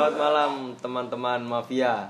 Selamat 0.00 0.16
malam 0.16 0.52
teman-teman 0.80 1.44
Mafia. 1.44 2.08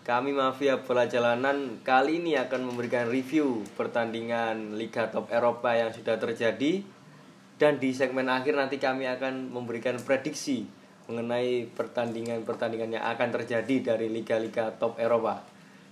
Kami 0.00 0.32
Mafia 0.32 0.80
Bola 0.80 1.04
Jalanan 1.04 1.84
kali 1.84 2.24
ini 2.24 2.40
akan 2.40 2.72
memberikan 2.72 3.04
review 3.04 3.68
pertandingan 3.76 4.80
Liga 4.80 5.12
Top 5.12 5.28
Eropa 5.28 5.76
yang 5.76 5.92
sudah 5.92 6.16
terjadi 6.16 6.80
dan 7.60 7.76
di 7.76 7.92
segmen 7.92 8.32
akhir 8.32 8.56
nanti 8.56 8.80
kami 8.80 9.04
akan 9.04 9.52
memberikan 9.52 10.00
prediksi 10.00 10.64
mengenai 11.04 11.68
pertandingan-pertandingan 11.76 12.96
yang 12.96 13.04
akan 13.04 13.28
terjadi 13.28 13.92
dari 13.92 14.08
liga-liga 14.08 14.72
top 14.80 14.96
Eropa. 14.96 15.44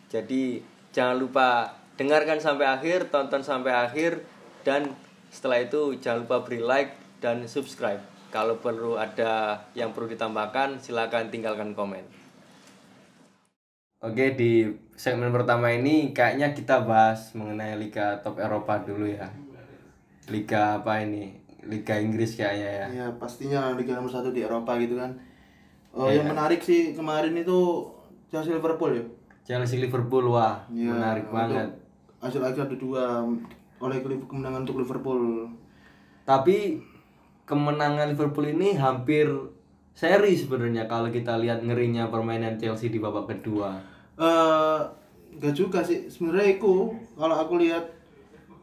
Jadi 0.08 0.64
jangan 0.88 1.20
lupa 1.20 1.76
dengarkan 2.00 2.40
sampai 2.40 2.64
akhir, 2.64 3.12
tonton 3.12 3.44
sampai 3.44 3.76
akhir 3.76 4.24
dan 4.64 4.96
setelah 5.28 5.68
itu 5.68 6.00
jangan 6.00 6.24
lupa 6.24 6.48
beri 6.48 6.64
like 6.64 6.96
dan 7.20 7.44
subscribe. 7.44 8.19
Kalau 8.30 8.62
perlu 8.62 8.94
ada 8.94 9.58
yang 9.74 9.90
perlu 9.90 10.06
ditambahkan, 10.06 10.78
silakan 10.78 11.34
tinggalkan 11.34 11.74
komen. 11.74 12.06
Oke, 14.00 14.32
di 14.32 14.64
segmen 14.96 15.28
pertama 15.34 15.68
ini 15.74 16.14
kayaknya 16.14 16.54
kita 16.56 16.86
bahas 16.86 17.34
mengenai 17.36 17.76
Liga 17.76 18.22
Top 18.22 18.38
Eropa 18.40 18.80
dulu 18.80 19.04
ya. 19.04 19.28
Liga 20.30 20.78
apa 20.80 21.02
ini? 21.02 21.36
Liga 21.66 21.98
Inggris 22.00 22.38
kayaknya 22.38 22.70
ya. 22.70 22.86
Ya 22.88 23.06
pastinya 23.18 23.74
Liga 23.76 23.98
nomor 23.98 24.08
satu 24.08 24.32
di 24.32 24.46
Eropa 24.46 24.78
gitu 24.80 24.96
kan. 24.96 25.10
Oh, 25.90 26.06
Iya. 26.06 26.22
Yang 26.22 26.26
menarik 26.32 26.60
sih 26.62 26.94
kemarin 26.94 27.34
itu 27.34 27.90
Chelsea 28.30 28.54
Liverpool 28.54 28.94
ya. 28.94 29.04
Chelsea 29.44 29.82
Liverpool 29.82 30.30
wah, 30.30 30.62
Ya, 30.70 30.94
menarik 30.94 31.26
banget. 31.28 31.68
Hasil 32.22 32.40
akhir 32.40 32.70
ada 32.70 32.76
dua 32.78 33.26
oleh 33.82 33.98
kemenangan 34.00 34.62
untuk 34.62 34.78
Liverpool. 34.80 35.50
Tapi 36.24 36.78
kemenangan 37.50 38.14
Liverpool 38.14 38.46
ini 38.46 38.78
hampir 38.78 39.26
seri 39.90 40.38
sebenarnya 40.38 40.86
kalau 40.86 41.10
kita 41.10 41.34
lihat 41.34 41.66
ngerinya 41.66 42.06
permainan 42.06 42.54
Chelsea 42.62 42.94
di 42.94 43.02
babak 43.02 43.26
kedua. 43.26 43.82
Eh 44.14 44.78
enggak 45.34 45.54
juga 45.58 45.82
sih 45.82 46.06
sebenarnya 46.06 46.62
itu 46.62 46.94
kalau 47.18 47.34
aku 47.34 47.58
lihat 47.58 47.90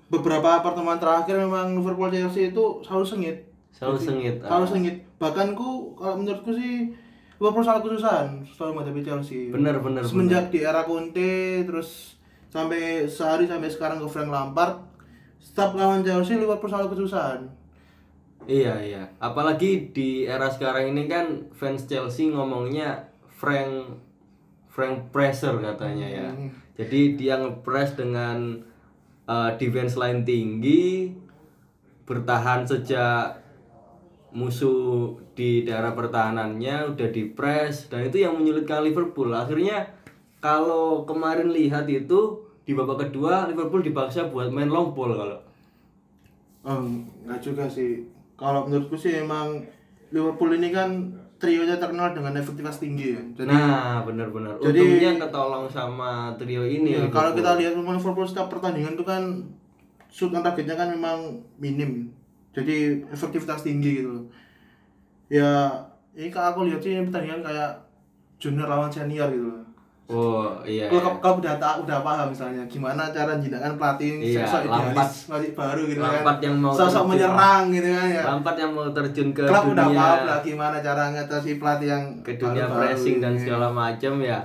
beberapa 0.08 0.64
pertemuan 0.64 0.96
terakhir 0.96 1.36
memang 1.36 1.76
Liverpool 1.76 2.08
Chelsea 2.08 2.56
itu 2.56 2.80
selalu 2.80 3.04
sengit. 3.04 3.38
Selalu 3.76 3.98
Jadi, 4.00 4.08
sengit, 4.08 4.36
Selalu 4.40 4.66
ah. 4.66 4.72
sengit. 4.72 4.96
Bahkan 5.20 5.48
ku 5.54 5.94
kalau 6.00 6.16
menurutku 6.24 6.56
sih 6.56 6.96
Liverpool 7.38 7.64
selalu 7.68 7.82
kesusahan 7.92 8.28
selalu 8.48 8.72
menghadapi 8.80 9.02
Chelsea. 9.04 9.52
Bener, 9.52 9.76
bener, 9.84 10.02
Semenjak 10.08 10.48
di 10.50 10.64
era 10.64 10.88
Conte 10.88 11.68
terus 11.68 12.16
sampai 12.48 13.06
sehari 13.06 13.46
sampai 13.46 13.68
sekarang 13.68 14.00
ke 14.00 14.08
Frank 14.08 14.32
Lampard 14.32 14.80
setiap 15.38 15.76
lawan 15.76 16.02
Chelsea 16.02 16.40
Liverpool 16.40 16.72
selalu 16.72 16.96
kesusahan. 16.96 17.56
Iya 18.48 18.80
iya, 18.80 19.03
apalagi 19.20 19.92
di 19.92 20.23
era 20.23 20.48
sekarang 20.48 20.95
ini 20.95 21.12
kan 21.12 21.52
fans 21.52 21.84
Chelsea 21.84 22.31
ngomongnya 22.31 23.12
Frank 23.28 24.00
Frank 24.72 25.12
pressure 25.12 25.59
katanya 25.59 26.08
ya. 26.08 26.28
Hmm. 26.31 26.48
Jadi 26.80 27.20
dia 27.20 27.36
ngepres 27.44 28.00
dengan 28.00 28.64
uh, 29.28 29.52
defense 29.59 30.00
line 30.00 30.23
tinggi, 30.23 31.12
bertahan 32.08 32.64
sejak 32.64 33.44
musuh 34.31 35.20
di 35.36 35.68
daerah 35.68 35.92
pertahanannya 35.92 36.95
udah 36.95 37.09
di 37.12 37.28
press 37.36 37.92
dan 37.92 38.08
itu 38.08 38.23
yang 38.23 38.40
menyulitkan 38.40 38.80
Liverpool. 38.80 39.28
Akhirnya 39.36 39.92
kalau 40.40 41.03
kemarin 41.03 41.52
lihat 41.52 41.84
itu 41.92 42.48
di 42.64 42.72
babak 42.72 43.12
kedua 43.12 43.44
Liverpool 43.52 43.84
dipaksa 43.84 44.31
buat 44.31 44.48
main 44.56 44.72
long 44.72 44.95
ball 44.95 45.12
kalau 45.20 45.40
Um, 46.68 47.08
enggak 47.23 47.40
juga 47.40 47.64
sih. 47.64 48.03
Kalau 48.38 48.70
menurutku 48.70 48.94
sih 48.94 49.18
emang 49.18 49.66
Liverpool 50.08 50.53
ini 50.53 50.70
kan 50.70 50.90
trionya 51.38 51.78
terkenal 51.78 52.14
dengan 52.14 52.34
efektivitas 52.34 52.78
tinggi 52.78 53.14
ya. 53.14 53.22
Jadi 53.36 53.50
nah, 53.50 54.02
benar-benar. 54.02 54.58
jadi- 54.58 54.78
Untungnya 54.80 55.12
ketolong 55.20 55.66
sama 55.68 56.34
trio 56.38 56.64
ini. 56.64 56.97
ya, 56.97 57.09
kalau 57.09 57.34
kita 57.34 57.58
lihat 57.58 57.74
memang 57.74 57.97
Liverpool 57.97 58.26
setiap 58.26 58.47
pertandingan 58.47 58.94
itu 58.94 59.03
kan 59.03 59.22
shoot 60.08 60.31
on 60.31 60.42
targetnya 60.42 60.74
kan 60.74 60.90
memang 60.90 61.18
minim. 61.58 62.09
Jadi 62.53 63.06
efektivitas 63.06 63.62
tinggi 63.62 64.02
gitu. 64.02 64.26
Ya, 65.28 65.70
ini 66.16 66.31
kalau 66.31 66.56
aku 66.56 66.59
lihat 66.66 66.81
sih 66.81 66.96
ini 66.96 67.06
pertandingan 67.06 67.44
kayak 67.44 67.86
junior 68.38 68.66
lawan 68.66 68.90
senior 68.90 69.30
gitu. 69.30 69.46
loh. 69.46 69.66
Oh, 70.07 70.56
iya. 70.63 70.88
Kalau 70.88 71.19
kau 71.19 71.35
udah 71.44 71.59
tak 71.59 71.84
udah 71.84 72.00
paham 72.00 72.31
misalnya 72.31 72.63
gimana 72.66 73.12
cara 73.12 73.35
jindakan 73.35 73.75
pelatih 73.75 74.23
Iya, 74.23 74.47
sosok 74.47 74.62
idealis 74.63 75.12
masih 75.28 75.51
baru 75.51 75.81
gitu 75.84 76.00
Lampard 76.00 76.40
kan. 76.40 76.45
yang 76.47 76.56
mau 76.57 76.72
sosok 76.72 76.88
terjun. 76.88 77.07
menyerang 77.12 77.63
gitu 77.75 77.90
kan 77.91 78.07
ya. 78.07 78.23
Lampard 78.23 78.56
yang 78.56 78.72
mau 78.72 78.88
terjun 78.88 79.29
ke 79.35 79.44
Klub 79.44 79.66
udah 79.67 79.84
dunia 79.84 80.00
paham 80.00 80.19
lah 80.23 80.40
gimana 80.40 80.75
cara 80.79 81.03
ngatasi 81.12 81.51
pelatih 81.59 81.88
yang 81.91 82.03
ke 82.23 82.31
dunia 82.35 82.63
baru-baru 82.66 82.79
pressing 82.88 83.16
dan 83.19 83.34
segala 83.35 83.67
macam 83.67 84.13
ya. 84.23 84.40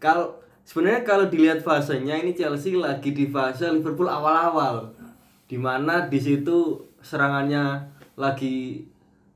Kalau 0.00 0.26
sebenarnya 0.64 1.02
kalau 1.04 1.28
dilihat 1.28 1.60
fasenya 1.60 2.16
ini 2.16 2.32
Chelsea 2.32 2.72
lagi 2.72 3.12
di 3.12 3.28
fase 3.28 3.68
Liverpool 3.68 4.08
awal-awal. 4.08 4.96
Di 5.44 5.60
mana 5.60 6.08
di 6.08 6.16
situ 6.16 6.56
serangannya 6.98 7.84
lagi 8.16 8.80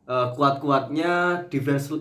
eh, 0.05 0.29
kuat-kuatnya, 0.33 1.45
defense 1.47 1.93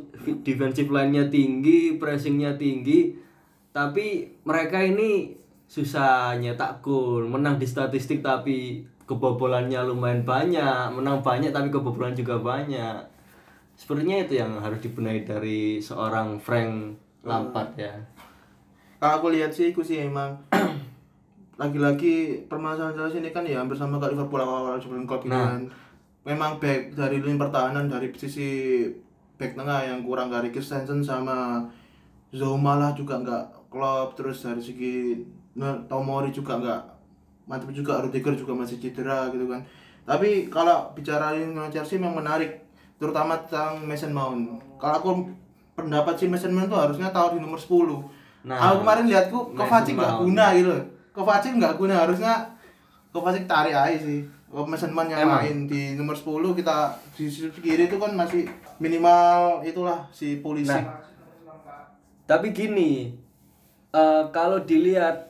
defensive 0.41 0.87
line-nya 0.87 1.27
tinggi, 1.27 1.99
pressingnya 1.99 2.55
tinggi. 2.55 3.27
Tapi 3.69 4.25
mereka 4.43 4.81
ini 4.81 5.37
susah 5.69 6.33
nyetak 6.41 6.81
gol, 6.81 7.29
menang 7.29 7.61
di 7.61 7.69
statistik 7.69 8.25
tapi 8.25 8.81
kebobolannya 9.05 9.85
lumayan 9.85 10.25
banyak, 10.25 10.93
menang 10.93 11.21
banyak 11.21 11.53
tapi 11.53 11.69
kebobolan 11.69 12.17
juga 12.17 12.41
banyak. 12.41 12.97
Sepertinya 13.77 14.25
itu 14.25 14.41
yang 14.41 14.57
harus 14.59 14.81
dibenahi 14.81 15.23
dari 15.23 15.77
seorang 15.79 16.41
Frank 16.41 16.97
Lampard 17.23 17.77
ya. 17.77 17.93
Kalau 18.99 19.13
aku 19.23 19.27
lihat 19.31 19.55
sih, 19.55 19.71
aku 19.71 19.79
sih 19.79 20.03
emang 20.03 20.35
lagi-lagi 21.61 22.43
permasalahan 22.51 22.95
Chelsea 22.95 23.23
ini 23.23 23.31
kan 23.31 23.47
ya 23.47 23.63
hampir 23.63 23.79
sama 23.79 23.95
kayak 23.99 24.17
Liverpool 24.17 24.43
awal-awal 24.43 24.79
sebelum 24.81 25.07
Klopp 25.07 25.23
Nah. 25.29 25.55
kan. 25.55 25.61
Memang 26.27 26.59
back 26.59 26.93
dari 26.93 27.23
lini 27.23 27.39
pertahanan 27.39 27.87
dari 27.87 28.11
sisi 28.11 28.83
back 29.39 29.55
tengah 29.55 29.87
yang 29.87 30.03
kurang 30.03 30.27
dari 30.27 30.51
Christensen 30.51 30.99
sama 30.99 31.63
Zouma 32.35 32.75
lah 32.75 32.91
juga 32.91 33.17
nggak 33.23 33.58
Klopp 33.69 34.17
terus 34.17 34.41
dari 34.41 34.59
segi 34.59 35.21
nah, 35.53 35.77
Tomori 35.85 36.33
juga 36.33 36.57
nggak 36.57 36.81
mantap 37.49 37.69
juga 37.73 38.01
Rudiger 38.05 38.37
juga 38.37 38.53
masih 38.53 38.77
cedera 38.77 39.29
gitu 39.33 39.45
kan. 39.49 39.61
Tapi 40.05 40.49
kalau 40.49 40.93
bicara 40.97 41.37
lini 41.37 41.53
Chelsea 41.69 42.01
memang 42.01 42.21
menarik 42.21 42.65
terutama 42.97 43.37
tentang 43.45 43.85
Mason 43.85 44.13
Mount. 44.13 44.61
Kalau 44.81 44.95
aku 44.97 45.09
pendapat 45.77 46.17
sih 46.17 46.27
Mason 46.29 46.53
Mount 46.53 46.69
tuh 46.69 46.81
harusnya 46.81 47.09
tahu 47.09 47.37
di 47.37 47.39
nomor 47.41 47.57
10. 47.57 48.45
Nah, 48.49 48.55
aku 48.55 48.75
kemarin 48.85 49.05
lihatku 49.05 49.39
Kovacic 49.53 49.95
nggak 49.97 50.15
guna 50.25 50.45
gitu. 50.57 50.75
Kovacic 51.13 51.53
nggak 51.57 51.75
guna 51.77 51.93
harusnya 52.05 52.33
Kovacic 53.09 53.45
tarik 53.49 53.73
aja 53.73 53.97
sih. 53.97 54.25
Mason 54.49 54.89
Mount 54.89 55.13
yang 55.13 55.29
Emang? 55.29 55.45
main 55.45 55.57
di 55.69 55.93
nomor 55.93 56.17
10 56.17 56.57
kita 56.57 56.97
di 57.13 57.29
sisi 57.29 57.53
kiri 57.53 57.85
itu 57.85 58.01
kan 58.01 58.17
masih 58.17 58.49
minimal 58.81 59.61
itulah 59.61 60.09
si 60.09 60.41
polisi. 60.41 60.73
Nah, 60.73 61.05
Tapi 62.25 62.53
gini, 62.53 63.13
eh, 63.91 64.23
kalau 64.29 64.61
dilihat 64.61 65.29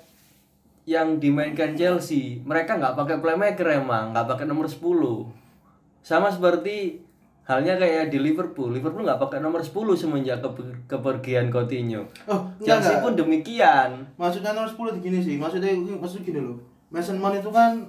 yang 0.83 1.17
dimainkan 1.17 1.73
Chelsea, 1.73 2.41
mereka 2.41 2.73
nggak 2.73 2.97
pakai 2.97 3.17
playmaker 3.17 3.67
emang, 3.69 4.09
nggak 4.09 4.25
pakai 4.27 4.45
nomor 4.45 4.65
10. 4.65 5.29
Sama 6.01 6.27
seperti 6.27 6.97
halnya 7.45 7.77
kayak 7.77 8.09
di 8.09 8.17
Liverpool. 8.17 8.69
Liverpool 8.69 9.05
nggak 9.05 9.17
pakai 9.19 9.37
nomor 9.37 9.61
10 9.61 9.73
semenjak 9.93 10.39
ke- 10.39 10.85
kepergian 10.87 11.49
Coutinho. 11.49 12.09
Oh, 12.25 12.41
enggak, 12.57 12.65
Chelsea 12.81 12.89
enggak. 12.91 13.03
pun 13.03 13.13
demikian. 13.15 13.89
Maksudnya 14.15 14.51
nomor 14.51 14.69
10 14.69 14.97
gini 14.99 15.19
sih. 15.19 15.35
Maksudnya 15.37 15.69
maksud 15.95 16.21
gini 16.21 16.41
loh. 16.41 16.57
Mason 16.89 17.17
Mount 17.17 17.37
itu 17.37 17.49
kan 17.49 17.85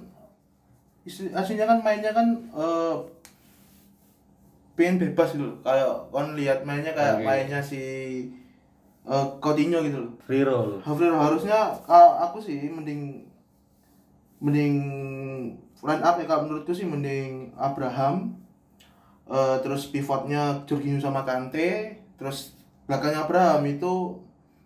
aslinya 1.33 1.65
kan 1.65 1.81
mainnya 1.81 2.13
kan 2.13 2.27
eh 2.53 2.95
pengen 4.73 5.01
bebas 5.01 5.33
gitu 5.33 5.45
loh. 5.45 5.57
Kayak 5.61 5.89
kon 6.09 6.33
lihat 6.33 6.59
mainnya 6.61 6.93
kayak 6.93 7.17
Oke. 7.17 7.25
mainnya 7.25 7.59
si 7.59 7.81
eh 9.01 9.25
Coutinho 9.41 9.81
gitu 9.81 9.97
loh. 10.05 10.13
Free 10.21 10.45
roll. 10.45 10.77
Havertz 10.85 11.17
harusnya 11.17 11.59
kalau 11.89 12.21
aku 12.21 12.37
sih 12.37 12.69
mending 12.69 13.25
mending 14.41 14.75
line 15.81 16.03
up 16.05 16.17
ya 16.21 16.25
kalau 16.29 16.45
menurutku 16.45 16.73
sih 16.73 16.85
mending 16.85 17.53
Abraham 17.57 18.37
eh, 19.29 19.57
terus 19.65 19.89
pivotnya 19.89 20.61
Jorginho 20.69 21.01
sama 21.01 21.25
Kante 21.25 21.97
terus 22.17 22.53
belakangnya 22.85 23.25
Abraham 23.25 23.65
itu 23.65 24.21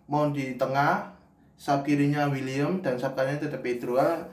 mau 0.08 0.28
di 0.32 0.56
tengah 0.60 1.16
sub 1.56 1.80
kirinya 1.88 2.28
William 2.28 2.84
dan 2.84 3.00
sub 3.00 3.16
kanannya 3.16 3.48
tetap 3.48 3.64
Pedro 3.64 3.96
Ah, 3.96 4.28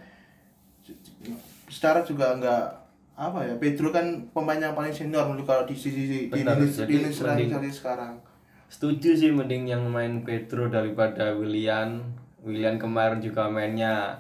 secara 1.71 2.03
juga 2.03 2.35
enggak 2.35 2.83
apa 3.13 3.45
ya 3.45 3.55
Pedro 3.61 3.93
kan 3.93 4.27
pemain 4.35 4.59
yang 4.59 4.75
paling 4.75 4.91
senior 4.91 5.23
menurut 5.29 5.47
kalau 5.47 5.63
di 5.63 5.77
sisi 5.77 6.27
di 6.27 6.27
lini 6.27 7.13
serang 7.13 7.39
sekarang 7.71 8.32
Setuju 8.73 9.13
sih 9.13 9.29
mending 9.29 9.69
yang 9.69 9.85
main 9.85 10.25
Pedro 10.25 10.65
daripada 10.65 11.29
William. 11.37 12.01
William 12.41 12.81
kemarin 12.81 13.21
juga 13.21 13.45
mainnya 13.45 14.17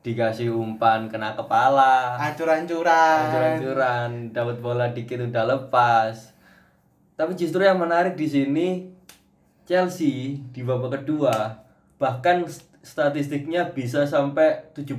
dikasih 0.00 0.52
umpan 0.52 1.08
kena 1.08 1.36
kepala. 1.36 2.16
hancur-hancuran 2.20 3.18
hancur-hancuran 3.24 4.08
dapat 4.32 4.56
bola 4.60 4.92
dikit 4.92 5.16
udah 5.32 5.48
lepas 5.48 6.36
tapi 7.16 7.32
justru 7.32 7.64
yang 7.64 7.80
menarik 7.80 8.12
di 8.12 8.28
sini 8.28 8.68
Chelsea 9.64 10.36
di 10.52 10.60
babak 10.60 11.00
kedua 11.00 11.56
bahkan 11.96 12.44
st- 12.44 12.68
statistiknya 12.84 13.72
bisa 13.72 14.04
sampai 14.04 14.60
71 14.76 14.92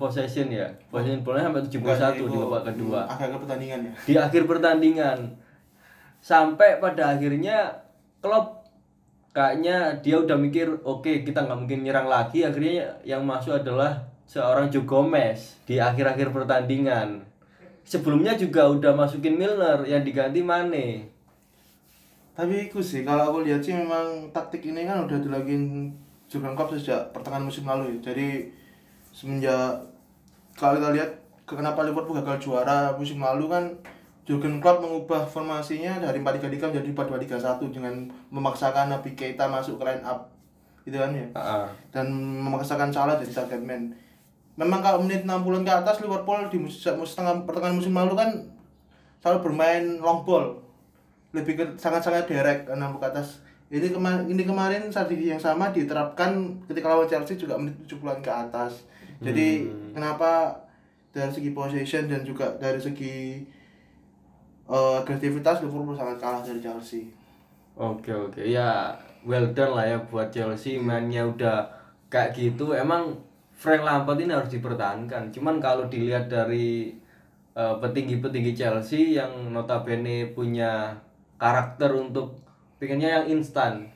possession 0.00 0.48
ya. 0.48 0.72
Possession 0.88 1.20
bolanya 1.20 1.52
sampai 1.52 1.68
71 1.68 2.32
di 2.32 2.36
babak 2.40 2.62
kedua. 2.72 3.00
Ke 3.12 3.36
pertandingan 3.36 3.78
ya. 3.84 3.92
Di 4.08 4.14
akhir 4.16 4.42
pertandingan. 4.48 5.18
Sampai 6.24 6.80
pada 6.80 7.12
akhirnya 7.12 7.76
Klopp 8.26 8.66
kayaknya 9.30 10.02
dia 10.02 10.18
udah 10.18 10.34
mikir 10.34 10.82
oke 10.82 11.22
kita 11.22 11.46
nggak 11.46 11.58
mungkin 11.62 11.86
nyerang 11.86 12.10
lagi. 12.10 12.42
Akhirnya 12.42 12.98
yang 13.06 13.22
masuk 13.22 13.62
adalah 13.62 14.02
seorang 14.26 14.66
Joe 14.66 14.82
Gomez 14.82 15.62
di 15.62 15.78
akhir-akhir 15.78 16.34
pertandingan. 16.34 17.22
Sebelumnya 17.86 18.34
juga 18.34 18.66
udah 18.66 18.98
masukin 18.98 19.38
Milner 19.38 19.86
yang 19.86 20.02
diganti 20.02 20.42
Mane. 20.42 21.06
Tapi 22.34 22.66
itu 22.66 22.82
sih 22.82 23.06
kalau 23.06 23.30
aku 23.30 23.46
lihat 23.46 23.62
sih 23.62 23.78
memang 23.78 24.34
taktik 24.34 24.66
ini 24.66 24.82
kan 24.82 25.06
udah 25.06 25.22
dilakuin 25.22 25.94
Jurgen 26.26 26.58
Klopp 26.58 26.74
sejak 26.74 27.14
pertengahan 27.14 27.46
musim 27.46 27.62
lalu 27.62 27.96
ya. 27.96 28.10
Jadi 28.10 28.50
semenjak 29.14 29.86
kalau 30.58 30.82
kita 30.82 30.90
lihat 30.90 31.10
ke- 31.46 31.54
kenapa 31.54 31.86
Liverpool 31.86 32.18
gagal 32.18 32.42
juara 32.42 32.90
musim 32.98 33.22
lalu 33.22 33.46
kan 33.46 33.64
Jurgen 34.26 34.58
Klopp 34.58 34.82
mengubah 34.82 35.22
formasinya 35.22 36.02
dari 36.02 36.18
4-3-3 36.18 36.74
menjadi 36.74 36.90
4-2-3-1 37.38 37.70
dengan 37.70 37.94
memaksakan 38.34 38.90
Nabi 38.90 39.14
Keita 39.14 39.46
masuk 39.46 39.78
ke 39.78 39.86
line 39.86 40.02
up 40.02 40.34
gitu 40.86 41.02
kan 41.02 41.10
ya 41.14 41.26
Ah, 41.34 41.66
dan 41.90 42.10
memaksakan 42.14 42.94
Salah 42.94 43.18
jadi 43.18 43.34
target 43.34 43.62
man. 43.62 43.90
Memang 44.54 44.80
kalau 44.82 45.02
menit 45.02 45.26
60 45.26 45.66
ke 45.66 45.72
atas 45.74 45.98
Liverpool 45.98 46.46
di 46.50 46.58
musim, 46.62 46.94
setengah 47.02 47.42
pertengahan 47.42 47.74
musim 47.74 47.94
lalu 47.94 48.14
kan 48.14 48.30
selalu 49.22 49.38
bermain 49.50 49.98
long 49.98 50.22
ball. 50.22 50.62
Lebih 51.34 51.52
ke 51.58 51.64
sangat-sangat 51.78 52.30
direct 52.30 52.70
60 52.70 53.02
ke 53.02 53.06
atas. 53.06 53.42
Ini 53.66 53.90
kemarin 53.90 54.30
ini 54.30 54.42
kemarin 54.46 54.82
strategi 54.94 55.34
yang 55.34 55.42
sama 55.42 55.74
diterapkan 55.74 56.62
ketika 56.70 56.86
lawan 56.86 57.10
Chelsea 57.10 57.34
juga 57.34 57.58
menit 57.58 57.74
70-an 57.82 58.22
ke 58.22 58.30
atas. 58.30 58.86
Jadi 59.18 59.66
kenapa 59.90 60.54
dari 61.10 61.34
segi 61.34 61.50
possession 61.50 62.06
dan 62.06 62.22
juga 62.22 62.54
dari 62.62 62.78
segi 62.78 63.42
eh 64.66 64.98
kreativitas 65.06 65.62
Liverpool 65.62 65.94
sangat 65.94 66.18
kalah 66.18 66.42
dari 66.42 66.58
Chelsea. 66.58 67.06
Oke 67.78 68.10
oke. 68.10 68.42
Ya 68.42 68.96
well 69.22 69.46
done 69.54 69.74
lah 69.78 69.86
ya 69.86 69.98
buat 70.10 70.32
Chelsea. 70.34 70.80
Mainnya 70.80 71.22
udah 71.26 71.66
kayak 72.10 72.34
gitu. 72.34 72.74
Emang 72.74 73.14
Frank 73.54 73.86
Lampard 73.86 74.18
ini 74.20 74.32
harus 74.34 74.50
dipertahankan. 74.50 75.30
Cuman 75.30 75.62
kalau 75.62 75.86
dilihat 75.86 76.26
dari 76.26 76.92
eh, 77.54 77.74
petinggi-petinggi 77.80 78.52
Chelsea 78.52 79.16
yang 79.16 79.52
notabene 79.54 80.34
punya 80.34 80.92
karakter 81.38 81.92
untuk 81.94 82.36
pengennya 82.80 83.22
yang 83.22 83.38
instan. 83.38 83.88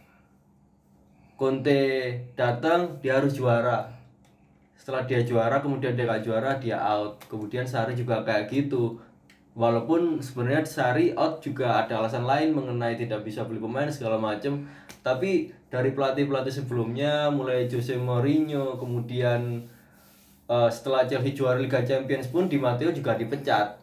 Conte 1.37 2.13
datang 2.37 3.01
dia 3.01 3.17
harus 3.17 3.33
juara. 3.33 3.89
Setelah 4.77 5.05
dia 5.09 5.21
juara 5.25 5.61
kemudian 5.61 5.97
dia 5.97 6.09
gak 6.09 6.25
juara 6.25 6.57
dia 6.61 6.77
out. 6.77 7.17
Kemudian 7.29 7.65
Sari 7.65 7.97
juga 7.97 8.21
kayak 8.25 8.49
gitu 8.49 8.97
walaupun 9.61 10.25
sebenarnya 10.25 10.65
Sari 10.65 11.13
out 11.13 11.45
juga 11.45 11.85
ada 11.85 12.01
alasan 12.01 12.25
lain 12.25 12.57
mengenai 12.57 12.97
tidak 12.97 13.21
bisa 13.21 13.45
beli 13.45 13.61
pemain 13.61 13.93
segala 13.93 14.17
macam 14.17 14.65
tapi 15.05 15.53
dari 15.69 15.93
pelatih 15.93 16.25
pelatih 16.25 16.65
sebelumnya 16.65 17.29
mulai 17.29 17.69
Jose 17.69 18.01
Mourinho 18.01 18.81
kemudian 18.81 19.69
eh, 20.49 20.71
setelah 20.73 21.05
Chelsea 21.05 21.37
juara 21.37 21.61
Liga 21.61 21.85
Champions 21.85 22.33
pun 22.33 22.49
Di 22.49 22.57
Matteo 22.57 22.89
juga 22.89 23.21
dipecat 23.21 23.81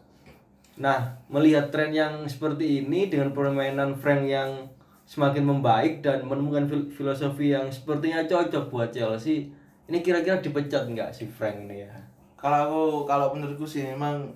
Nah, 0.78 1.18
melihat 1.26 1.74
tren 1.74 1.90
yang 1.90 2.22
seperti 2.30 2.86
ini 2.86 3.10
dengan 3.10 3.34
permainan 3.34 3.98
Frank 3.98 4.30
yang 4.30 4.70
semakin 5.10 5.42
membaik 5.42 6.06
dan 6.06 6.22
menemukan 6.22 6.70
fil- 6.70 6.90
filosofi 6.94 7.50
yang 7.50 7.66
sepertinya 7.74 8.22
cocok 8.30 8.70
buat 8.70 8.94
Chelsea, 8.94 9.50
ini 9.90 9.98
kira-kira 10.06 10.38
dipecat 10.38 10.86
nggak 10.86 11.10
si 11.10 11.26
Frank 11.26 11.66
ini 11.66 11.90
ya? 11.90 11.94
Kalau 12.38 12.58
aku 12.70 12.84
kalau 13.10 13.34
menurutku 13.34 13.66
sih 13.66 13.90
memang 13.90 14.30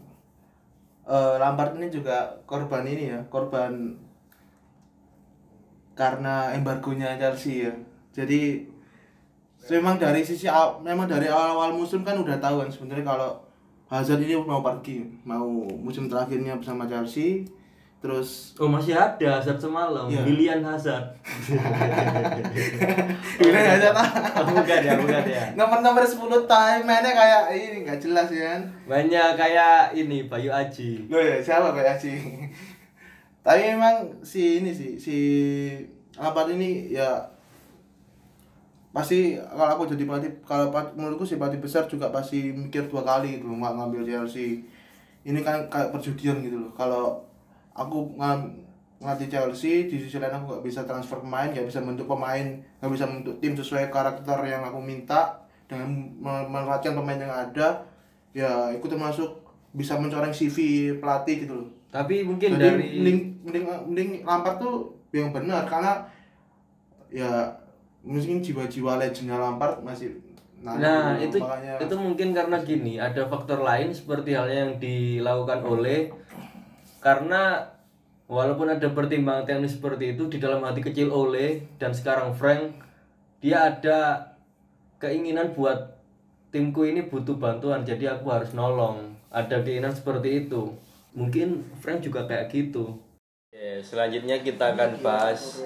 eh, 1.08 1.36
Lampard 1.42 1.78
ini 1.78 1.88
juga 1.90 2.42
korban 2.46 2.84
ini 2.86 3.14
ya, 3.14 3.20
korban 3.30 3.98
karena 5.98 6.56
embargonya 6.56 7.20
Chelsea 7.20 7.70
ya. 7.70 7.74
Jadi 8.12 8.66
memang 9.70 10.02
dari 10.02 10.26
sisi 10.26 10.50
memang 10.82 11.06
dari 11.06 11.30
awal-awal 11.30 11.78
musim 11.78 12.02
kan 12.02 12.18
udah 12.18 12.42
tahu 12.42 12.66
kan 12.66 12.70
sebenarnya 12.74 13.06
kalau 13.06 13.32
Hazard 13.92 14.24
ini 14.24 14.40
mau 14.40 14.64
pergi, 14.64 15.04
mau 15.28 15.68
musim 15.68 16.08
terakhirnya 16.08 16.56
bersama 16.56 16.88
Chelsea. 16.88 17.44
Terus 18.02 18.58
Oh 18.58 18.66
masih 18.66 18.92
ada 18.92 19.38
Hazard 19.38 19.58
semalam, 19.58 20.10
Iya. 20.10 20.26
William 20.26 20.60
Hazard. 20.66 21.14
William 23.38 23.66
Hazard 23.68 23.94
Oh, 23.94 24.44
bukan 24.50 24.80
ya, 24.82 24.94
bukan 24.98 25.24
ya. 25.24 25.44
nomor-nomor 25.54 26.02
10 26.02 26.18
time 26.44 26.82
mainnya 26.82 27.14
kayak 27.14 27.42
ini 27.54 27.78
nggak 27.86 28.00
jelas 28.02 28.28
ya 28.28 28.42
kan. 28.52 28.62
Banyak 28.88 29.28
kayak 29.36 29.94
ini 29.94 30.26
Bayu 30.26 30.50
Aji. 30.50 31.06
Loh 31.08 31.22
ya, 31.22 31.38
siapa 31.38 31.72
kayak 31.72 31.96
sih? 31.96 32.18
Tapi 33.42 33.60
memang 33.70 34.06
si 34.22 34.60
ini 34.60 34.70
sih, 34.70 34.98
si 34.98 35.16
Lampard 36.14 36.50
ini 36.52 36.90
ya 36.90 37.08
pasti 38.92 39.40
kalau 39.40 39.72
aku 39.72 39.84
jadi 39.88 40.04
pelatih 40.04 40.30
kalau 40.44 40.68
menurutku 40.92 41.24
si 41.24 41.38
pelatih 41.38 41.58
besar 41.58 41.86
juga 41.86 42.12
pasti 42.12 42.52
mikir 42.52 42.86
dua 42.86 43.02
kali 43.02 43.40
gitu 43.40 43.48
nggak 43.48 43.72
ngambil 43.72 44.04
Chelsea 44.04 44.60
ini 45.24 45.40
kan 45.40 45.64
kayak 45.72 45.96
perjudian 45.96 46.44
gitu 46.44 46.60
loh 46.60 46.72
kalau 46.76 47.24
aku 47.72 48.16
ngelatih 49.00 49.28
Chelsea 49.32 49.90
di 49.90 49.98
sisi 49.98 50.22
lain 50.22 50.36
aku 50.36 50.46
nggak 50.58 50.66
bisa 50.66 50.86
transfer 50.86 51.20
pemain 51.24 51.50
nggak 51.50 51.66
bisa 51.66 51.82
bentuk 51.82 52.06
pemain 52.06 52.46
nggak 52.80 52.92
bisa 52.92 53.06
bentuk 53.10 53.36
tim 53.42 53.54
sesuai 53.58 53.90
karakter 53.90 54.38
yang 54.46 54.62
aku 54.66 54.80
minta. 54.80 55.42
Dengan 55.72 55.88
me- 56.20 56.48
memanfaatkan 56.52 56.94
pemain 57.00 57.16
yang 57.16 57.32
ada 57.32 57.88
ya 58.36 58.76
itu 58.76 58.86
termasuk 58.92 59.40
bisa 59.72 59.96
mencoreng 59.96 60.36
CV 60.36 60.58
pelatih 61.00 61.48
gitu 61.48 61.54
loh. 61.64 61.70
Tapi 61.88 62.28
mungkin 62.28 62.60
jadi 62.60 62.76
dari 62.76 62.88
mending 63.00 63.20
mending 63.48 63.66
mending 63.88 64.10
Lampard 64.28 64.60
tuh 64.60 65.00
yang 65.16 65.32
benar 65.32 65.64
karena 65.68 66.04
ya 67.08 67.56
mungkin 68.04 68.44
jiwa-jiwa 68.44 69.00
legendnya 69.00 69.40
Lampard 69.40 69.84
masih 69.84 70.20
Nah, 70.62 71.18
itu 71.18 71.42
makanya 71.42 71.82
itu 71.82 71.96
mungkin 71.98 72.38
karena 72.38 72.62
gini, 72.62 73.02
ada 73.02 73.26
faktor 73.26 73.66
lain 73.66 73.90
seperti 73.90 74.38
halnya 74.38 74.70
yang 74.70 74.74
dilakukan 74.78 75.66
oleh 75.66 76.14
karena 77.02 77.74
walaupun 78.32 78.72
ada 78.72 78.88
pertimbangan 78.94 79.44
teknis 79.44 79.76
seperti 79.76 80.16
itu 80.16 80.32
di 80.32 80.38
dalam 80.40 80.64
hati 80.64 80.80
kecil 80.80 81.12
oleh 81.12 81.66
dan 81.82 81.92
sekarang 81.92 82.32
Frank 82.38 82.80
dia 83.42 83.74
ada 83.74 84.32
keinginan 85.02 85.52
buat 85.58 85.98
timku 86.54 86.86
ini 86.86 87.10
butuh 87.10 87.36
bantuan 87.42 87.82
jadi 87.82 88.16
aku 88.16 88.30
harus 88.30 88.54
nolong. 88.54 89.18
Ada 89.34 89.66
keinginan 89.66 89.96
seperti 89.96 90.46
itu. 90.48 90.78
Mungkin 91.18 91.66
Frank 91.82 92.06
juga 92.06 92.24
kayak 92.24 92.54
gitu. 92.54 93.02
selanjutnya 93.84 94.42
kita 94.42 94.74
akan 94.74 95.04
bahas 95.04 95.60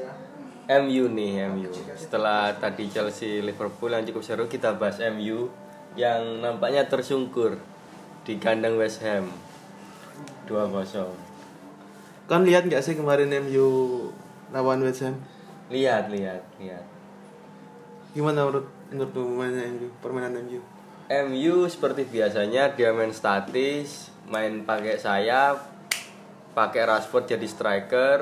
MU 0.65 1.05
nih 1.13 1.45
MU 1.53 1.69
setelah 1.93 2.49
tadi 2.57 2.89
Chelsea 2.89 3.39
Liverpool 3.45 3.93
yang 3.93 4.01
cukup 4.01 4.23
seru 4.25 4.45
kita 4.49 4.73
bahas 4.73 4.97
MU 5.13 5.53
yang 5.93 6.41
nampaknya 6.41 6.89
tersungkur 6.89 7.61
di 8.25 8.41
kandang 8.41 8.81
West 8.81 9.05
Ham 9.05 9.29
2-0 10.49 11.24
kan 12.25 12.41
lihat 12.41 12.65
nggak 12.65 12.81
sih 12.81 12.97
kemarin 12.97 13.29
MU 13.45 13.67
lawan 14.49 14.81
West 14.81 15.05
Ham? 15.05 15.17
Lihat 15.69 16.09
lihat 16.09 16.41
lihat. 16.57 16.85
Gimana 18.17 18.45
menurut 18.45 18.67
menurut 18.89 19.11
permainan 19.13 19.65
MU 19.77 19.87
permainan 20.01 20.33
MU 20.45 20.61
MU 21.05 21.55
seperti 21.69 22.09
biasanya 22.09 22.73
dia 22.73 22.89
main 22.89 23.13
statis 23.13 24.09
main 24.25 24.65
pakai 24.65 24.97
sayap 24.97 25.69
pakai 26.57 26.87
Rashford 26.87 27.29
jadi 27.29 27.45
striker. 27.45 28.19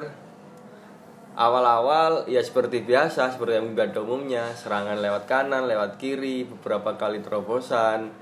Awal-awal 1.33 2.29
ya 2.29 2.45
seperti 2.45 2.85
biasa 2.85 3.33
seperti 3.33 3.57
yang 3.57 3.73
pada 3.73 4.05
umumnya 4.05 4.53
serangan 4.53 5.01
lewat 5.01 5.25
kanan 5.25 5.65
lewat 5.65 5.97
kiri 5.97 6.45
beberapa 6.45 6.93
kali 6.93 7.25
terobosan 7.25 8.13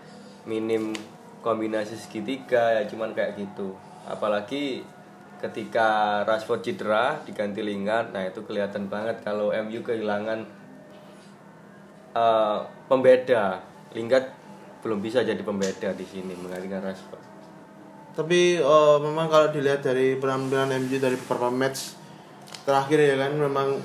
minim 0.48 0.96
kombinasi 1.44 2.00
segitiga 2.00 2.80
ya 2.80 2.88
cuman 2.88 3.12
kayak 3.12 3.36
gitu. 3.36 3.76
Apalagi 4.08 4.86
ketika 5.42 5.88
Rashford 6.24 6.62
cedera 6.62 7.18
diganti 7.26 7.60
Lingard 7.60 8.14
nah 8.14 8.22
itu 8.22 8.46
kelihatan 8.46 8.86
banget 8.88 9.26
kalau 9.26 9.50
MU 9.52 9.82
kehilangan 9.82 10.46
eh, 12.14 12.60
pembeda. 12.86 13.60
Lingard 13.92 14.32
belum 14.82 14.98
bisa 14.98 15.22
jadi 15.22 15.40
pembeda 15.42 15.92
di 15.92 16.06
sini 16.06 16.34
menggantikan 16.34 16.82
Rashford. 16.82 17.24
Tapi 18.14 18.60
eh, 18.60 18.98
memang 19.02 19.28
kalau 19.28 19.50
dilihat 19.50 19.82
dari 19.82 20.16
penampilan 20.16 20.72
MU 20.78 20.98
dari 20.98 21.18
beberapa 21.18 21.50
match 21.50 21.98
terakhir 22.62 23.00
ya 23.02 23.16
kan 23.18 23.34
memang 23.34 23.82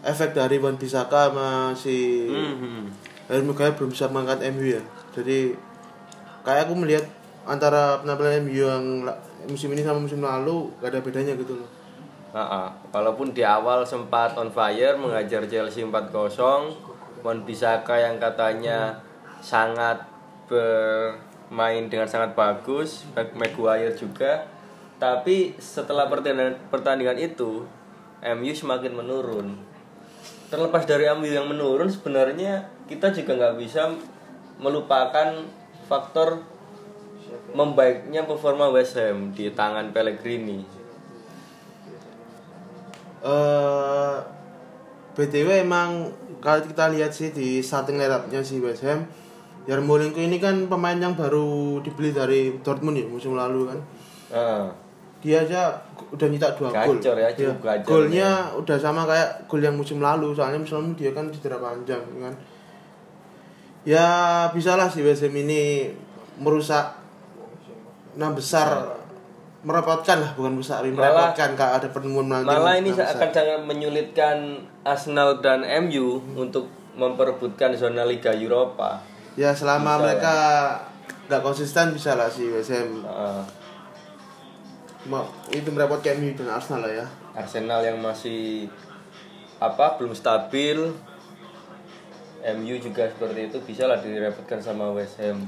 efek 0.00 0.32
dari 0.32 0.56
Wan 0.56 0.76
Bisaka 0.76 1.28
sama 1.32 1.48
si 1.74 2.28
Mhm. 2.28 2.92
Harry 3.24 3.40
Maguire 3.40 3.72
belum 3.72 3.90
bisa 3.92 4.08
mengangkat 4.08 4.52
MU 4.52 4.64
ya. 4.68 4.82
Jadi 5.16 5.56
kayak 6.44 6.68
aku 6.68 6.74
melihat 6.76 7.04
antara 7.44 8.00
penampilan 8.00 8.44
MU 8.44 8.62
yang 8.64 8.84
musim 9.48 9.72
ini 9.72 9.82
sama 9.84 10.00
musim 10.00 10.20
lalu 10.20 10.72
gak 10.80 10.90
ada 10.92 11.00
bedanya 11.04 11.34
gitu 11.36 11.58
loh 11.58 11.84
Ha-ha. 12.34 12.66
Walaupun 12.90 13.30
di 13.30 13.46
awal 13.46 13.86
sempat 13.86 14.34
on 14.34 14.50
fire 14.50 14.98
mengajar 14.98 15.46
Chelsea 15.46 15.86
4-0, 15.86 17.22
Wan 17.22 17.46
Bisaka 17.46 17.94
yang 17.94 18.18
katanya 18.18 18.98
sangat 19.38 20.02
bermain 20.50 21.86
dengan 21.86 22.10
sangat 22.10 22.34
bagus, 22.34 23.06
Maguire 23.14 23.94
juga. 23.94 24.50
Tapi 24.98 25.54
setelah 25.62 26.10
pertandingan, 26.10 26.58
pertandingan 26.74 27.22
itu, 27.22 27.70
MU 28.26 28.50
semakin 28.50 28.98
menurun. 28.98 29.54
Terlepas 30.50 30.90
dari 30.90 31.06
MU 31.14 31.30
yang 31.30 31.46
menurun, 31.46 31.86
sebenarnya 31.86 32.66
kita 32.90 33.14
juga 33.14 33.38
nggak 33.38 33.62
bisa 33.62 33.94
melupakan 34.58 35.38
faktor 35.86 36.42
membaiknya 37.54 38.26
performa 38.26 38.68
West 38.68 38.98
Ham 38.98 39.30
di 39.30 39.48
tangan 39.50 39.94
Pellegrini. 39.94 40.60
eh 43.24 44.16
BTW 45.16 45.64
emang 45.64 46.12
kalau 46.44 46.60
kita 46.60 46.92
lihat 46.92 47.08
sih 47.08 47.32
di 47.32 47.62
starting 47.64 47.96
lineup-nya 47.96 48.44
si 48.44 48.60
West 48.60 48.84
Ham 48.84 49.06
Yarmolenko 49.64 50.20
ini 50.20 50.36
kan 50.36 50.68
pemain 50.68 50.98
yang 51.00 51.16
baru 51.16 51.80
dibeli 51.80 52.12
dari 52.12 52.52
Dortmund 52.60 53.00
ya 53.00 53.08
musim 53.08 53.32
lalu 53.32 53.72
kan. 53.72 53.78
Ah, 54.28 54.68
dia 55.24 55.40
aja 55.40 55.72
udah 56.12 56.28
nyetak 56.28 56.60
dua 56.60 56.68
gol. 56.68 57.00
Gacor 57.00 57.16
ya, 57.16 57.32
Dia- 57.32 57.56
gacor 57.56 57.88
golnya 57.88 58.52
udah 58.52 58.76
sama 58.76 59.08
kayak 59.08 59.48
gol 59.48 59.64
yang 59.64 59.72
musim 59.72 60.04
lalu 60.04 60.36
soalnya 60.36 60.60
musim 60.60 60.84
lalu 60.84 60.92
dia 61.00 61.16
kan 61.16 61.32
cedera 61.32 61.56
panjang 61.56 62.04
kan. 62.20 62.34
Ya 63.88 64.04
bisalah 64.52 64.84
si 64.92 65.00
West 65.00 65.24
Ham 65.24 65.32
ini 65.32 65.88
merusak 66.36 66.92
enam 68.14 68.32
besar 68.32 68.68
merepotkan 69.60 70.20
lah 70.20 70.30
bukan 70.34 70.54
besar 70.56 70.84
merepotkan 70.84 71.54
kalau 71.54 71.72
ada 71.74 71.88
penemuan 71.88 72.26
melalui 72.26 72.46
malah 72.46 72.74
ini 72.76 72.90
besar. 72.90 73.16
akan 73.16 73.28
sangat 73.30 73.60
menyulitkan 73.64 74.36
Arsenal 74.82 75.40
dan 75.40 75.60
MU 75.82 76.06
untuk 76.34 76.68
memperebutkan 76.94 77.72
zona 77.72 78.04
Liga 78.04 78.30
Eropa. 78.30 79.00
ya 79.34 79.50
selama 79.50 79.96
Bisa, 79.96 80.02
mereka 80.04 80.34
nggak 81.26 81.42
konsisten 81.42 81.90
bisa 81.90 82.14
lah 82.14 82.28
si 82.28 82.46
West 82.46 82.70
Ham 82.70 83.02
Ah, 83.02 83.42
Ma- 85.04 85.24
itu 85.50 85.68
merepotkan 85.68 86.16
MU 86.16 86.32
dan 86.34 86.48
Arsenal 86.50 86.80
lah 86.82 86.92
ya 86.94 87.06
Arsenal 87.34 87.82
yang 87.82 87.98
masih 87.98 88.68
apa 89.56 89.96
belum 89.96 90.12
stabil. 90.12 90.76
MU 92.44 92.74
juga 92.76 93.08
seperti 93.08 93.48
itu 93.48 93.56
bisa 93.64 93.88
lah 93.88 93.96
direpotkan 93.96 94.60
sama 94.60 94.92
West 94.92 95.16
Ham. 95.16 95.40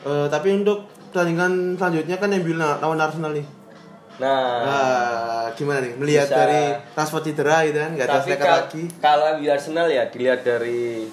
Eh, 0.00 0.26
tapi 0.28 0.54
untuk 0.54 0.86
pertandingan 1.08 1.74
selanjutnya 1.74 2.16
kan 2.16 2.30
MU 2.32 2.52
lawan 2.54 2.98
Arsenal 2.98 3.32
nih 3.32 3.46
Nah, 4.18 4.66
Nah, 4.66 5.46
gimana 5.54 5.78
nih 5.78 5.94
melihat 5.94 6.26
Bisa. 6.26 6.36
dari 6.36 6.62
Rashford 6.92 7.24
cedera 7.24 7.62
gitu 7.62 7.78
kan, 7.78 7.90
nggak 7.94 8.06
ada 8.08 8.18
kal- 8.34 8.58
lagi. 8.66 8.82
kalau 8.98 9.38
di 9.38 9.46
Arsenal 9.46 9.86
ya 9.86 10.10
dilihat 10.10 10.42
dari 10.42 11.06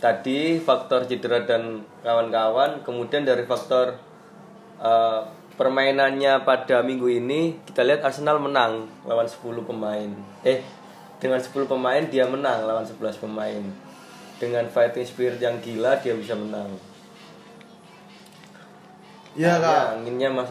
tadi 0.00 0.56
faktor 0.58 1.04
cedera 1.04 1.44
dan 1.44 1.84
kawan-kawan, 2.00 2.80
kemudian 2.80 3.22
dari 3.22 3.44
faktor 3.44 4.00
eh, 4.80 5.20
permainannya 5.54 6.40
pada 6.42 6.80
minggu 6.80 7.12
ini 7.14 7.60
kita 7.62 7.84
lihat 7.84 8.00
Arsenal 8.00 8.40
menang 8.40 8.88
lawan 9.04 9.28
10 9.28 9.60
pemain. 9.62 10.08
Eh, 10.42 10.64
dengan 11.20 11.36
10 11.36 11.52
pemain 11.64 12.02
dia 12.02 12.24
menang 12.24 12.64
lawan 12.64 12.82
11 12.82 13.20
pemain. 13.20 13.60
Dengan 14.34 14.64
fighting 14.66 15.04
spirit 15.04 15.38
yang 15.38 15.60
gila 15.60 16.00
dia 16.00 16.16
bisa 16.16 16.32
menang. 16.32 16.72
Ya 19.34 19.58
kak, 19.58 19.66
Ya, 19.66 19.98
anginnya 19.98 20.28
mas 20.30 20.50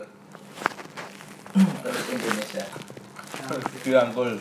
terus 1.54 2.06
Indonesia 2.10 2.64
diangkul. 3.80 4.32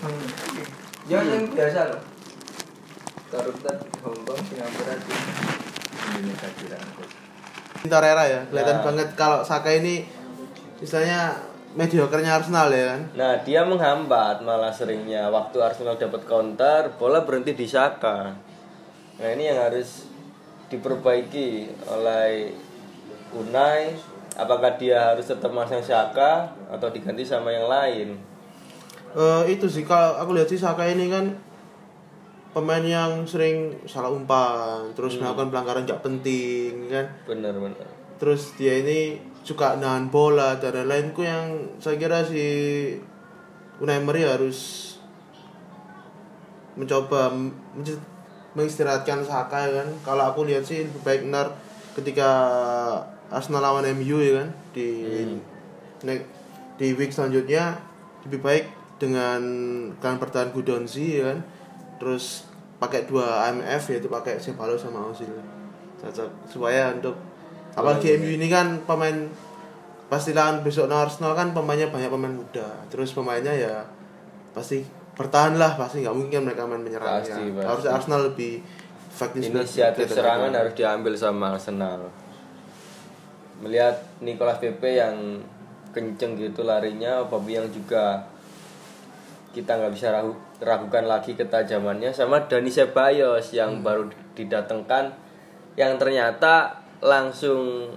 ya 1.04 1.18
yang 1.20 1.44
biasa 1.46 1.80
loh 1.90 2.00
Koruptor 3.28 3.76
Hongkong 4.00 4.40
Singapura 4.44 4.94
di 4.96 5.12
Indonesia 6.16 6.49
dirangkul 6.56 7.06
Torreira 7.82 8.25
ya, 8.25 8.40
kelihatan 8.46 8.76
Nah. 8.78 8.84
banget 8.84 9.08
kalau 9.14 9.42
Saka 9.42 9.70
ini 9.72 10.06
istilahnya 10.78 11.34
mediocre-nya 11.72 12.37
Arsenal 12.37 12.70
ya 12.70 12.94
kan. 12.94 13.00
Nah, 13.12 13.32
dia 13.42 13.64
menghambat 13.64 14.38
malah 14.40 14.70
seringnya 14.70 15.26
waktu 15.26 15.58
Arsenal 15.58 15.96
dapat 15.96 16.22
counter, 16.22 16.94
bola 16.94 17.22
berhenti 17.22 17.54
di 17.54 17.66
Saka. 17.66 18.30
Nah, 19.16 19.28
ini 19.28 19.49
yang 19.49 19.58
harus 19.58 20.06
diperbaiki 20.68 21.75
oleh 21.88 22.54
Unai. 23.32 23.99
Apakah 24.32 24.80
dia 24.80 25.12
harus 25.12 25.28
tetap 25.28 25.52
masang 25.52 25.84
Saka 25.84 26.48
atau 26.72 26.88
diganti 26.88 27.20
sama 27.20 27.52
yang 27.52 27.68
lain? 27.68 28.16
Eh, 29.12 29.42
itu 29.52 29.68
sih 29.68 29.84
kalau 29.84 30.16
aku 30.16 30.32
lihat 30.32 30.48
sih 30.48 30.56
Saka 30.56 30.88
ini 30.88 31.12
kan 31.12 31.36
pemain 32.56 32.84
yang 32.84 33.28
sering 33.28 33.76
salah 33.84 34.08
umpan, 34.08 34.88
terus 34.96 35.20
melakukan 35.20 35.52
pelanggaran 35.52 35.84
gak 35.84 36.00
penting 36.00 36.88
kan. 36.88 37.06
Bener 37.28 37.52
bener. 37.52 37.88
Terus 38.16 38.56
dia 38.56 38.80
ini 38.80 39.20
suka 39.42 39.76
nahan 39.76 40.08
bola 40.08 40.54
dan 40.62 40.78
lain-lain 40.78 41.10
Ku 41.10 41.26
yang 41.26 41.74
saya 41.82 41.98
kira 41.98 42.22
si 42.22 42.46
Unai 43.82 43.98
Emery 43.98 44.22
harus 44.22 44.94
mencoba 46.78 47.28
mengistirahatkan 48.56 49.28
Saka 49.28 49.68
kan. 49.68 49.88
Kalau 50.00 50.24
aku 50.32 50.48
lihat 50.48 50.64
sih 50.64 50.88
lebih 50.88 51.02
baik 51.04 51.20
benar 51.28 51.52
ketika 51.92 52.30
Arsenal 53.32 53.64
lawan 53.64 53.88
MU 53.96 54.20
ya 54.20 54.44
kan 54.44 54.48
di 54.70 54.88
ne- 56.04 56.26
di 56.76 56.92
week 56.92 57.10
selanjutnya 57.10 57.80
lebih 58.28 58.44
baik 58.44 58.64
dengan 59.00 59.40
kalian 59.98 60.18
bertahan 60.20 60.50
Gudonzi 60.52 61.18
ya 61.18 61.32
kan. 61.32 61.38
Terus 61.98 62.44
pakai 62.76 63.06
dua 63.06 63.48
IMF 63.48 63.82
yaitu 63.90 64.06
pakai 64.06 64.36
Sebalo 64.36 64.76
sama 64.76 65.08
Ozil. 65.08 65.30
Cocok 65.98 66.28
supaya 66.46 66.92
untuk 66.92 67.14
apalagi 67.72 68.20
MU 68.20 68.36
ini 68.36 68.46
kan 68.46 68.78
pemain 68.84 69.26
pasti 70.06 70.36
lawan 70.36 70.60
besok 70.60 70.92
Arsenal 70.92 71.32
kan 71.32 71.56
pemainnya 71.56 71.88
banyak 71.88 72.10
pemain 72.12 72.34
muda. 72.34 72.68
Terus 72.92 73.16
pemainnya 73.16 73.54
ya 73.54 73.80
pasti 74.52 74.84
bertahan 75.12 75.56
lah 75.56 75.76
pasti 75.76 76.04
nggak 76.04 76.16
mungkin 76.16 76.44
mereka 76.44 76.64
main 76.64 76.80
menyerang 76.80 77.20
Pasti, 77.20 77.32
ya. 77.32 77.52
pasti. 77.52 77.68
Harus 77.68 77.84
Arsenal 77.88 78.20
lebih 78.28 78.60
efektif 79.12 79.52
Inisiatif 79.52 80.08
serangan 80.08 80.52
harus 80.52 80.72
diambil 80.72 81.12
sama 81.14 81.56
Arsenal. 81.56 82.08
Melihat 83.62 83.95
Nicolas 84.19 84.59
Pepe 84.59 84.99
yang 84.99 85.38
kenceng 85.95 86.35
gitu 86.35 86.66
larinya, 86.66 87.23
Bobby 87.23 87.54
yang 87.54 87.71
juga 87.71 88.26
kita 89.52 89.76
nggak 89.76 89.92
bisa 89.92 90.09
ragu, 90.11 90.33
ragukan 90.64 91.04
lagi 91.04 91.37
ketajamannya 91.37 92.11
sama 92.11 92.49
Dani 92.49 92.73
Ceballos 92.73 93.52
yang 93.52 93.85
baru 93.85 94.09
didatangkan 94.33 95.12
yang 95.76 96.00
ternyata 96.00 96.83
langsung 97.04 97.92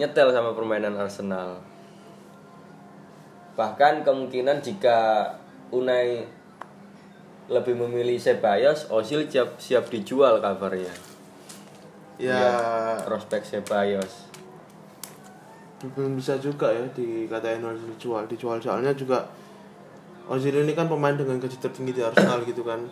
nyetel 0.00 0.32
sama 0.32 0.56
permainan 0.56 0.96
Arsenal. 0.96 1.60
Bahkan 3.54 4.02
kemungkinan 4.02 4.64
jika 4.64 5.28
Unai 5.68 6.24
lebih 7.52 7.76
memilih 7.76 8.16
Ceballos, 8.16 8.88
Ozil 8.88 9.28
siap 9.28 9.60
siap 9.60 9.92
dijual 9.92 10.40
kabarnya. 10.40 10.92
ya 12.16 12.56
Prospek 13.04 13.44
Ceballos. 13.44 14.27
Belum 15.78 16.18
bisa 16.18 16.34
juga 16.42 16.74
ya 16.74 16.82
dikatain 16.90 17.62
harus 17.62 17.82
dijual 17.94 18.26
dijual. 18.26 18.58
Soalnya 18.58 18.90
juga 18.98 19.22
Ozil 20.28 20.52
ini 20.52 20.76
kan 20.76 20.90
pemain 20.90 21.16
dengan 21.16 21.40
gaji 21.40 21.56
tertinggi 21.56 21.96
di 21.96 22.02
Arsenal 22.04 22.44
gitu 22.44 22.60
kan. 22.60 22.82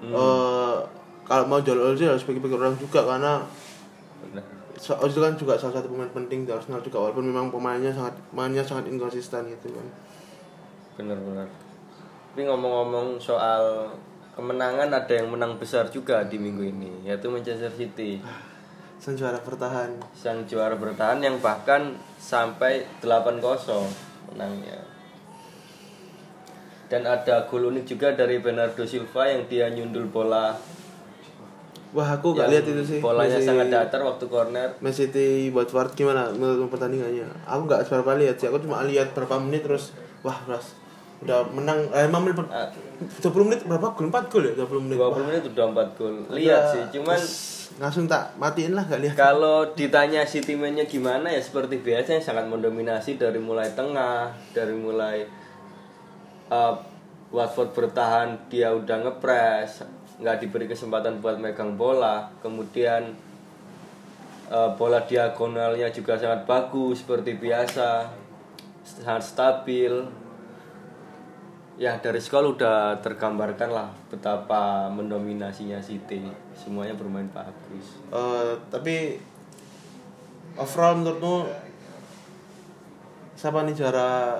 Eh, 0.00 0.76
kalau 1.26 1.44
mau 1.48 1.58
jual 1.60 1.76
Ozil 1.76 2.08
harus 2.12 2.22
pikir-pikir 2.22 2.60
orang 2.60 2.78
juga 2.78 3.02
karena 3.04 3.42
Ozil 4.80 5.20
kan 5.20 5.34
juga 5.36 5.58
salah 5.60 5.80
satu 5.80 5.92
pemain 5.92 6.08
penting 6.08 6.48
di 6.48 6.50
Arsenal 6.54 6.80
juga 6.80 7.04
walaupun 7.04 7.26
memang 7.26 7.52
pemainnya 7.52 7.92
sangat 7.92 8.16
mainnya 8.32 8.64
sangat 8.64 8.88
inkonsisten 8.92 9.50
gitu 9.50 9.76
kan. 9.76 9.86
Benar-benar. 11.00 11.48
Tapi 12.30 12.46
ngomong-ngomong 12.46 13.18
soal 13.18 13.90
kemenangan 14.38 14.88
ada 14.88 15.10
yang 15.10 15.28
menang 15.28 15.58
besar 15.58 15.90
juga 15.90 16.22
di 16.24 16.38
minggu 16.38 16.62
ini 16.64 16.90
yaitu 17.04 17.26
Manchester 17.28 17.68
City. 17.74 18.22
Sang 19.00 19.16
juara 19.16 19.40
bertahan. 19.40 19.90
Sang 20.12 20.44
juara 20.44 20.76
bertahan 20.76 21.24
yang 21.24 21.40
bahkan 21.40 21.96
sampai 22.20 22.84
8-0 23.00 23.40
menangnya. 24.28 24.76
Dan 26.90 27.08
ada 27.08 27.48
gol 27.48 27.72
unik 27.72 27.84
juga 27.86 28.12
dari 28.12 28.42
Bernardo 28.44 28.84
Silva 28.84 29.24
yang 29.24 29.48
dia 29.48 29.72
nyundul 29.72 30.10
bola. 30.12 30.52
Wah 31.90 32.06
aku 32.06 32.38
gak 32.38 32.52
lihat 32.52 32.66
itu 32.68 32.82
sih. 32.86 33.00
bolanya 33.02 33.34
Messi- 33.40 33.48
sangat 33.50 33.66
datar 33.72 34.04
waktu 34.04 34.28
corner. 34.30 34.68
Man 34.78 34.94
City 34.94 35.50
Watford 35.50 35.96
gimana 35.96 36.30
menurut 36.30 36.70
pertandingannya? 36.70 37.26
Aku 37.48 37.66
nggak 37.66 37.82
seberapa 37.82 38.14
lihat 38.14 38.38
sih. 38.38 38.46
Aku 38.46 38.62
cuma 38.62 38.86
lihat 38.86 39.10
berapa 39.10 39.42
menit 39.42 39.66
terus 39.66 39.90
wah 40.22 40.38
ras 40.46 40.78
udah 41.20 41.38
menang 41.52 41.78
eh 41.92 42.08
5 42.08 42.16
menit. 42.16 42.36
20 42.38 43.48
menit 43.48 43.60
berapa? 43.68 43.92
Gol 43.92 44.08
4 44.08 44.32
gol 44.32 44.42
ya 44.48 44.52
20 44.64 44.84
menit? 44.88 44.96
20 44.96 45.28
menit 45.28 45.42
udah 45.52 45.64
4 45.72 45.98
gol. 46.00 46.14
Lihat 46.32 46.62
sih 46.72 46.82
cuman 46.96 47.20
langsung 47.80 48.04
tak 48.08 48.36
matiin 48.40 48.72
lah 48.72 48.84
gak 48.88 49.00
lihat. 49.04 49.14
Kalau 49.16 49.72
ditanya 49.76 50.24
City 50.24 50.56
mainnya 50.56 50.88
gimana 50.88 51.28
ya 51.28 51.40
seperti 51.40 51.80
biasa 51.80 52.16
yang 52.20 52.24
sangat 52.24 52.44
mendominasi 52.48 53.20
dari 53.20 53.40
mulai 53.40 53.68
tengah, 53.72 54.32
dari 54.56 54.72
mulai 54.72 55.28
uh, 56.48 56.74
Watford 57.30 57.70
bertahan 57.76 58.50
dia 58.50 58.74
udah 58.74 59.06
ngepres 59.06 59.86
nggak 60.20 60.36
diberi 60.44 60.66
kesempatan 60.68 61.22
buat 61.24 61.40
megang 61.40 61.78
bola. 61.80 62.28
Kemudian 62.44 63.16
eh, 64.52 64.70
bola 64.76 65.00
diagonalnya 65.06 65.88
juga 65.94 66.20
sangat 66.20 66.44
bagus 66.44 67.00
seperti 67.00 67.40
biasa 67.40 68.10
sangat 68.84 69.24
stabil 69.24 70.04
ya 71.80 71.96
dari 71.96 72.20
sekolah 72.20 72.60
udah 72.60 72.76
tergambarkan 73.00 73.72
lah 73.72 73.88
betapa 74.12 74.92
mendominasinya 74.92 75.80
City 75.80 76.28
semuanya 76.52 76.92
bermain 76.92 77.24
bagus 77.32 77.96
Eh, 78.12 78.52
tapi 78.68 79.16
overall 80.60 81.00
menurutmu 81.00 81.48
siapa 83.32 83.64
nih 83.64 83.72
juara 83.72 84.36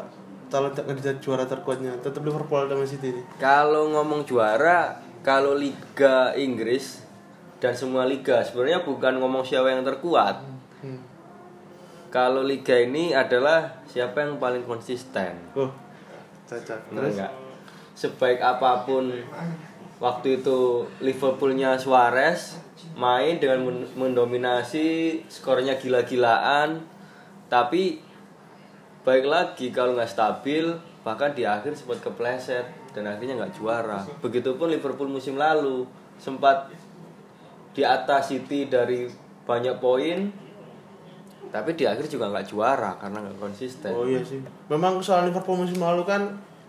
kalau 0.52 0.68
kandidat 0.68 1.16
juara 1.24 1.48
terkuatnya 1.48 1.96
tetap 2.04 2.20
Liverpool 2.20 2.68
Man 2.68 2.84
City 2.84 3.16
nih 3.16 3.24
Kalau 3.40 3.88
ngomong 3.88 4.28
juara, 4.28 5.00
kalau 5.24 5.56
Liga 5.56 6.36
Inggris 6.36 7.08
dan 7.56 7.72
semua 7.72 8.04
liga 8.04 8.44
sebenarnya 8.44 8.84
bukan 8.84 9.20
ngomong 9.20 9.44
siapa 9.44 9.72
yang 9.72 9.84
terkuat. 9.84 10.44
hmm. 10.84 11.00
Kalau 12.12 12.44
liga 12.44 12.76
ini 12.76 13.16
adalah 13.16 13.80
siapa 13.88 14.24
yang 14.24 14.36
paling 14.36 14.64
konsisten. 14.68 15.36
oh 15.56 15.89
Benar 16.58 17.06
terus 17.06 17.14
nggak? 17.20 17.32
Sebaik 17.94 18.40
apa 18.40 18.82
pun 18.88 19.12
waktu 20.00 20.40
itu 20.40 20.88
Liverpoolnya 21.04 21.76
Suarez 21.76 22.56
main 22.96 23.36
dengan 23.36 23.68
men- 23.68 23.90
mendominasi, 23.92 25.20
skornya 25.28 25.76
gila-gilaan, 25.76 26.80
tapi 27.52 28.00
baik 29.04 29.28
lagi 29.28 29.68
kalau 29.68 29.94
nggak 29.94 30.08
stabil, 30.08 30.64
bahkan 31.04 31.36
di 31.36 31.44
akhir 31.44 31.76
sempat 31.76 32.00
kepleset 32.00 32.64
dan 32.96 33.04
akhirnya 33.06 33.36
nggak 33.44 33.54
juara. 33.60 34.00
Begitupun 34.24 34.72
Liverpool 34.72 35.12
musim 35.12 35.36
lalu 35.36 35.84
sempat 36.16 36.72
di 37.76 37.84
atas 37.84 38.32
City 38.32 38.66
dari 38.66 39.06
banyak 39.44 39.76
poin, 39.78 40.32
tapi 41.50 41.74
di 41.74 41.84
akhir 41.84 42.06
juga 42.06 42.26
nggak 42.26 42.46
juara 42.46 42.94
karena 42.96 43.18
nggak 43.20 43.38
konsisten. 43.38 43.90
oh 43.90 44.06
iya 44.06 44.22
sih 44.22 44.38
memang 44.66 44.98
soal 44.98 45.26
Liverpool 45.26 45.58
musim 45.58 45.76
lalu 45.76 46.02
kan 46.02 46.22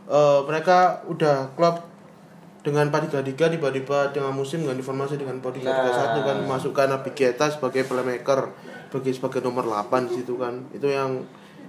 eh, 0.05 0.39
mereka 0.43 1.01
udah 1.05 1.49
klub 1.53 1.77
dengan 2.61 2.89
4-3-3 2.89 3.33
tiba-tiba 3.33 4.09
dengan 4.09 4.29
musim 4.31 4.61
ganti 4.61 4.81
formasi 4.81 5.17
dengan 5.17 5.37
4-3-3-1 5.37 5.65
Nah. 5.65 6.21
kan 6.21 6.37
masukkan 6.45 6.87
Nabi 6.87 7.09
Keita 7.11 7.49
sebagai 7.49 7.85
playmaker 7.85 8.53
sebagai 8.85 9.11
sebagai 9.11 9.41
nomor 9.41 9.65
8 9.65 10.05
di 10.05 10.21
situ 10.21 10.35
kan 10.35 10.61
itu 10.69 10.85
yang 10.85 11.17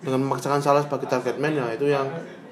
dengan 0.00 0.20
memaksakan 0.20 0.60
salah 0.60 0.82
sebagai 0.82 1.06
target 1.06 1.38
man 1.38 1.52
ya 1.52 1.64
itu 1.70 1.86
yang 1.86 2.04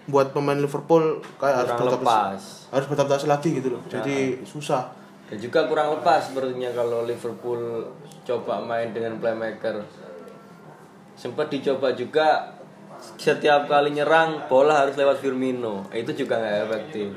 buat 0.07 0.33
pemain 0.33 0.57
Liverpool 0.57 1.21
kayak 1.37 1.57
harus 1.61 1.73
Kurang 1.75 2.00
lepas. 2.00 2.40
harus 2.69 2.87
beradaptasi 2.87 3.26
lagi 3.26 3.49
gitu 3.52 3.69
loh 3.71 3.83
jadi 3.87 4.40
susah 4.43 4.97
Dan 5.26 5.38
juga 5.38 5.62
kurang 5.64 5.95
lepas 5.95 6.26
sepertinya 6.26 6.67
kalau 6.73 7.07
Liverpool 7.07 7.87
coba 8.21 8.59
main 8.59 8.90
dengan 8.90 9.14
playmaker. 9.14 9.79
Sempat 11.21 11.53
dicoba 11.53 11.93
juga 11.93 12.57
setiap 13.21 13.69
kali 13.69 13.93
nyerang 13.93 14.49
bola 14.49 14.81
harus 14.89 14.97
lewat 14.97 15.21
Firmino. 15.21 15.85
Itu 15.93 16.17
juga 16.17 16.41
nggak 16.41 16.57
efektif. 16.65 17.12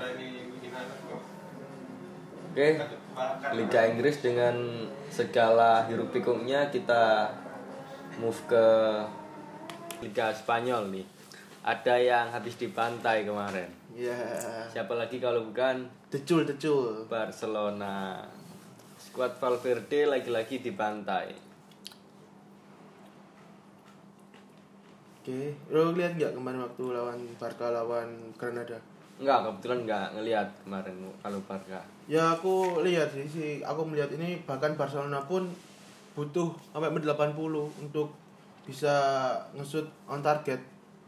Oke, 2.51 2.67
Liga 3.55 3.81
Inggris 3.87 4.19
dengan 4.19 4.83
segala 5.07 5.87
hiruk 5.87 6.11
pikuknya 6.11 6.67
kita 6.67 7.31
move 8.19 8.35
ke 8.51 8.67
Liga 10.03 10.35
Spanyol 10.35 10.91
nih. 10.91 11.07
Ada 11.63 11.95
yang 11.95 12.27
habis 12.35 12.59
dipantai 12.59 13.23
kemarin. 13.23 13.71
ya 13.95 14.11
Siapa 14.67 14.99
lagi 14.99 15.23
kalau 15.23 15.47
bukan 15.47 15.87
decul 16.11 16.43
decul 16.43 17.07
Barcelona 17.07 18.19
Skuad 18.99 19.39
Valverde 19.39 20.11
lagi-lagi 20.11 20.59
dibantai 20.59 21.52
oke 25.23 25.39
lo 25.71 25.95
lihat 25.95 26.19
nggak 26.19 26.35
kemarin 26.35 26.59
waktu 26.59 26.83
lawan 26.91 27.19
Barca 27.39 27.71
lawan 27.71 28.09
Granada 28.35 28.75
Enggak, 29.13 29.45
kebetulan 29.45 29.79
enggak 29.87 30.07
ngelihat 30.19 30.47
kemarin 30.67 30.95
kalau 31.23 31.39
Barca 31.47 31.79
Ya 32.11 32.35
aku 32.35 32.83
lihat 32.83 33.07
sih, 33.15 33.23
sih 33.23 33.51
aku 33.63 33.87
melihat 33.87 34.11
ini 34.19 34.43
bahkan 34.43 34.75
Barcelona 34.75 35.23
pun 35.23 35.47
butuh 36.11 36.51
sampai 36.75 36.91
menit 36.91 37.07
80 37.07 37.39
untuk 37.79 38.11
bisa 38.67 38.91
ngesut 39.55 39.87
on 40.11 40.19
target. 40.19 40.59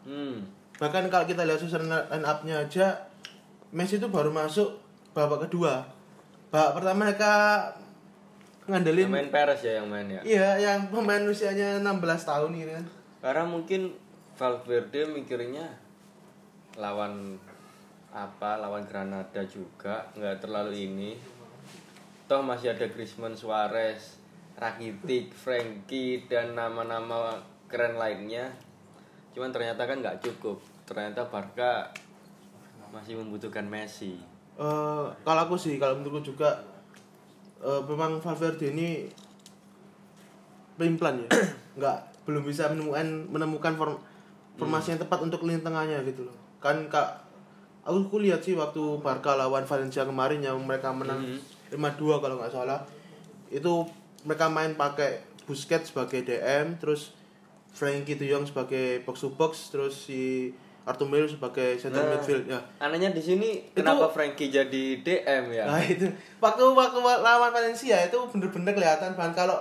Hmm, 0.07 0.47
Bahkan 0.75 1.07
kalau 1.07 1.25
kita 1.27 1.43
lihat 1.47 1.59
susunan 1.59 1.87
line 1.87 2.23
up-nya 2.27 2.67
aja 2.67 2.95
Messi 3.75 3.99
itu 3.99 4.07
baru 4.07 4.31
masuk 4.31 4.79
babak 5.11 5.47
kedua. 5.47 5.83
Babak 6.51 6.79
pertama 6.79 7.07
mereka 7.07 7.33
ngandelin 8.65 9.11
main 9.11 9.27
Perez 9.27 9.59
ya 9.61 9.83
yang 9.83 9.87
main 9.91 10.07
ya 10.07 10.21
Iya, 10.23 10.49
yang 10.61 10.79
pemain 10.87 11.23
usianya 11.27 11.83
16 11.83 11.99
tahun 12.23 12.51
ini 12.55 12.71
kan. 12.71 12.85
Karena 13.19 13.43
mungkin 13.43 13.91
Valverde 14.35 15.07
mikirnya 15.11 15.63
lawan 16.75 17.39
apa? 18.11 18.59
Lawan 18.59 18.83
Granada 18.83 19.43
juga 19.47 20.11
nggak 20.15 20.43
terlalu 20.43 20.91
ini. 20.91 21.11
Toh 22.27 22.41
masih 22.43 22.75
ada 22.75 22.89
Griezmann 22.91 23.37
Suarez 23.37 24.19
Rakitic 24.55 25.35
Frankie 25.35 26.27
dan 26.27 26.55
nama-nama 26.55 27.39
keren 27.67 27.99
lainnya. 27.99 28.51
Cuman 29.35 29.51
ternyata 29.51 29.83
kan 29.83 29.99
nggak 29.99 30.23
cukup. 30.23 30.59
Ternyata 30.87 31.27
Barca 31.27 31.91
masih 32.95 33.19
membutuhkan 33.19 33.67
Messi. 33.67 34.15
Eh, 34.55 35.05
kalau 35.27 35.41
aku 35.43 35.59
sih, 35.59 35.75
kalau 35.75 35.99
menurutku 35.99 36.31
juga 36.31 36.63
eh, 37.59 37.81
memang 37.83 38.23
Valverde 38.23 38.71
ini 38.71 39.03
pelin-pelan 40.79 41.23
ya, 41.23 41.29
nggak 41.79 41.97
belum 42.23 42.43
bisa 42.47 42.71
menemukan 42.71 43.27
menemukan 43.27 43.73
form, 43.75 43.95
formasi 44.55 44.95
yang 44.95 45.01
tepat 45.03 45.19
untuk 45.23 45.43
lini 45.43 45.59
tengahnya 45.59 45.99
gitu 46.03 46.27
loh. 46.27 46.35
Kan 46.63 46.87
kak, 46.87 47.23
aku 47.83 48.07
aku 48.07 48.17
lihat 48.23 48.41
sih 48.41 48.55
waktu 48.55 48.81
Barca 49.03 49.35
lawan 49.35 49.67
Valencia 49.67 50.07
kemarin 50.07 50.39
yang 50.41 50.57
mereka 50.63 50.91
menang 50.95 51.39
5-2 51.69 52.23
kalau 52.23 52.35
nggak 52.39 52.53
salah, 52.53 52.81
itu 53.51 53.85
mereka 54.23 54.47
main 54.49 54.73
pakai 54.73 55.21
Busquets 55.45 55.93
sebagai 55.93 56.25
DM, 56.25 56.81
terus 56.81 57.13
Frankie 57.69 58.17
De 58.17 58.25
Jong 58.25 58.49
sebagai 58.49 59.03
box 59.05 59.21
to 59.21 59.29
box, 59.35 59.69
terus 59.69 60.07
si 60.07 60.49
Arthur 60.85 61.09
Melo 61.09 61.25
sebagai 61.25 61.81
center 61.81 61.97
Nah. 61.97 62.13
midfield 62.13 62.45
ya. 62.45 62.61
anehnya 62.77 63.09
di 63.09 63.17
sini 63.17 63.49
kenapa 63.73 64.05
Frankie 64.13 64.53
jadi 64.53 65.01
DM 65.01 65.49
ya 65.49 65.65
Nah 65.65 65.81
itu 65.81 66.05
waktu 66.37 66.61
waktu 66.61 67.01
lawan 67.01 67.49
Valencia 67.49 67.97
itu 68.05 68.17
bener-bener 68.29 68.69
kelihatan 68.77 69.17
bahkan 69.17 69.33
kalau 69.33 69.57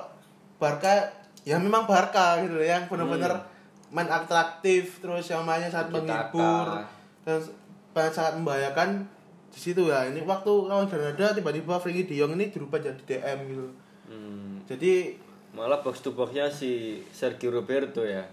Barca 0.60 1.08
ya 1.48 1.56
memang 1.56 1.88
Barca 1.88 2.44
gitu 2.44 2.60
loh 2.60 2.66
yang 2.68 2.84
bener-bener 2.92 3.40
main 3.94 4.10
atraktif 4.10 4.98
terus 4.98 5.30
yang 5.30 5.46
mainnya 5.46 5.70
sangat 5.70 6.02
menghibur 6.02 6.82
dan 7.22 7.38
sangat 7.94 8.12
sangat 8.12 8.32
membahayakan 8.42 9.06
di 9.54 9.60
situ 9.62 9.86
ya 9.86 10.10
ini 10.10 10.18
waktu 10.26 10.50
lawan 10.66 10.90
Granada 10.90 11.30
tiba-tiba 11.30 11.78
Frankie 11.78 12.10
De 12.10 12.18
Jong 12.18 12.34
ini 12.34 12.50
dirubah 12.50 12.82
jadi 12.82 12.98
DM 13.06 13.38
gitu. 13.54 13.66
Hmm, 14.10 14.58
jadi 14.66 15.14
malah 15.54 15.78
box 15.78 16.02
to 16.02 16.10
boxnya 16.10 16.50
si 16.50 16.98
Sergio 17.14 17.54
Roberto 17.54 18.02
ya. 18.02 18.26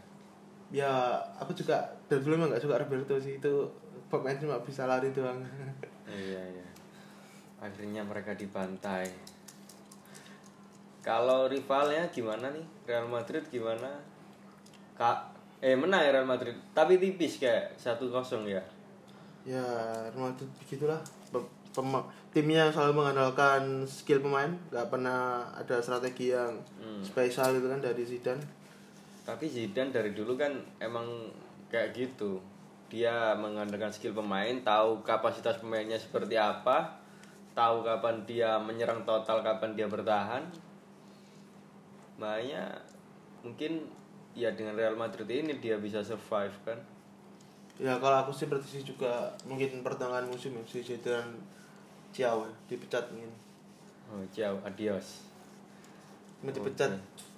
ya 0.73 1.21
aku 1.37 1.53
juga 1.53 1.93
dari 2.09 2.25
dulu 2.25 2.41
emang 2.41 2.49
gak 2.57 2.65
suka 2.65 2.81
Roberto 2.81 3.21
sih 3.21 3.37
itu 3.37 3.69
pemain 4.09 4.33
cuma 4.41 4.57
bisa 4.65 4.89
lari 4.89 5.13
doang. 5.13 5.37
Iya 6.11 6.43
iya. 6.43 6.67
Akhirnya 7.61 8.01
mereka 8.03 8.35
dibantai. 8.35 9.07
Kalau 11.05 11.47
rivalnya 11.47 12.09
gimana 12.11 12.51
nih? 12.51 12.65
Real 12.83 13.07
Madrid 13.07 13.47
gimana? 13.47 14.01
Kak 14.97 15.30
eh 15.61 15.77
menang 15.77 16.01
ya 16.01 16.11
Real 16.11 16.25
Madrid. 16.25 16.57
Tapi 16.73 16.97
tipis 16.97 17.37
kayak 17.37 17.77
satu 17.77 18.09
kosong 18.09 18.49
ya. 18.49 18.61
Ya 19.45 19.61
Real 20.09 20.33
Madrid 20.33 20.49
begitulah. 20.57 20.97
Pem- 21.29 21.53
pema- 21.71 22.09
timnya 22.33 22.67
selalu 22.67 22.97
mengandalkan 22.97 23.85
skill 23.85 24.19
pemain. 24.19 24.49
Nggak 24.73 24.89
pernah 24.89 25.45
ada 25.53 25.77
strategi 25.77 26.33
yang 26.33 26.57
Hmm. 26.81 27.05
spesial 27.05 27.53
gitu 27.53 27.69
kan 27.69 27.77
dari 27.77 28.01
Zidane. 28.01 28.41
Tapi 29.21 29.45
Zidane 29.45 29.93
dari 29.93 30.11
dulu 30.11 30.33
kan 30.33 30.49
emang 30.81 31.05
kayak 31.69 31.93
gitu. 31.93 32.41
Dia 32.89 33.37
mengandalkan 33.37 33.93
skill 33.93 34.11
pemain 34.11 34.51
tahu 34.65 34.99
kapasitas 35.05 35.61
pemainnya 35.61 35.95
seperti 35.95 36.35
apa 36.35 36.99
tahu 37.51 37.83
kapan 37.83 38.23
dia 38.25 38.57
menyerang 38.57 39.05
total 39.05 39.39
kapan 39.39 39.77
dia 39.77 39.85
bertahan. 39.85 40.43
Makanya 42.19 42.67
mungkin 43.41 43.87
ya 44.33 44.49
dengan 44.51 44.73
Real 44.73 44.93
Madrid 44.93 45.27
ini 45.27 45.57
dia 45.57 45.75
bisa 45.75 45.99
survive 45.99 46.53
kan? 46.63 46.79
Ya 47.75 47.97
kalau 47.97 48.17
aku 48.19 48.31
sih 48.31 48.45
prediksi 48.45 48.81
juga 48.81 49.09
mungkin 49.43 49.81
pertengahan 49.81 50.23
musim 50.23 50.53
ya, 50.53 50.63
si 50.63 50.79
Zidane 50.81 51.33
Ciao 52.11 52.43
ya, 52.43 52.51
dipecat 52.67 53.07
mungkin. 53.09 53.31
Oh 54.07 54.19
ciao 54.29 54.59
adios. 54.61 55.23
Mungkin 56.39 56.55
dipecat. 56.57 56.91
Oke. 56.91 57.29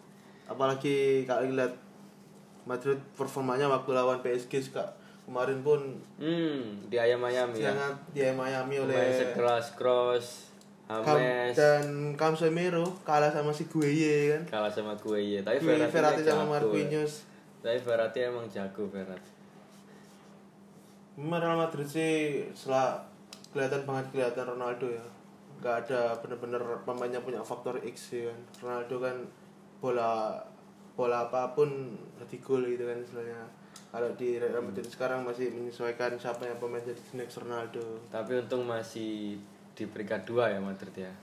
apalagi 0.44 0.98
kalau 1.24 1.48
lihat 1.48 1.72
Madrid 2.64 3.00
performanya 3.14 3.66
waktu 3.66 3.92
lawan 3.92 4.20
PSG 4.20 4.60
suka 4.62 4.84
kemarin 5.24 5.60
pun 5.62 5.80
Hmm, 6.18 6.84
di 6.88 6.96
ayam-ayam 6.96 7.48
ya. 7.54 7.72
sangat 7.72 7.96
di 8.12 8.20
Miami 8.28 8.76
oleh 8.78 8.92
Pemain 8.94 9.16
sekelas 9.16 9.66
Cross, 9.74 10.26
Kam- 10.28 10.53
Hames, 10.84 11.56
dan 11.56 12.14
Casemiro 12.20 12.84
kalah 13.08 13.32
sama 13.32 13.56
si 13.56 13.66
Gueye 13.72 14.36
kan? 14.36 14.60
Kalah 14.60 14.72
sama 14.72 14.94
gue 15.00 15.40
ya. 15.40 15.40
Tapi 15.42 15.64
Gue 15.64 15.80
Verratti, 15.80 15.96
Verratti 15.96 16.22
jago, 16.28 16.32
sama 16.36 16.44
ya. 16.44 16.52
Marquinhos. 16.60 17.14
Tapi 17.64 17.78
Verratti 17.80 18.20
emang 18.20 18.46
jago 18.52 18.84
Verratti. 18.92 19.32
Memang 21.16 21.40
Real 21.40 21.58
Madrid 21.58 21.88
sih 21.88 22.44
setelah 22.52 23.00
kelihatan 23.56 23.88
banget 23.88 24.06
kelihatan 24.12 24.46
Ronaldo 24.58 24.92
ya. 24.92 25.06
Nggak 25.64 25.76
ada 25.88 26.02
bener-bener 26.20 26.62
pemainnya 26.84 27.24
punya 27.24 27.40
faktor 27.40 27.80
X 27.80 28.12
sih 28.12 28.28
kan. 28.28 28.40
Ronaldo 28.60 28.96
kan 29.00 29.16
bola 29.80 30.36
bola 30.94 31.26
apa 31.26 31.56
pun 31.58 31.96
jadi 32.20 32.38
gol 32.44 32.68
gitu 32.68 32.84
kan 32.84 33.00
istilahnya. 33.00 33.40
Kalau 33.94 34.10
di 34.18 34.42
Real 34.42 34.60
Madrid 34.60 34.86
sekarang 34.90 35.24
masih 35.24 35.54
menyesuaikan 35.54 36.18
siapa 36.20 36.44
yang 36.44 36.60
pemain 36.60 36.84
jadi 36.84 37.00
next 37.16 37.40
Ronaldo. 37.40 38.04
Tapi 38.12 38.42
untung 38.42 38.68
masih 38.68 39.40
di 39.74 39.84
peringkat 39.90 40.26
dua 40.26 40.54
ya 40.54 40.60
Madrid 40.62 40.94
ya. 40.94 41.14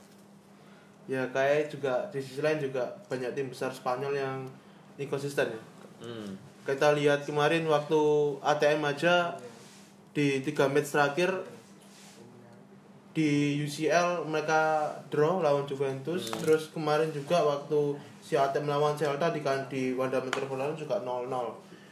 ya 1.10 1.22
kayak 1.30 1.70
juga 1.70 2.06
di 2.10 2.22
sisi 2.22 2.38
lain 2.38 2.62
juga 2.62 2.86
banyak 3.10 3.34
tim 3.34 3.50
besar 3.50 3.70
Spanyol 3.74 4.14
yang 4.14 4.38
inkonsisten 4.98 5.50
ya. 5.50 5.62
Hmm. 6.00 6.32
kita 6.64 6.96
lihat 6.96 7.28
kemarin 7.28 7.68
waktu 7.68 8.00
ATM 8.40 8.80
aja 8.88 9.36
di 10.16 10.40
tiga 10.40 10.64
match 10.64 10.96
terakhir 10.96 11.28
di 13.10 13.58
UCL 13.66 14.24
mereka 14.24 14.92
draw 15.10 15.42
lawan 15.42 15.66
Juventus. 15.66 16.30
Terus 16.30 16.70
kemarin 16.70 17.10
juga 17.10 17.42
waktu 17.42 17.98
si 18.22 18.38
ATM 18.38 18.70
lawan 18.70 18.94
Celta 18.94 19.34
di 19.34 19.42
kan 19.42 19.66
di 19.66 19.92
Wanda 19.92 20.22
Metropolitano 20.22 20.78
juga 20.78 21.02
0-0 21.02 21.26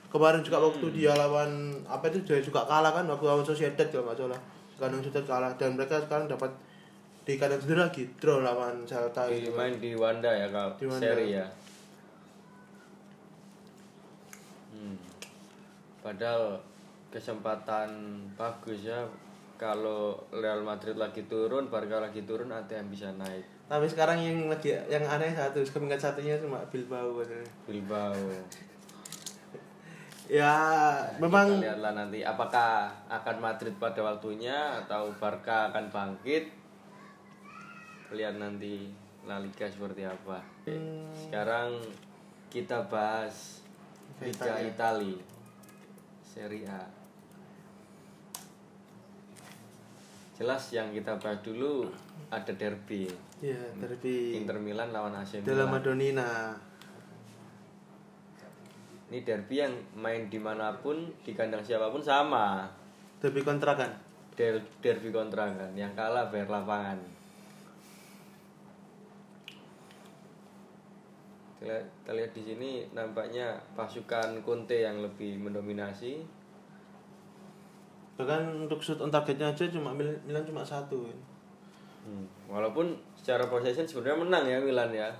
kemarin 0.08 0.40
juga 0.40 0.58
waktu 0.60 0.86
dia 0.96 1.12
lawan 1.12 1.72
apa 1.84 2.08
itu 2.08 2.24
dia 2.24 2.40
juga 2.40 2.64
kalah 2.64 2.92
kan 2.96 3.04
waktu 3.04 3.24
lawan 3.28 3.44
Sociedad 3.44 3.86
kalau 3.92 4.08
nggak 4.08 4.16
salah 4.16 4.40
kandang 4.78 5.02
Sociedad 5.02 5.26
kalah 5.26 5.52
dan 5.58 5.74
mereka 5.74 5.98
sekarang 6.00 6.30
dapat 6.30 6.50
di 7.26 7.34
kandang 7.36 7.60
sendiri 7.60 7.84
lagi 7.84 8.02
draw 8.16 8.40
lawan 8.40 8.86
Celta 8.88 9.28
Di 9.28 9.44
gitu 9.44 9.52
main 9.52 9.74
di 9.76 9.92
Wanda 9.92 10.30
ya 10.32 10.48
kalau 10.48 10.72
Di 10.78 10.86
Wanda. 10.88 11.02
seri 11.02 11.26
ya. 11.36 11.46
Hmm. 14.72 14.96
Padahal 16.00 16.56
kesempatan 17.10 17.88
bagus 18.38 18.86
ya 18.86 19.02
kalau 19.58 20.14
Real 20.30 20.62
Madrid 20.62 20.94
lagi 20.94 21.26
turun, 21.26 21.66
Barca 21.66 21.98
lagi 21.98 22.22
turun, 22.22 22.46
ATM 22.54 22.94
bisa 22.94 23.10
naik. 23.18 23.42
tapi 23.68 23.84
sekarang 23.84 24.16
yang 24.16 24.48
lagi 24.48 24.72
yang 24.88 25.04
aneh 25.04 25.28
satu 25.28 25.60
peringkat 25.60 26.00
satunya 26.00 26.40
cuma 26.40 26.62
Bilbao. 26.72 27.20
Bilbao. 27.68 28.16
Ya, 30.28 30.52
memang 31.16 31.56
Kita 31.56 31.64
lihatlah 31.72 31.92
nanti 31.96 32.20
apakah 32.20 32.92
akan 33.08 33.36
Madrid 33.40 33.72
pada 33.80 34.04
waktunya 34.04 34.76
atau 34.84 35.08
Barca 35.16 35.72
akan 35.72 35.88
bangkit. 35.88 36.52
Lihat 38.12 38.36
nanti 38.36 38.92
La 39.24 39.40
Liga 39.40 39.64
seperti 39.64 40.04
apa. 40.04 40.44
Oke, 40.68 40.76
Sekarang 41.16 41.80
kita 42.52 42.84
bahas 42.92 43.64
Liga 44.20 44.60
Italia. 44.60 44.68
Itali. 44.68 45.14
Serie 46.20 46.68
A. 46.68 46.84
Jelas 50.36 50.62
yang 50.70 50.92
kita 50.92 51.16
bahas 51.16 51.40
dulu 51.40 51.88
ada 52.28 52.52
derby. 52.52 53.08
ya 53.38 53.54
derby 53.80 54.34
Inter 54.34 54.58
Milan 54.60 54.90
lawan 54.92 55.14
AC 55.16 55.40
Della 55.40 55.64
Milan. 55.64 55.72
Madonnina. 55.72 56.30
Ini 59.08 59.24
derby 59.24 59.64
yang 59.64 59.72
main 59.96 60.28
di 60.28 60.36
mana 60.36 60.68
pun 60.84 61.08
di 61.24 61.32
kandang 61.32 61.64
siapa 61.64 61.88
pun 61.88 62.04
sama. 62.04 62.68
Derby 63.24 63.40
kontrakan. 63.40 63.88
Der 64.36 64.60
derby 64.84 65.10
kontra 65.10 65.50
kan, 65.50 65.72
yang 65.74 65.90
kalah 65.98 66.30
bayar 66.30 66.46
lapangan. 66.46 67.00
Kita 71.58 71.66
lihat, 71.66 71.84
kita 71.90 72.12
lihat 72.14 72.32
di 72.38 72.42
sini 72.46 72.70
nampaknya 72.94 73.58
pasukan 73.74 74.38
Conte 74.46 74.78
yang 74.78 75.02
lebih 75.02 75.42
mendominasi. 75.42 76.22
Bahkan 78.14 78.70
untuk 78.70 78.78
shoot 78.78 79.02
on 79.02 79.10
targetnya 79.10 79.50
aja 79.50 79.66
cuma 79.66 79.90
Mil- 79.90 80.22
Milan 80.22 80.46
cuma 80.46 80.62
satu. 80.62 81.10
kan. 81.10 81.18
Hmm. 82.06 82.26
Walaupun 82.46 82.94
secara 83.18 83.50
possession 83.50 83.82
sebenarnya 83.82 84.22
menang 84.22 84.44
ya 84.46 84.58
Milan 84.62 84.94
ya. 84.94 85.10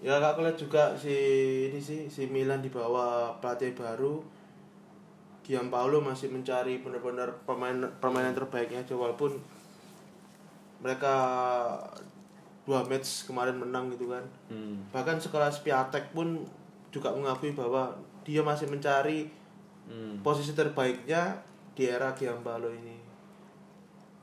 Ya 0.00 0.16
kak 0.16 0.40
lihat 0.40 0.56
juga 0.56 0.96
si 0.96 1.12
ini 1.68 1.76
sih 1.76 2.08
si 2.08 2.24
Milan 2.24 2.64
di 2.64 2.72
bawah 2.72 3.36
pelatih 3.44 3.76
baru 3.76 4.24
Gianpaolo 5.44 6.00
masih 6.00 6.32
mencari 6.32 6.80
benar-benar 6.80 7.28
pemain 7.44 7.74
permainan 8.00 8.32
terbaiknya 8.32 8.80
aja 8.80 8.94
walaupun 8.96 9.36
mereka 10.80 11.14
dua 12.64 12.80
match 12.88 13.28
kemarin 13.28 13.60
menang 13.60 13.92
gitu 13.92 14.08
kan. 14.08 14.24
Hmm. 14.48 14.80
Bahkan 14.94 15.20
sekelas 15.20 15.60
Piatek 15.60 16.16
pun 16.16 16.40
juga 16.88 17.12
mengakui 17.12 17.52
bahwa 17.52 17.92
dia 18.24 18.40
masih 18.40 18.70
mencari 18.70 19.28
Hmm. 19.90 20.22
posisi 20.22 20.54
terbaiknya 20.54 21.34
di 21.74 21.82
era 21.82 22.14
Gianpaolo 22.14 22.70
ini. 22.70 22.94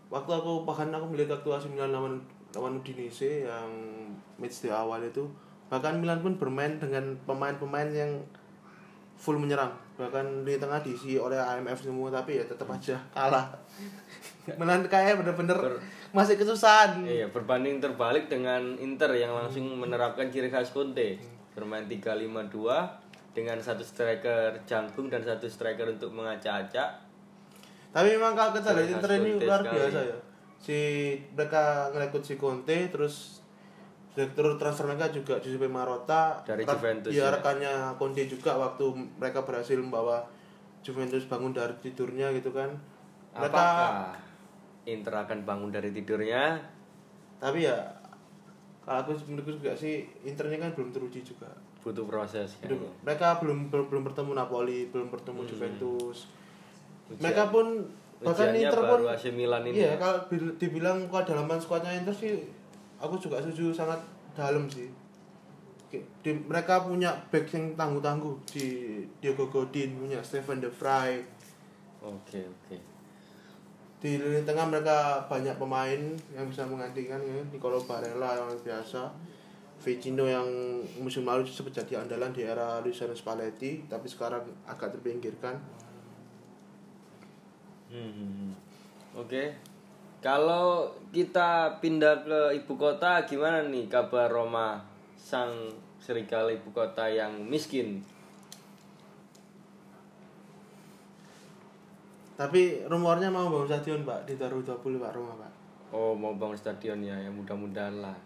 Waktu 0.08 0.32
aku 0.32 0.64
bahkan 0.64 0.88
aku 0.96 1.12
melihat 1.12 1.36
waktu 1.36 1.50
AC 1.52 1.66
Milan 1.68 1.92
lawan 1.92 2.16
lawan 2.56 2.80
Udinese 2.80 3.44
yang 3.44 3.68
match 4.40 4.64
di 4.64 4.72
awal 4.72 5.04
itu, 5.04 5.28
bahkan 5.68 6.00
Milan 6.00 6.24
pun 6.24 6.40
bermain 6.40 6.80
dengan 6.80 7.16
pemain-pemain 7.28 7.90
yang 7.92 8.12
full 9.18 9.42
menyerang. 9.42 9.74
Bahkan 9.98 10.46
di 10.46 10.62
tengah 10.62 10.80
diisi 10.86 11.18
oleh 11.18 11.36
IMF 11.42 11.82
semua 11.82 12.14
tapi 12.14 12.38
ya 12.38 12.46
tetap 12.46 12.70
aja 12.70 12.96
kalah. 13.12 13.50
Milan 14.60 14.86
kayak 14.88 15.20
bener-bener 15.20 15.82
masih 16.16 16.40
kesusahan. 16.40 17.04
Iya, 17.04 17.28
berbanding 17.34 17.84
terbalik 17.84 18.32
dengan 18.32 18.80
Inter 18.80 19.12
yang 19.18 19.36
langsung 19.36 19.68
menerapkan 19.76 20.32
ciri 20.32 20.48
khas 20.48 20.72
Conte. 20.72 21.20
Bermain 21.58 21.90
3-5-2 21.90 22.54
dengan 23.34 23.58
satu 23.62 23.82
striker 23.82 24.66
jangkung 24.70 25.10
dan 25.10 25.26
satu 25.26 25.50
striker 25.50 25.90
untuk 25.90 26.14
mengacak-acak. 26.14 27.06
Tapi 27.92 28.08
memang 28.14 28.38
kalau 28.38 28.54
kita 28.54 28.78
lihat 28.78 28.90
Inter 28.94 29.12
ini 29.20 29.42
luar 29.42 29.62
biasa 29.66 30.00
ya. 30.06 30.18
Si 30.58 30.80
mereka 31.34 31.90
ngerekrut 31.94 32.24
si 32.26 32.38
Conte 32.38 32.90
terus 32.94 33.42
direktur 34.18 34.58
transfer 34.58 34.86
mereka 34.86 35.06
juga 35.08 35.38
Giuseppe 35.38 35.70
Marotta 35.70 36.42
Dari 36.42 36.66
Rak- 36.66 36.74
Juventus, 36.74 37.12
ya, 37.12 37.24
ya. 37.24 37.28
rekannya 37.32 37.74
Conte 37.96 38.26
juga 38.26 38.58
waktu 38.58 38.86
mereka 39.14 39.44
berhasil 39.44 39.78
membawa 39.78 40.26
Juventus 40.82 41.22
bangun 41.24 41.52
dari 41.52 41.78
tidurnya 41.78 42.34
gitu 42.34 42.50
kan. 42.50 42.74
Mereka 43.32 43.54
Apakah 43.54 44.18
Inter 44.84 45.14
akan 45.16 45.40
bangun 45.44 45.70
dari 45.70 45.92
tidurnya? 45.92 46.58
tapi 47.38 47.62
ya 47.62 47.78
kalau 48.82 49.06
aku 49.06 49.14
menurutku 49.28 49.54
juga 49.54 49.70
sih 49.72 50.02
Internya 50.24 50.58
kan 50.60 50.74
belum 50.74 50.90
teruji 50.90 51.22
juga. 51.22 51.46
Butuh 51.80 52.02
proses 52.04 52.58
Belum- 52.58 52.82
kayaknya. 52.82 52.92
mereka 53.04 53.28
belum 53.38 53.70
belum, 53.70 53.86
belum 53.88 54.04
bertemu 54.04 54.32
Napoli, 54.34 54.80
belum 54.88 55.08
bertemu 55.08 55.40
Hmm. 55.40 55.48
Juventus. 55.48 56.18
Ujian- 57.08 57.22
mereka 57.22 57.44
pun 57.48 57.86
bahkan 58.18 58.34
ujiannya 58.50 58.62
Inter 58.66 58.82
baru 58.82 58.90
pun 58.98 59.14
AC 59.14 59.24
Milan 59.30 59.64
ini 59.64 59.78
Iya, 59.78 59.88
ya. 59.88 59.96
kalau 59.96 60.18
bil- 60.26 60.58
dibilang 60.58 60.98
kedalaman 61.06 61.56
skuadnya 61.58 61.94
Inter 61.94 62.10
sih 62.12 62.34
aku 62.98 63.16
juga 63.18 63.42
setuju 63.42 63.74
sangat 63.74 64.00
dalam 64.34 64.66
sih. 64.70 64.90
Oke, 65.88 66.04
Di, 66.20 66.36
mereka 66.36 66.84
punya 66.84 67.16
back 67.32 67.48
yang 67.56 67.72
tangguh-tangguh 67.80 68.36
di 68.44 68.68
Diego 69.24 69.48
Godin, 69.48 69.96
punya 69.96 70.20
Stephen 70.20 70.60
De 70.60 70.68
Vrij. 70.68 71.24
Oke, 72.04 72.44
oke. 72.44 72.78
Di 73.98 74.20
lini 74.20 74.44
tengah 74.44 74.68
mereka 74.68 75.26
banyak 75.26 75.56
pemain 75.56 76.02
yang 76.36 76.46
bisa 76.52 76.68
menggantikan 76.68 77.18
ya. 77.24 77.40
Nicolo 77.50 77.80
Barella 77.88 78.36
yang 78.36 78.52
biasa. 78.62 79.10
Vecino 79.78 80.26
yang 80.26 80.46
musim 81.00 81.24
lalu 81.24 81.46
sempat 81.46 81.82
jadi 81.86 82.02
andalan 82.02 82.34
di 82.34 82.42
era 82.44 82.82
Luciano 82.82 83.14
Spalletti, 83.14 83.86
tapi 83.86 84.10
sekarang 84.10 84.44
agak 84.66 84.98
terpinggirkan. 84.98 85.56
Hmm, 87.88 88.12
hmm, 88.12 88.32
hmm. 88.42 88.54
Kalau 90.28 90.92
kita 91.16 91.80
pindah 91.80 92.28
ke 92.28 92.60
ibu 92.60 92.76
kota 92.76 93.24
gimana 93.24 93.64
nih 93.64 93.88
kabar 93.88 94.28
Roma 94.28 94.76
sang 95.16 95.72
serigala 96.04 96.52
ibu 96.52 96.68
kota 96.76 97.08
yang 97.08 97.32
miskin? 97.48 98.04
Tapi 102.36 102.84
rumornya 102.92 103.32
mau 103.32 103.48
bangun 103.48 103.72
stadion 103.72 104.04
Pak 104.04 104.28
di 104.28 104.36
2020 104.36 105.00
Pak 105.00 105.16
Roma 105.16 105.32
Pak. 105.40 105.52
Oh 105.96 106.12
mau 106.12 106.36
bangun 106.36 106.60
stadion 106.60 107.00
ya, 107.00 107.16
ya 107.16 107.32
mudah-mudahan 107.32 108.04
lah 108.04 108.20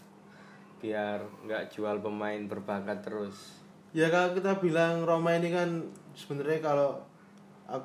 biar 0.81 1.21
nggak 1.45 1.69
jual 1.69 2.01
pemain 2.01 2.49
berbakat 2.49 2.97
terus. 3.05 3.61
Ya 3.93 4.09
kalau 4.09 4.33
kita 4.33 4.57
bilang 4.57 5.05
Roma 5.05 5.37
ini 5.37 5.53
kan 5.53 5.85
sebenarnya 6.17 6.65
kalau 6.65 6.97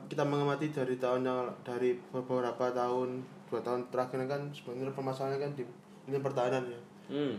kita 0.09 0.25
mengamati 0.25 0.73
dari 0.73 0.97
tahun 0.97 1.29
yang 1.29 1.53
dari 1.61 2.01
beberapa 2.09 2.73
tahun 2.73 3.36
dua 3.47 3.61
tahun 3.63 3.87
terakhir 3.91 4.27
kan 4.27 4.41
sebenarnya 4.51 4.95
permasalahannya 4.95 5.41
kan 5.43 5.53
di 5.55 5.63
ini 6.07 6.19
pertahanan 6.23 6.65
ya. 6.67 6.81
Hmm. 7.11 7.35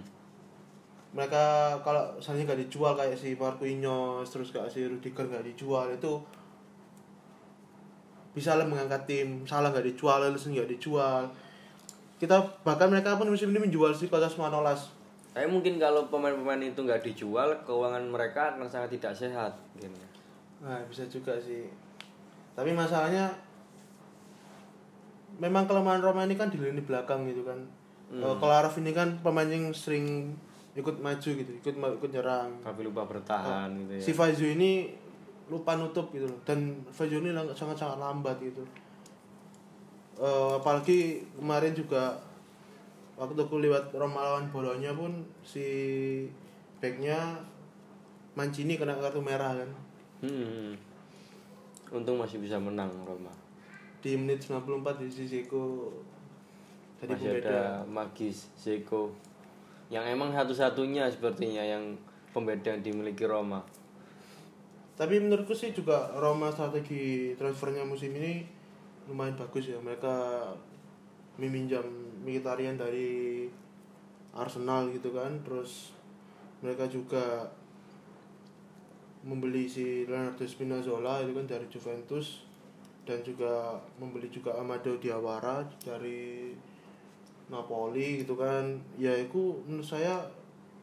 Mereka 1.15 1.43
kalau 1.81 2.15
misalnya 2.19 2.51
nggak 2.51 2.61
dijual 2.67 2.93
kayak 2.95 3.15
si 3.15 3.35
Marquinhos 3.35 4.27
terus 4.27 4.51
kayak 4.51 4.71
si 4.71 4.83
Rudiger 4.83 5.27
nggak 5.27 5.45
dijual 5.55 5.87
itu 5.91 6.19
bisa 8.37 8.53
lah 8.53 8.69
mengangkat 8.69 9.01
tim 9.09 9.41
salah 9.49 9.73
nggak 9.73 9.87
dijual 9.95 10.21
Alisson 10.21 10.53
nggak 10.53 10.69
dijual 10.69 11.25
kita 12.21 12.37
bahkan 12.61 12.85
mereka 12.85 13.17
pun 13.17 13.33
musim 13.33 13.49
ini 13.49 13.65
menjual 13.65 13.97
si 13.97 14.05
Kostas 14.05 14.37
Manolas 14.37 14.93
Tapi 15.37 15.45
mungkin 15.53 15.77
kalau 15.77 16.09
pemain-pemain 16.09 16.57
itu 16.65 16.81
nggak 16.81 17.05
dijual, 17.05 17.53
keuangan 17.61 18.01
mereka 18.09 18.57
akan 18.57 18.65
sangat 18.65 18.97
tidak 18.97 19.13
sehat. 19.13 19.53
Mungkin. 19.77 19.93
Nah, 20.65 20.81
bisa 20.89 21.05
juga 21.05 21.37
sih. 21.37 21.69
Tapi 22.57 22.73
masalahnya 22.73 23.29
memang 25.37 25.65
kelemahan 25.65 25.99
Roma 25.99 26.23
ini 26.23 26.33
kan 26.33 26.49
di 26.49 26.57
lini 26.57 26.81
belakang 26.81 27.25
gitu 27.25 27.41
kan. 27.41 27.59
Eh, 28.07 28.35
Kolarov 28.37 28.71
ini 28.77 28.91
kan 28.91 29.19
pemain 29.19 29.45
yang 29.45 29.69
sering 29.71 30.31
ikut 30.73 30.97
maju 30.97 31.29
gitu, 31.33 31.51
ikut 31.53 31.73
ikut 31.75 32.11
nyerang. 32.11 32.49
Tapi 32.59 32.79
lupa 32.81 33.03
bertahan 33.03 33.73
gitu 33.77 33.93
ya. 33.93 34.01
Si 34.01 34.11
Fazio 34.11 34.47
ini 34.47 34.93
lupa 35.47 35.75
nutup 35.75 36.11
gitu 36.11 36.25
loh. 36.25 36.39
Dan 36.43 36.85
Fazio 36.87 37.19
ini 37.19 37.31
lang- 37.31 37.51
sangat-sangat 37.51 37.97
lambat 37.97 38.37
gitu. 38.39 38.63
Eh, 40.17 40.51
apalagi 40.55 41.21
kemarin 41.33 41.73
juga 41.73 42.17
waktu 43.13 43.37
aku 43.37 43.57
lewat 43.59 43.89
Roma 43.91 44.21
lawan 44.23 44.49
Bolonya 44.49 44.93
pun 44.93 45.13
si 45.41 45.65
backnya 46.77 47.37
Mancini 48.33 48.77
kena 48.77 48.93
kartu 48.93 49.17
merah 49.17 49.53
kan 49.53 49.69
Hmm. 50.17 50.73
Untung 51.89 52.17
masih 52.17 52.37
bisa 52.37 52.57
menang 52.57 52.89
Roma. 53.01 53.29
Di 54.01 54.13
menit 54.13 54.45
94 54.45 55.01
di 55.01 55.07
Sisiko 55.09 55.89
jadi 56.97 57.13
masih 57.13 57.29
pembeda. 57.29 57.49
ada 57.49 57.61
Magis 57.85 58.37
Zeko. 58.57 59.13
Yang 59.93 60.05
emang 60.17 60.29
satu-satunya 60.33 61.07
sepertinya 61.07 61.61
yang 61.61 61.95
pembeda 62.33 62.73
yang 62.73 62.81
dimiliki 62.83 63.25
Roma. 63.25 63.61
tapi 64.97 65.21
menurutku 65.21 65.53
sih 65.53 65.69
juga 65.77 66.09
Roma 66.17 66.49
strategi 66.49 67.37
transfernya 67.37 67.85
musim 67.85 68.17
ini 68.17 68.41
lumayan 69.05 69.37
bagus 69.37 69.69
ya. 69.69 69.77
Mereka 69.77 70.41
meminjam 71.37 71.85
Mkhitaryan 72.25 72.81
dari 72.81 73.45
Arsenal 74.33 74.89
gitu 74.89 75.13
kan. 75.13 75.37
Terus 75.45 75.93
mereka 76.65 76.89
juga 76.89 77.45
membeli 79.21 79.69
si 79.69 80.09
Leonardo 80.09 80.41
Spinazzola 80.49 81.21
itu 81.21 81.37
kan 81.37 81.45
dari 81.45 81.69
Juventus 81.69 82.46
dan 83.07 83.23
juga 83.23 83.79
membeli 83.95 84.27
juga 84.27 84.51
Amado 84.59 84.99
Diawara 84.99 85.63
dari 85.79 86.51
Napoli 87.47 88.27
gitu 88.27 88.35
kan. 88.35 88.75
Ya 88.99 89.15
itu 89.15 89.63
menurut 89.63 89.87
saya 89.87 90.19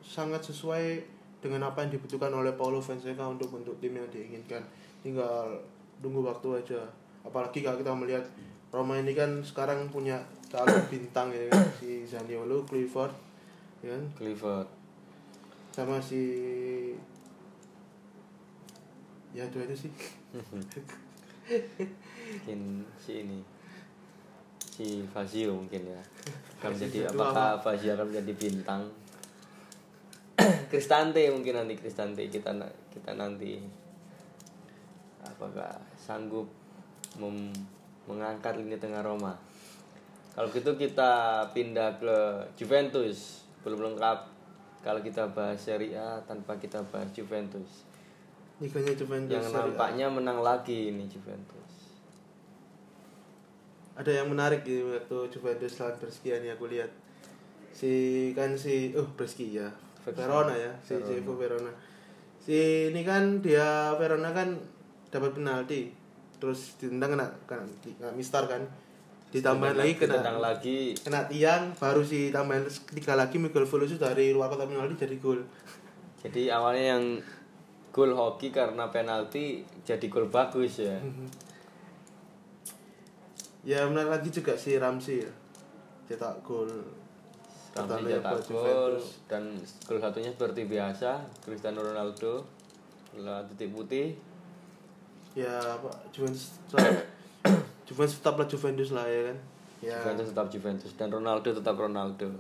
sangat 0.00 0.40
sesuai 0.40 1.04
dengan 1.44 1.68
apa 1.68 1.84
yang 1.84 1.92
dibutuhkan 1.92 2.32
oleh 2.32 2.56
Paulo 2.56 2.80
Fonseca 2.80 3.28
untuk 3.28 3.52
bentuk 3.52 3.76
tim 3.84 4.00
yang 4.00 4.08
diinginkan. 4.08 4.64
Tinggal 5.04 5.60
tunggu 6.00 6.24
waktu 6.24 6.64
aja. 6.64 6.80
Apalagi 7.20 7.60
kalau 7.60 7.76
kita 7.76 7.92
melihat 7.92 8.24
Roma 8.72 8.96
ini 8.96 9.12
kan 9.12 9.44
sekarang 9.44 9.92
punya 9.92 10.16
calon 10.48 10.80
bintang 10.92 11.28
ya 11.30 11.52
kan 11.52 11.68
si 11.76 12.08
Zaniolo, 12.08 12.64
Clifford 12.64 13.12
ya 13.84 13.92
kan? 13.92 14.02
Clifford. 14.16 14.68
sama 15.74 15.98
si 15.98 16.22
ya 19.34 19.42
itu 19.42 19.58
aja 19.58 19.74
sih 19.74 19.90
Mungkin 22.34 22.82
si 22.98 23.22
ini 23.22 23.38
si 24.74 25.06
Fazio 25.06 25.54
mungkin 25.54 25.86
ya. 25.86 26.02
Akan 26.58 26.74
menjadi 26.74 27.06
apakah 27.06 27.62
Fazio 27.62 27.94
akan 27.94 28.10
menjadi 28.10 28.32
bintang? 28.34 28.82
Cristante 30.70 31.22
mungkin 31.30 31.62
nanti 31.62 31.78
Cristante 31.78 32.26
kita 32.26 32.50
kita 32.90 33.14
nanti. 33.14 33.62
Apakah 35.22 35.78
sanggup 35.94 36.50
mem- 37.22 37.54
mengangkat 38.10 38.58
lini 38.58 38.74
tengah 38.74 39.06
Roma? 39.06 39.38
Kalau 40.34 40.50
gitu 40.50 40.74
kita 40.74 41.46
pindah 41.54 41.94
ke 42.02 42.16
Juventus 42.58 43.46
belum 43.62 43.94
lengkap. 43.94 44.34
Kalau 44.82 45.00
kita 45.00 45.30
bahas 45.32 45.56
Serie 45.62 45.96
A 45.96 46.20
tanpa 46.26 46.58
kita 46.58 46.82
bahas 46.90 47.08
Juventus. 47.14 47.86
Liganya 48.58 48.92
Juventus 48.92 49.32
yang 49.32 49.46
nampaknya 49.48 50.06
menang 50.10 50.42
lagi 50.42 50.90
ini 50.92 51.06
Juventus 51.06 51.73
ada 53.94 54.10
yang 54.10 54.26
menarik 54.26 54.66
di 54.66 54.82
waktu 54.82 55.30
Juventus 55.30 55.78
lawan 55.78 55.94
Brescia 56.02 56.34
nih 56.42 56.50
aku 56.54 56.66
lihat. 56.66 56.90
Si 57.70 57.90
kan 58.34 58.58
si 58.58 58.90
oh 58.98 59.06
Brescia 59.14 59.66
ya 59.66 59.68
Verona. 60.10 60.54
Ya 60.54 60.74
si 60.82 60.98
Verona. 60.98 61.06
Chievo 61.06 61.32
Verona. 61.38 61.72
Si 62.42 62.90
ini 62.90 63.02
kan 63.06 63.38
dia 63.38 63.94
Verona 63.94 64.34
kan 64.34 64.58
dapat 65.14 65.38
penalti 65.38 65.94
terus 66.42 66.76
ditendang 66.76 67.14
kena 67.14 67.26
kena, 67.46 67.64
kena 67.82 68.10
mistar 68.18 68.50
kan. 68.50 68.62
Ditambahin 69.30 69.78
lagi 69.78 69.94
kena 69.98 70.38
lagi. 70.38 70.78
kena 70.98 71.26
tiang 71.26 71.74
baru 71.74 72.02
si 72.02 72.30
tambahin 72.30 72.66
tiga 72.94 73.14
lagi 73.18 73.38
Miguel 73.38 73.66
Veloso 73.66 73.98
dari 73.98 74.34
luar 74.34 74.50
kotak 74.50 74.70
penalti 74.70 74.98
jadi 74.98 75.16
gol. 75.22 75.42
Jadi 76.22 76.50
awalnya 76.50 76.98
yang 76.98 77.04
gol 77.94 78.10
hoki 78.10 78.50
karena 78.50 78.90
penalti 78.90 79.62
jadi 79.86 80.06
gol 80.10 80.26
bagus 80.26 80.82
ya. 80.82 80.98
Ya 83.64 83.88
menarik 83.88 84.20
lagi 84.20 84.28
juga 84.28 84.52
si 84.52 84.76
Ramsey 84.76 85.24
ya 85.24 85.32
cetak 86.04 86.44
gol 86.44 86.68
Ramsey 87.72 88.20
cetak 88.20 88.40
gol 88.52 88.94
dan 89.24 89.56
gol 89.88 89.98
satunya 89.98 90.28
seperti 90.28 90.68
biasa 90.68 91.24
Cristiano 91.40 91.80
Ronaldo 91.80 92.44
lah 93.16 93.40
titik 93.48 93.72
putih. 93.72 94.12
ya 95.34 95.58
apa 95.58 95.90
Juventus 96.14 96.60
Juventus 97.88 98.22
tetaplah 98.22 98.46
Juventus 98.46 98.94
lah 98.94 99.08
ya 99.08 99.32
kan 99.32 99.38
ya 99.82 99.98
Juventus 99.98 100.30
tetap 100.30 100.48
Juventus 100.52 100.92
dan 100.94 101.08
Ronaldo 101.10 101.48
tetap 101.50 101.74
Ronaldo. 101.74 102.30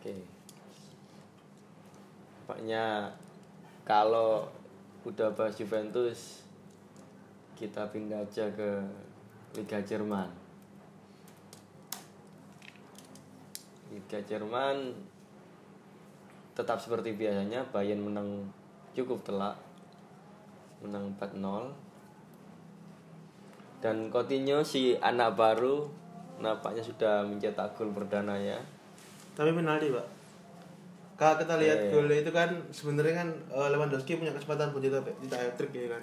Oke. 0.00 0.14
Nampaknya 2.46 3.10
kalau 3.82 4.46
udah 5.02 5.34
bahas 5.34 5.58
Juventus 5.58 6.45
kita 7.56 7.88
pindah 7.88 8.20
aja 8.20 8.44
ke 8.52 8.84
Liga 9.56 9.80
Jerman. 9.80 10.28
Liga 13.88 14.20
Jerman 14.28 14.92
tetap 16.52 16.76
seperti 16.80 17.16
biasanya 17.16 17.64
Bayern 17.72 18.04
menang 18.04 18.48
cukup 18.96 19.20
telak 19.24 19.56
menang 20.80 21.12
4-0 21.20 21.68
dan 23.84 24.08
Coutinho 24.08 24.64
si 24.64 24.96
anak 24.96 25.36
baru 25.36 25.84
nampaknya 26.40 26.80
sudah 26.80 27.24
mencetak 27.28 27.76
gol 27.76 27.92
perdananya 27.92 28.56
tapi 29.36 29.52
penalti 29.52 29.92
pak 29.92 30.06
kalau 31.16 31.36
kita 31.40 31.54
lihat 31.60 31.78
Eh. 31.88 31.92
gol 31.92 32.08
itu 32.08 32.32
kan 32.32 32.48
sebenarnya 32.72 33.24
kan 33.24 33.28
eh, 33.52 33.68
Lewandowski 33.72 34.16
punya 34.16 34.32
kesempatan 34.32 34.72
buat 34.72 34.80
cetak 34.80 35.04
cetak 35.28 35.40
hat 35.40 35.52
trick 35.60 35.72
ya 35.76 35.92
kan 35.92 36.02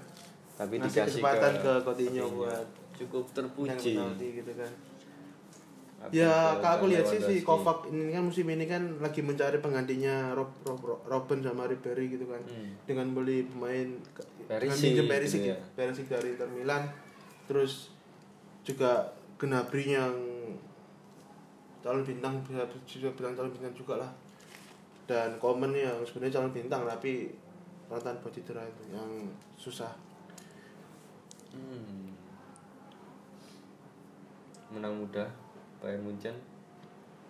tapi 0.54 0.78
Ngasih 0.78 0.86
dikasih 0.88 1.04
kesempatan 1.18 1.52
ke, 1.56 1.62
ke 1.62 1.74
Coutinho 1.82 2.26
buat 2.32 2.68
cukup 2.94 3.26
terpuji. 3.34 3.94
penalti 3.98 4.28
gitu 4.38 4.52
kan. 4.54 4.72
Ya 6.12 6.60
kalau 6.60 6.76
aku 6.78 6.86
lihat 6.92 7.08
sih 7.08 7.16
si. 7.18 7.36
Kovac 7.42 7.88
ini 7.88 8.12
kan 8.12 8.28
musim 8.28 8.44
ini 8.46 8.68
kan 8.68 8.84
lagi 9.00 9.24
mencari 9.24 9.58
penggantinya 9.58 10.36
Rob, 10.36 10.52
Rob, 10.62 10.82
Rob- 10.84 11.06
Robben 11.08 11.40
sama 11.40 11.64
Ribery 11.64 12.12
gitu 12.12 12.28
kan. 12.28 12.44
Hmm. 12.44 12.76
dengan 12.84 13.16
beli 13.16 13.48
pemain 13.48 13.88
dengan 13.88 14.68
Perisic 14.68 14.84
minjem 14.84 15.06
Perisic 15.08 15.40
gitu 15.40 15.52
ya. 15.56 15.58
Perisic 15.74 16.06
dari 16.12 16.36
Inter 16.36 16.50
Milan. 16.52 16.84
Terus 17.48 17.96
juga 18.62 19.16
Gnabry 19.40 19.96
yang 19.96 20.16
calon 21.80 22.04
bintang 22.04 22.40
bisa 22.44 22.64
bisa 22.84 23.12
bilang 23.16 23.34
calon 23.34 23.52
bintang 23.52 23.74
juga 23.74 24.04
lah. 24.04 24.12
Dan 25.04 25.40
Coman 25.40 25.72
yang 25.72 26.00
sebenarnya 26.04 26.40
calon 26.40 26.52
bintang 26.52 26.84
tapi 26.84 27.32
rentan 27.88 28.16
buat 28.20 28.32
cedera 28.32 28.64
itu 28.64 28.84
yang 28.92 29.28
susah 29.56 29.92
Hmm. 31.54 32.10
menang 34.74 35.06
mudah 35.06 35.30
Bayern 35.78 36.02
Munchen. 36.02 36.34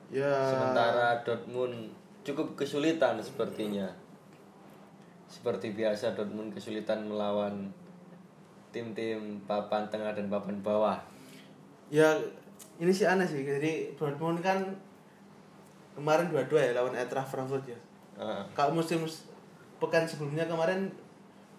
Ya. 0.08 0.32
Sementara 0.48 1.20
Dortmund 1.28 1.92
cukup 2.24 2.56
kesulitan 2.56 3.20
sepertinya. 3.20 3.92
Seperti 5.28 5.76
biasa 5.76 6.16
Dortmund 6.16 6.56
kesulitan 6.56 7.04
melawan 7.04 7.68
tim-tim 8.72 9.44
papan 9.44 9.92
tengah 9.92 10.16
dan 10.16 10.32
papan 10.32 10.56
bawah. 10.64 10.98
Ya 11.92 12.16
ini 12.80 12.96
sih 12.96 13.04
aneh 13.04 13.28
sih. 13.28 13.44
Jadi 13.44 13.92
Dortmund 14.00 14.40
kan 14.40 14.64
kemarin 16.00 16.32
dua-dua 16.32 16.62
ya 16.64 16.72
lawan 16.74 16.96
Eintracht 16.96 17.28
Frankfurt 17.28 17.68
ya. 17.68 17.80
Ah, 18.16 18.46
kalau 18.56 18.78
musim 18.78 19.04
pekan 19.82 20.08
sebelumnya 20.08 20.48
kemarin 20.48 20.88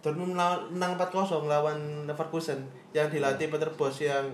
Dortmund 0.04 0.36
menang 0.36 1.00
4-0 1.00 1.48
lawan 1.48 2.04
Leverkusen 2.04 2.60
yang 2.92 3.08
dilatih 3.08 3.48
Peter 3.48 3.72
Bosz 3.72 4.04
yang 4.04 4.28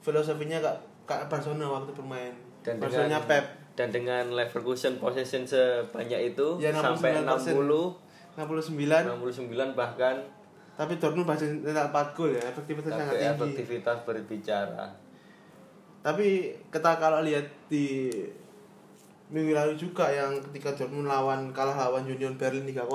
filosofinya 0.00 0.64
kak 0.64 0.76
kak 1.04 1.28
Barcelona 1.28 1.68
waktu 1.68 1.92
bermain 1.92 2.32
dan 2.64 2.80
Barcelona 2.80 3.20
dengan 3.20 3.28
Pep 3.28 3.44
dan 3.76 3.88
dengan 3.92 4.24
Leverkusen 4.32 4.96
possession 4.96 5.44
sebanyak 5.44 6.32
itu 6.32 6.56
Ya, 6.56 6.72
sampai 6.72 7.20
69%. 7.20 7.52
60 7.52 8.40
69 8.40 8.80
69 8.80 9.76
bahkan 9.76 10.16
Tapi 10.72 10.96
Dortmund 10.96 11.28
masih 11.28 11.60
nyetak 11.60 11.92
4 11.92 12.16
gol 12.16 12.32
ya, 12.32 12.40
efektivitasnya 12.40 12.96
sangat 13.04 13.20
tinggi. 13.20 13.28
efektivitas 13.36 13.96
berbicara. 14.08 14.88
Tapi 16.00 16.56
kita 16.72 16.96
kalau 16.96 17.20
lihat 17.20 17.44
di 17.68 18.08
minggu 19.28 19.52
lalu 19.52 19.76
juga 19.76 20.08
yang 20.08 20.32
ketika 20.48 20.72
Dortmund 20.72 21.04
lawan 21.04 21.52
kalah 21.52 21.76
lawan 21.76 22.08
Union 22.08 22.40
Berlin 22.40 22.64
3-0 22.64 22.88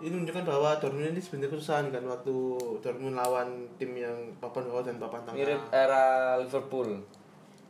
ini 0.00 0.10
menunjukkan 0.10 0.44
bahwa 0.44 0.70
Dortmund 0.80 1.12
ini 1.12 1.20
sebenarnya 1.20 1.52
kesusahan 1.52 1.92
kan 1.92 2.00
waktu 2.02 2.34
Dortmund 2.80 3.14
lawan 3.14 3.48
tim 3.76 3.92
yang 3.92 4.16
papan 4.40 4.64
bawah 4.64 4.80
dan 4.80 4.96
papan 4.96 5.20
tengah. 5.22 5.36
Mirip 5.36 5.60
era 5.70 6.04
Liverpool. 6.40 6.88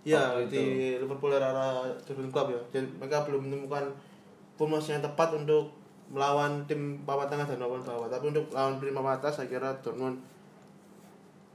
Ya 0.07 0.38
di 0.47 0.97
Liverpool 0.97 1.35
era 1.35 1.51
Jurgen 2.07 2.31
Klopp 2.31 2.55
ya. 2.55 2.61
Dan 2.71 2.87
mereka 2.97 3.27
belum 3.27 3.51
menemukan 3.51 3.90
formasi 4.55 4.95
yang 4.95 5.03
tepat 5.03 5.35
untuk 5.35 5.75
melawan 6.11 6.62
tim 6.64 7.03
papan 7.03 7.27
tengah 7.27 7.47
dan 7.47 7.59
papan 7.59 7.83
bawah. 7.83 8.07
Tapi 8.07 8.25
untuk 8.31 8.47
lawan 8.51 8.79
tim 8.79 8.95
papan 8.95 9.14
atas 9.19 9.33
saya 9.37 9.51
kira 9.51 9.75
Dortmund 9.83 10.16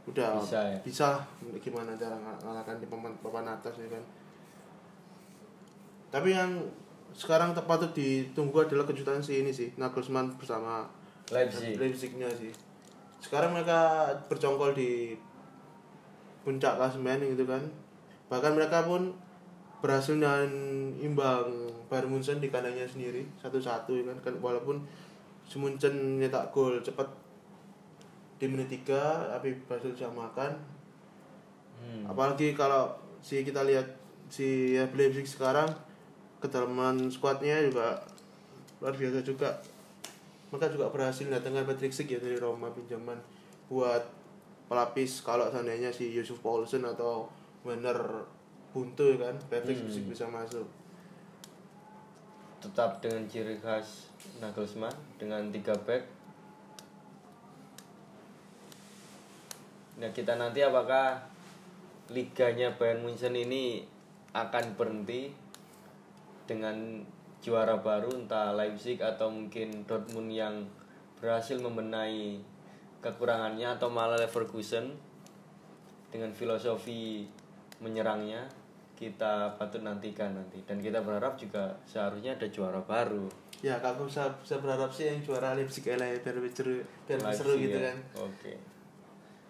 udah 0.06 0.38
Bisa 0.38 0.60
ya? 0.62 0.78
bisa 0.86 1.10
gimana 1.58 1.98
cara 1.98 2.14
ng- 2.14 2.42
ngalahkan 2.46 2.78
tim 2.78 2.90
papan, 2.92 3.12
papan 3.24 3.46
atas 3.50 3.74
ya 3.80 3.88
kan. 3.90 4.04
Tapi 6.12 6.30
yang 6.32 6.52
sekarang 7.16 7.56
tepat 7.56 7.88
tuh 7.88 7.92
ditunggu 7.96 8.68
adalah 8.68 8.84
kejutan 8.84 9.24
si 9.24 9.40
ini 9.40 9.52
sih 9.56 9.72
Nagelsmann 9.80 10.36
bersama 10.36 10.84
Leipzig. 11.32 11.80
Leipzignya 11.80 12.28
sih. 12.36 12.52
Sekarang 13.24 13.56
mereka 13.56 14.12
bercongkol 14.28 14.76
di 14.76 15.16
puncak 16.46 16.78
klasemen 16.78 17.24
gitu 17.24 17.48
kan. 17.48 17.64
Bahkan 18.30 18.54
mereka 18.54 18.86
pun 18.86 19.16
berhasil 19.80 20.14
dan 20.20 20.50
imbang 21.00 21.72
Bayern 21.90 22.12
Munchen 22.12 22.42
di 22.42 22.50
kandangnya 22.52 22.86
sendiri 22.86 23.24
satu-satu 23.40 23.96
ya 23.96 24.04
kan. 24.12 24.18
kan 24.20 24.36
walaupun 24.44 24.84
si 25.48 25.56
Munchen 25.58 26.20
nyetak 26.20 26.52
gol 26.52 26.84
cepat 26.84 27.08
di 28.36 28.46
menit 28.52 28.84
3 28.84 29.32
tapi 29.40 29.56
berhasil 29.66 29.96
disamakan. 29.96 30.52
Hmm. 31.80 32.04
Apalagi 32.12 32.52
kalau 32.52 32.92
si 33.24 33.42
kita 33.42 33.64
lihat 33.64 33.88
si 34.28 34.76
Leipzig 34.76 35.26
sekarang 35.26 35.70
kedalaman 36.46 37.10
skuadnya 37.10 37.66
juga 37.66 37.98
luar 38.78 38.94
biasa 38.94 39.26
juga 39.26 39.50
mereka 40.54 40.70
juga 40.70 40.94
berhasil 40.94 41.26
datangkan 41.26 41.66
Patrick 41.66 41.92
Schick 41.92 42.14
ya 42.16 42.20
dari 42.22 42.38
Roma 42.38 42.70
pinjaman 42.70 43.18
buat 43.66 44.06
pelapis 44.70 45.26
kalau 45.26 45.50
seandainya 45.50 45.90
si 45.90 46.14
Yusuf 46.14 46.38
Paulsen 46.46 46.86
atau 46.86 47.26
Werner 47.66 47.98
buntu 48.70 49.18
ya 49.18 49.30
kan 49.30 49.36
Patrick 49.50 49.82
Hmm. 49.82 49.90
Schick 49.90 50.06
bisa 50.06 50.30
masuk 50.30 50.68
Tetap 52.66 52.98
dengan 52.98 53.30
ciri 53.30 53.62
khas 53.62 54.10
Nagelsmann 54.42 54.90
dengan 55.22 55.54
tiga 55.54 55.78
back. 55.86 56.02
Nah 60.02 60.10
kita 60.10 60.34
nanti 60.34 60.66
apakah 60.66 61.22
liganya 62.10 62.74
Bayern 62.74 63.06
Munchen 63.06 63.38
ini 63.38 63.86
akan 64.34 64.74
berhenti 64.74 65.30
dengan 66.46 67.02
juara 67.46 67.78
baru 67.78 68.10
entah 68.18 68.58
Leipzig 68.58 68.98
atau 69.02 69.30
mungkin 69.30 69.86
Dortmund 69.86 70.34
yang 70.34 70.66
berhasil 71.22 71.58
membenahi 71.62 72.42
kekurangannya 73.06 73.78
atau 73.78 73.86
malah 73.86 74.18
Leverkusen 74.18 74.98
dengan 76.10 76.34
filosofi 76.34 77.30
menyerangnya 77.78 78.50
kita 78.96 79.54
patut 79.60 79.84
nantikan 79.84 80.34
nanti. 80.34 80.58
Dan 80.66 80.82
kita 80.82 81.04
berharap 81.04 81.38
juga 81.38 81.76
seharusnya 81.86 82.34
ada 82.34 82.48
juara 82.50 82.82
baru. 82.82 83.28
Ya 83.62 83.78
kalau 83.84 84.08
bisa 84.08 84.26
bisa 84.42 84.58
berharap 84.58 84.90
sih 84.90 85.12
yang 85.12 85.20
juara 85.22 85.54
Leipzig 85.54 85.86
lah 85.86 86.08
ya 86.08 86.18
biar 86.24 86.40
seru 86.50 86.82
biar 87.06 87.20
seru 87.36 87.54
gitu 87.60 87.78
ya. 87.78 87.92
kan. 87.92 87.98
Oke. 88.26 88.58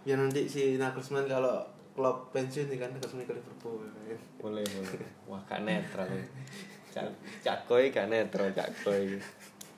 Biar 0.03 0.19
nanti 0.19 0.49
si 0.49 0.75
Nagelsmann 0.75 1.29
kalau 1.29 1.63
klub 1.95 2.27
pensiun 2.35 2.67
nih 2.67 2.77
kan 2.81 2.89
Nagelsmann 2.91 3.23
ke 3.23 3.33
Liverpool 3.37 3.85
kan. 3.87 4.19
boleh 4.41 4.65
boleh. 4.65 5.09
Wah 5.31 5.41
gak 5.47 5.63
netral 5.63 6.09
ya. 6.95 7.03
Cak 7.03 7.67
cakoi 7.67 7.91
gak 7.91 8.07
netral 8.07 8.49
cakoi 8.55 9.19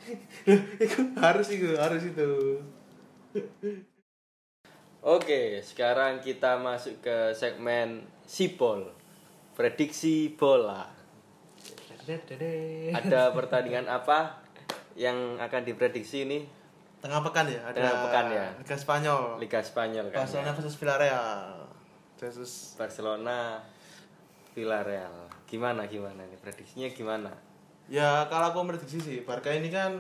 itu 0.86 1.00
harus 1.18 1.48
itu 1.52 1.70
harus 1.76 2.04
itu 2.06 2.32
Oke, 5.08 5.64
sekarang 5.64 6.20
kita 6.20 6.60
masuk 6.60 7.00
ke 7.00 7.32
segmen 7.32 8.04
Sipol. 8.28 8.92
Prediksi 9.56 10.36
bola. 10.36 10.84
Ada 12.92 13.32
pertandingan 13.32 13.88
apa 13.88 14.42
yang 15.00 15.40
akan 15.40 15.64
diprediksi 15.64 16.28
ini? 16.28 16.44
tengah 16.98 17.22
pekan 17.22 17.46
ya 17.46 17.62
ada 17.62 17.78
Tengah 17.78 17.96
pekan 18.10 18.26
ya. 18.34 18.48
Liga 18.58 18.78
Spanyol 18.78 19.22
Liga 19.38 19.62
Spanyol 19.62 20.06
kan. 20.10 20.26
Barcelona 20.26 20.52
versus 20.58 20.76
Villarreal 20.82 21.32
versus 22.18 22.52
Barcelona 22.74 23.38
Villarreal. 24.58 25.27
Gimana 25.48 25.88
gimana 25.88 26.22
nih? 26.28 26.38
Prediksinya 26.44 26.92
gimana? 26.92 27.32
ya 27.88 28.28
kalau 28.28 28.52
aku 28.52 28.68
prediksi 28.68 29.00
sih 29.00 29.18
Barca 29.24 29.48
ini 29.48 29.72
kan 29.72 29.96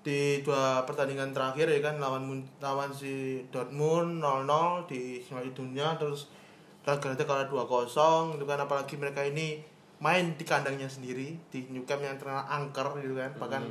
di 0.00 0.40
dua 0.40 0.80
pertandingan 0.88 1.36
terakhir 1.36 1.68
ya 1.68 1.84
kan 1.84 2.00
lawan 2.00 2.40
lawan 2.56 2.88
si 2.88 3.44
Dortmund 3.52 4.24
0-0 4.24 4.88
di 4.88 5.20
Piala 5.20 5.44
Dunia 5.52 5.92
terus 6.00 6.32
Madrid 6.80 7.28
kalah 7.28 7.44
2-0 7.44 8.40
itu 8.40 8.44
kan. 8.48 8.58
Apalagi 8.64 8.96
mereka 8.96 9.20
ini 9.20 9.60
main 10.00 10.32
di 10.40 10.44
kandangnya 10.48 10.88
sendiri 10.88 11.36
di 11.52 11.68
New 11.68 11.84
Camp 11.84 12.00
yang 12.00 12.16
terkenal 12.16 12.48
angker 12.48 12.96
gitu 13.04 13.12
kan. 13.12 13.36
Bahkan 13.36 13.62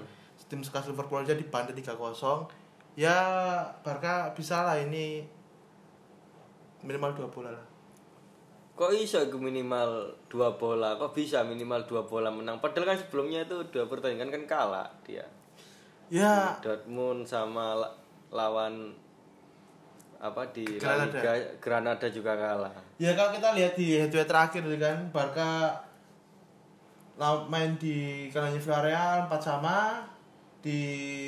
tim 0.45 0.62
sekelas 0.62 0.93
Liverpool 0.93 1.25
aja 1.25 1.34
dibantai 1.34 1.73
3-0 1.77 1.97
ya 2.97 3.17
Barca 3.86 4.34
bisa 4.34 4.65
lah 4.65 4.77
ini 4.82 5.21
minimal 6.82 7.13
dua 7.13 7.29
bola 7.29 7.53
lah 7.53 7.65
Kok 8.79 8.95
iso 8.95 9.19
iku 9.19 9.35
minimal 9.35 10.07
dua 10.31 10.55
bola? 10.55 10.95
Kok 10.95 11.11
bisa 11.11 11.43
minimal 11.43 11.83
dua 11.83 12.07
bola 12.07 12.31
menang? 12.31 12.63
Padahal 12.63 12.95
kan 12.95 12.97
sebelumnya 12.97 13.43
itu 13.43 13.59
dua 13.67 13.83
pertandingan 13.85 14.31
kan 14.31 14.43
kalah 14.47 14.87
dia. 15.03 15.27
ya 16.09 16.55
Dortmund 16.57 17.21
sama 17.21 17.75
la- 17.75 17.93
lawan 18.31 18.89
apa 20.17 20.41
di 20.49 20.63
Granada. 20.79 21.19
Liga 21.21 21.33
Granada 21.59 22.07
juga 22.07 22.33
kalah. 22.33 22.71
Ya 22.97 23.13
kalau 23.13 23.29
kita 23.29 23.53
lihat 23.53 23.75
di 23.75 23.93
head 23.93 24.09
head 24.09 24.25
terakhir 24.25 24.63
itu 24.63 24.79
kan 24.79 24.97
Barca 25.11 25.75
main 27.45 27.75
di 27.75 28.25
kandangnya 28.31 28.57
Villarreal 28.57 29.27
4 29.27 29.37
sama 29.37 30.01
di 30.59 30.79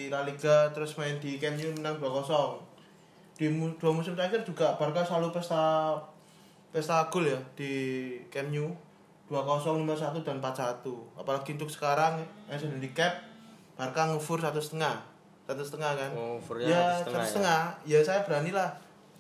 La 0.08 0.24
Liga 0.24 0.72
terus 0.72 0.96
main 0.96 1.20
di 1.20 1.36
Camp 1.36 1.56
Nou 1.56 1.76
menang 1.76 2.00
2-0. 2.00 2.64
Di 3.36 3.46
mu- 3.48 3.76
dua 3.76 3.92
musim 3.92 4.16
terakhir 4.16 4.42
juga 4.42 4.80
Barca 4.80 5.04
selalu 5.04 5.36
pesta 5.36 5.94
pesta 6.72 7.08
gol 7.12 7.28
ya 7.28 7.40
di 7.54 7.72
Camp 8.32 8.50
Nou 8.52 8.72
2-0, 9.32 9.88
5-1 9.88 10.28
dan 10.28 10.44
4-1. 10.44 10.84
Apalagi 11.16 11.56
untuk 11.56 11.72
sekarang 11.72 12.20
yang 12.52 12.60
sudah 12.60 12.80
di 12.80 12.92
cap 12.92 13.16
Barca 13.80 14.12
ngefur 14.12 14.40
satu 14.44 14.60
setengah 14.60 15.00
satu 15.48 15.64
setengah 15.64 15.96
kan 15.96 16.12
Oh, 16.14 16.38
ya 16.60 17.00
satu 17.00 17.16
setengah 17.16 17.28
setengah 17.28 17.62
ya 17.88 18.00
saya 18.04 18.20
berani 18.28 18.52
lah 18.52 18.70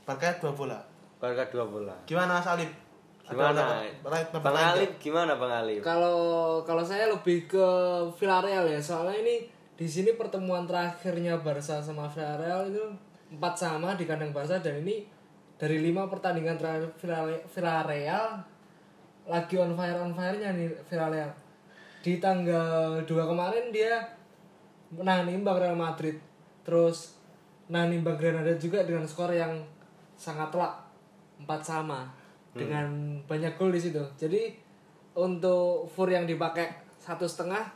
Barca 0.03 0.35
dua 0.37 0.51
bola 0.51 0.79
Barca 1.21 1.45
dua 1.53 1.65
bola. 1.69 1.95
Gimana 2.09 2.41
Mas 2.41 2.49
Alif? 2.49 2.71
Gimana? 3.29 3.61
Bang? 4.33 4.57
Alif 4.75 4.91
gimana 4.97 5.37
Bang 5.37 5.53
Alif? 5.53 5.85
Kalau 5.85 6.59
kalau 6.65 6.81
saya 6.81 7.07
lebih 7.07 7.45
ke 7.45 7.65
Villarreal 8.17 8.65
ya, 8.65 8.81
soalnya 8.81 9.21
ini 9.21 9.35
di 9.77 9.85
sini 9.85 10.17
pertemuan 10.17 10.65
terakhirnya 10.65 11.37
Barca 11.39 11.77
sama 11.77 12.09
Villarreal 12.09 12.73
itu 12.73 12.83
empat 13.31 13.53
sama 13.53 13.93
di 13.93 14.09
kandang 14.09 14.33
Barca 14.33 14.57
dan 14.57 14.81
ini 14.81 15.05
dari 15.61 15.77
lima 15.77 16.09
pertandingan 16.09 16.57
terakhir 16.57 16.89
Villarreal 17.53 18.41
lagi 19.29 19.55
on 19.61 19.77
fire 19.77 20.01
on 20.01 20.17
fire-nya 20.17 20.57
nih 20.57 20.73
Villarreal. 20.89 21.29
Di 22.01 22.17
tanggal 22.17 23.05
2 23.05 23.05
kemarin 23.05 23.69
dia 23.69 24.01
menang 24.89 25.29
imbang 25.29 25.61
Real 25.61 25.77
Madrid. 25.77 26.17
Terus 26.65 27.13
nahan 27.69 27.93
imbang 27.93 28.17
Granada 28.17 28.49
juga 28.57 28.81
dengan 28.81 29.05
skor 29.05 29.29
yang 29.37 29.53
sangat 30.17 30.49
telak 30.49 30.81
empat 31.37 31.61
sama 31.61 32.09
dengan 32.57 33.21
banyak 33.29 33.53
gol 33.53 33.69
di 33.69 33.77
situ. 33.77 34.01
Jadi 34.17 34.57
untuk 35.13 35.85
fur 35.93 36.09
yang 36.09 36.25
dipakai 36.25 36.73
satu 36.97 37.29
setengah 37.29 37.69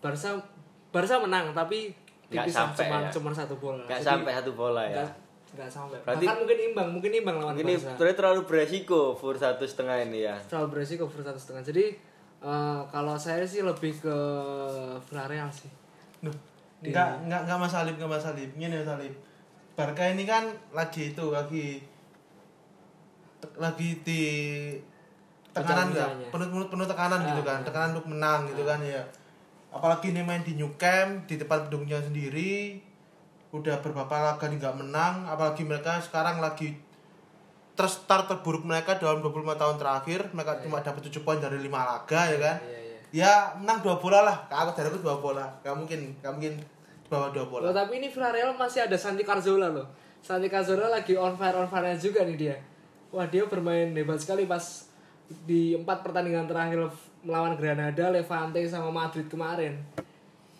Barca 0.00 0.40
Barca 0.88 1.20
menang 1.20 1.52
tapi 1.52 1.92
tipis 2.32 2.56
sampai 2.56 2.88
cuma 2.88 2.96
ya? 3.04 3.08
cuma 3.12 3.30
satu 3.36 3.54
bola. 3.60 3.84
Nggak 3.84 4.00
sampai 4.00 4.32
satu 4.32 4.56
bola 4.56 4.82
ya. 4.88 5.04
Nggak 5.56 5.66
sampai. 5.66 5.96
Berarti- 6.00 6.22
Bahkan 6.22 6.36
mungkin 6.38 6.58
imbang, 6.62 6.88
mungkin 6.92 7.12
imbang 7.14 7.36
lawan 7.36 7.54
Ini 7.56 7.74
Barca. 7.74 7.96
berarti 7.96 8.14
terlalu 8.14 8.40
beresiko 8.44 9.00
fur 9.12 9.34
satu 9.34 9.64
setengah 9.64 9.96
ini 10.02 10.18
ya. 10.22 10.36
Terlalu 10.44 10.68
beresiko 10.70 11.04
fur 11.06 11.20
satu 11.20 11.36
setengah. 11.36 11.64
Jadi 11.64 11.84
eh, 12.38 12.80
kalau 12.86 13.16
saya 13.16 13.42
sih 13.42 13.64
lebih 13.64 13.96
ke 13.96 14.16
Villarreal 15.02 15.48
sih. 15.48 15.72
Duh, 16.20 16.36
enggak, 16.80 17.24
enggak, 17.24 17.40
enggak 17.42 17.58
Mas 17.58 17.74
Alif, 17.74 17.94
enggak 17.96 18.12
Mas 18.12 18.26
Alif. 18.26 18.50
Gini 18.52 18.76
Mas 18.76 18.90
Alif. 18.90 19.14
Barca 19.72 20.04
ini 20.04 20.24
kan 20.24 20.44
lagi 20.70 21.10
itu, 21.10 21.24
lagi 21.26 21.80
lagi 23.56 23.88
di 24.02 24.22
tekanan 25.50 25.92
enggak? 25.92 26.08
Penuh, 26.28 26.48
penuh, 26.50 26.66
penuh 26.68 26.86
tekanan 26.86 27.20
gitu 27.22 27.42
kan, 27.42 27.58
tekanan 27.62 27.88
untuk 27.92 28.08
menang 28.08 28.44
gitu 28.46 28.62
kan 28.62 28.80
ya. 28.80 29.00
Apalagi 29.68 30.10
ini 30.10 30.20
main 30.20 30.40
di 30.40 30.56
New 30.56 30.72
Camp, 30.76 31.24
di 31.24 31.36
depan 31.36 31.68
gedungnya 31.68 32.00
sendiri. 32.00 32.80
Udah 33.60 33.80
beberapa 33.80 34.16
laga 34.16 34.46
nggak 34.46 34.74
menang 34.76 35.24
apalagi 35.26 35.62
mereka 35.64 35.98
sekarang 36.00 36.38
lagi 36.40 36.76
terstart 37.76 38.24
terburuk 38.28 38.64
mereka 38.64 38.96
dalam 38.96 39.20
25 39.20 39.52
tahun 39.60 39.76
terakhir 39.76 40.20
mereka 40.32 40.60
cuma 40.64 40.80
dapat 40.80 41.12
7 41.12 41.20
poin 41.20 41.36
dari 41.36 41.60
5 41.60 41.68
laga 41.68 42.20
ya 42.32 42.38
kan 42.40 42.56
Iya, 42.64 42.78
iya. 42.80 42.96
ya 43.12 43.32
menang 43.60 43.84
dua 43.84 43.96
bola 44.00 44.24
lah 44.24 44.36
aku 44.48 44.72
dari 44.72 44.88
aku 44.88 45.00
dua 45.04 45.16
bola 45.20 45.44
gak 45.60 45.76
mungkin 45.76 46.16
gak 46.24 46.32
mungkin 46.32 46.56
di 46.56 47.08
bawah 47.12 47.30
dua 47.30 47.44
bola 47.46 47.62
Loh, 47.70 47.76
tapi 47.76 48.00
ini 48.00 48.08
Villarreal 48.08 48.56
masih 48.56 48.82
ada 48.82 48.98
Santi 48.98 49.22
Cazorla 49.22 49.70
loh. 49.70 49.86
Santi 50.18 50.50
Cazorla 50.50 50.90
lagi 50.90 51.14
on 51.14 51.38
fire 51.38 51.54
on 51.54 51.70
fire 51.70 51.94
juga 51.94 52.26
nih 52.26 52.34
dia. 52.34 52.56
Wah 53.14 53.30
dia 53.30 53.46
bermain 53.46 53.94
hebat 53.94 54.18
sekali 54.18 54.42
pas 54.42 54.90
di 55.46 55.78
empat 55.78 56.02
pertandingan 56.02 56.50
terakhir 56.50 56.90
melawan 57.22 57.54
Granada, 57.54 58.10
Levante 58.10 58.58
sama 58.66 58.90
Madrid 58.90 59.30
kemarin. 59.30 59.78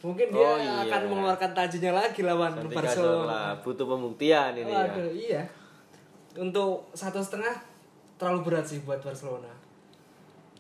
Mungkin 0.06 0.26
dia 0.30 0.38
Oh, 0.38 0.54
iya. 0.56 0.86
akan 0.86 1.00
mengeluarkan 1.10 1.50
tajinya 1.50 1.92
lagi 1.92 2.22
lawan 2.22 2.54
Santi 2.54 2.70
Barcelona. 2.70 3.58
Butuh 3.58 3.82
pembuktian 3.84 4.54
ini 4.54 4.70
ya. 4.70 4.86
Waduh, 4.86 5.10
iya. 5.10 5.42
Untuk 6.36 6.86
satu 6.92 7.18
setengah 7.18 7.50
terlalu 8.14 8.40
berat 8.46 8.62
sih 8.62 8.78
buat 8.80 9.02
Barcelona. 9.02 9.50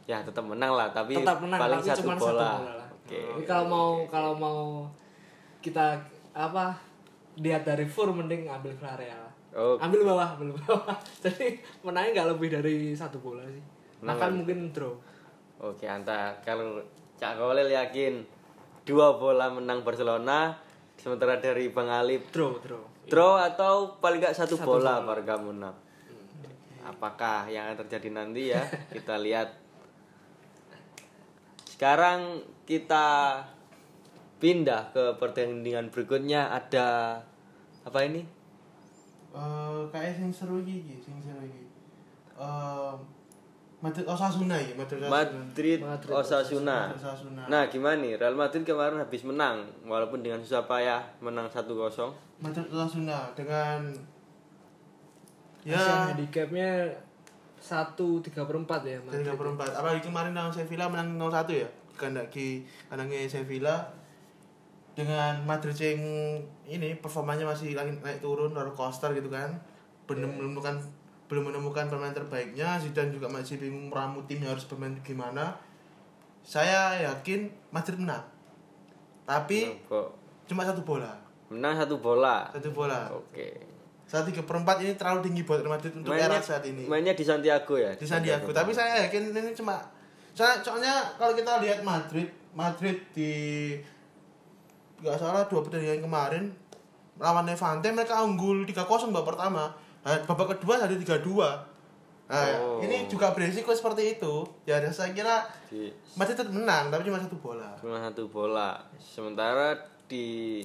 Ya 0.02 0.18
tetap 0.20 0.42
menang 0.42 0.72
lah, 0.72 0.90
tapi 0.90 1.14
Tetap 1.14 1.38
menang 1.38 1.58
paling 1.58 1.78
tapi 1.78 1.90
satu 1.90 2.00
cuma 2.02 2.14
bola. 2.14 2.26
satu 2.26 2.58
bola 2.58 2.72
lah. 2.74 2.88
Oke. 2.96 3.20
Jadi 3.22 3.42
kalau 3.44 3.64
mau 3.66 3.88
kalau 4.06 4.32
mau 4.34 4.60
kita 5.58 5.94
apa 6.32 6.74
lihat 7.36 7.62
dari 7.62 7.84
Fur 7.84 8.10
mending 8.10 8.46
ambil 8.46 8.72
Villarreal. 8.72 9.26
Oke. 9.52 9.78
Ambil 9.78 10.00
bawah, 10.04 10.28
ambil 10.34 10.50
bawah. 10.54 10.96
Jadi 11.22 11.54
menangnya 11.80 12.10
nggak 12.16 12.28
lebih 12.34 12.48
dari 12.52 12.76
satu 12.92 13.18
bola 13.18 13.46
sih. 13.46 13.62
Menang 13.98 14.16
Bahkan 14.16 14.30
mungkin 14.36 14.58
draw. 14.70 14.94
Oke, 15.56 15.86
Anta 15.86 16.34
kalau 16.40 16.82
Cak 17.16 17.34
Kolil 17.34 17.66
yakin 17.66 18.20
dua 18.86 19.18
bola 19.18 19.50
menang 19.50 19.82
Barcelona, 19.82 20.54
sementara 20.94 21.42
dari 21.42 21.66
Bang 21.74 21.90
Alip 21.90 22.30
Draw, 22.30 22.52
draw. 22.62 22.84
draw 23.10 23.34
atau 23.42 23.98
paling 23.98 24.22
nggak 24.22 24.38
satu, 24.38 24.62
bola 24.62 25.02
Barca 25.02 25.34
menang. 25.36 25.74
Apakah 26.86 27.50
yang 27.50 27.66
akan 27.66 27.82
terjadi 27.82 28.08
nanti 28.14 28.54
ya? 28.54 28.62
Kita 28.94 29.18
lihat. 29.18 29.58
Sekarang 31.66 32.40
kita 32.64 33.36
pindah 34.40 34.94
ke 34.96 35.18
pertandingan 35.20 35.92
berikutnya 35.92 36.48
ada 36.48 37.20
apa 37.84 37.98
ini? 38.00 38.24
Eh, 39.36 39.80
kayak 39.92 40.16
sing 40.16 40.32
seru 40.32 40.64
iki 40.64 40.96
sing 40.96 41.20
seru 41.20 41.44
iki 41.44 41.68
Eh, 42.36 42.92
Madrid 43.86 44.06
Osasuna 44.06 44.56
ya 44.58 44.74
Madrid 44.74 44.98
Osasuna 45.06 45.14
Madrid, 45.14 45.78
Madrid, 45.78 46.10
Osasuna. 46.10 46.78
Nah, 47.46 47.62
gimana 47.70 48.02
nih? 48.02 48.18
Real 48.18 48.34
Madrid 48.34 48.66
kemarin 48.66 48.98
habis 48.98 49.22
menang 49.22 49.62
walaupun 49.86 50.26
dengan 50.26 50.42
susah 50.42 50.66
payah 50.66 51.06
menang 51.22 51.46
1-0. 51.46 51.70
Madrid 52.42 52.66
Osasuna 52.66 53.30
dengan 53.38 53.94
Ya. 55.66 55.74
ya 55.74 56.14
handicapnya 56.14 56.86
satu 57.58 58.22
tiga 58.22 58.46
perempat 58.46 58.86
ya. 58.86 59.02
Madrid. 59.02 59.26
perempat 59.34 59.74
apalagi 59.74 59.98
kemarin 60.06 60.30
lawan 60.30 60.54
Sevilla 60.54 60.86
menang 60.86 61.18
0-1 61.18 61.50
ya 61.50 61.66
kandang 61.98 62.28
di 62.30 62.62
kandangnya 62.86 63.26
Sevilla 63.26 63.82
dengan 64.94 65.42
Madrid 65.42 65.74
yang 65.74 66.00
ini 66.70 66.94
performanya 67.02 67.44
masih 67.48 67.74
lagi 67.74 67.92
naik 67.98 68.22
turun 68.22 68.54
roller 68.54 68.70
coaster 68.78 69.10
gitu 69.16 69.26
kan 69.26 69.58
belum 70.06 70.38
menemukan 70.38 70.78
belum 71.26 71.50
menemukan 71.50 71.90
pemain 71.90 72.14
terbaiknya 72.14 72.78
Zidane 72.78 73.10
juga 73.10 73.26
masih 73.26 73.58
bingung 73.58 73.90
meramu 73.90 74.22
timnya 74.30 74.54
harus 74.54 74.66
bermain 74.66 74.94
gimana 75.02 75.54
saya 76.46 77.02
yakin 77.02 77.50
Madrid 77.74 77.98
menang 77.98 78.22
tapi 79.26 79.74
Kok 79.90 80.08
cuma 80.46 80.62
satu 80.62 80.86
bola 80.86 81.10
menang 81.50 81.74
satu 81.78 81.98
bola. 81.98 82.46
satu 82.54 82.70
bola 82.70 83.10
Oke. 83.10 83.58
saat 84.06 84.22
tiga 84.22 84.46
perempat 84.46 84.78
ini 84.86 84.94
terlalu 84.94 85.26
tinggi 85.26 85.42
buat 85.42 85.58
Real 85.58 85.74
Madrid 85.74 85.90
untuk 85.98 86.14
era 86.14 86.38
saat 86.38 86.62
ini 86.62 86.86
mainnya 86.86 87.10
di 87.10 87.26
Santiago 87.26 87.74
ya. 87.74 87.90
di 87.98 88.06
Santiago. 88.06 88.54
Tapi 88.54 88.70
saya 88.70 89.02
yakin 89.10 89.34
ini 89.34 89.50
cuma 89.50 89.82
soalnya, 90.30 90.62
soalnya 90.62 90.94
kalau 91.18 91.34
kita 91.34 91.58
lihat 91.58 91.82
Madrid, 91.82 92.30
Madrid 92.54 93.02
di 93.10 93.74
nggak 95.02 95.18
salah 95.18 95.42
dua 95.50 95.60
pertandingan 95.66 96.06
kemarin 96.06 96.44
lawan 97.18 97.48
Levante 97.48 97.88
mereka 97.90 98.22
unggul 98.22 98.62
3-0 98.62 99.10
babak 99.10 99.34
pertama. 99.34 99.72
Nah, 100.06 100.22
babak 100.22 100.54
kedua 100.54 100.78
jadi 100.80 100.94
3-2. 100.96 101.50
Nah, 102.26 102.42
Oh. 102.56 102.78
ini 102.78 103.06
juga 103.06 103.30
beresiko 103.30 103.70
seperti 103.70 104.14
itu. 104.14 104.46
Ya, 104.62 104.78
dan 104.78 104.90
saya 104.90 105.10
kira 105.10 105.42
Di 105.66 105.90
Madrid 106.14 106.34
tetap 106.34 106.50
menang, 106.50 106.88
tapi 106.88 107.02
cuma 107.02 107.18
satu 107.18 107.34
bola. 107.36 107.74
cuma 107.76 107.98
satu 108.00 108.26
bola. 108.26 108.70
Sementara 108.96 109.74
di 110.06 110.62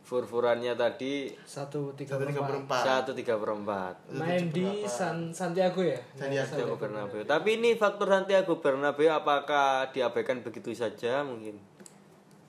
furfurannya 0.00 0.74
tadi 0.74 1.30
Satu 1.40 1.94
tiga 1.94 2.14
Satu 2.14 2.26
tiga 2.26 2.42
perempat. 2.42 2.50
perempat. 2.66 2.82
satu 2.84 3.10
tiga 3.12 3.34
perempat. 3.36 3.94
Main 4.12 4.50
di 4.50 4.66
San 4.84 5.30
Santiago 5.30 5.78
ya. 5.80 5.98
Santiago. 6.12 6.46
Santiago 6.48 6.74
Bernabeu. 6.76 7.22
Tapi 7.24 7.48
ini 7.56 7.74
faktor 7.74 8.06
Santiago 8.08 8.58
Bernabeu 8.58 9.06
apakah 9.08 9.86
diabaikan 9.88 10.42
begitu 10.42 10.70
saja 10.72 11.22
mungkin? 11.22 11.54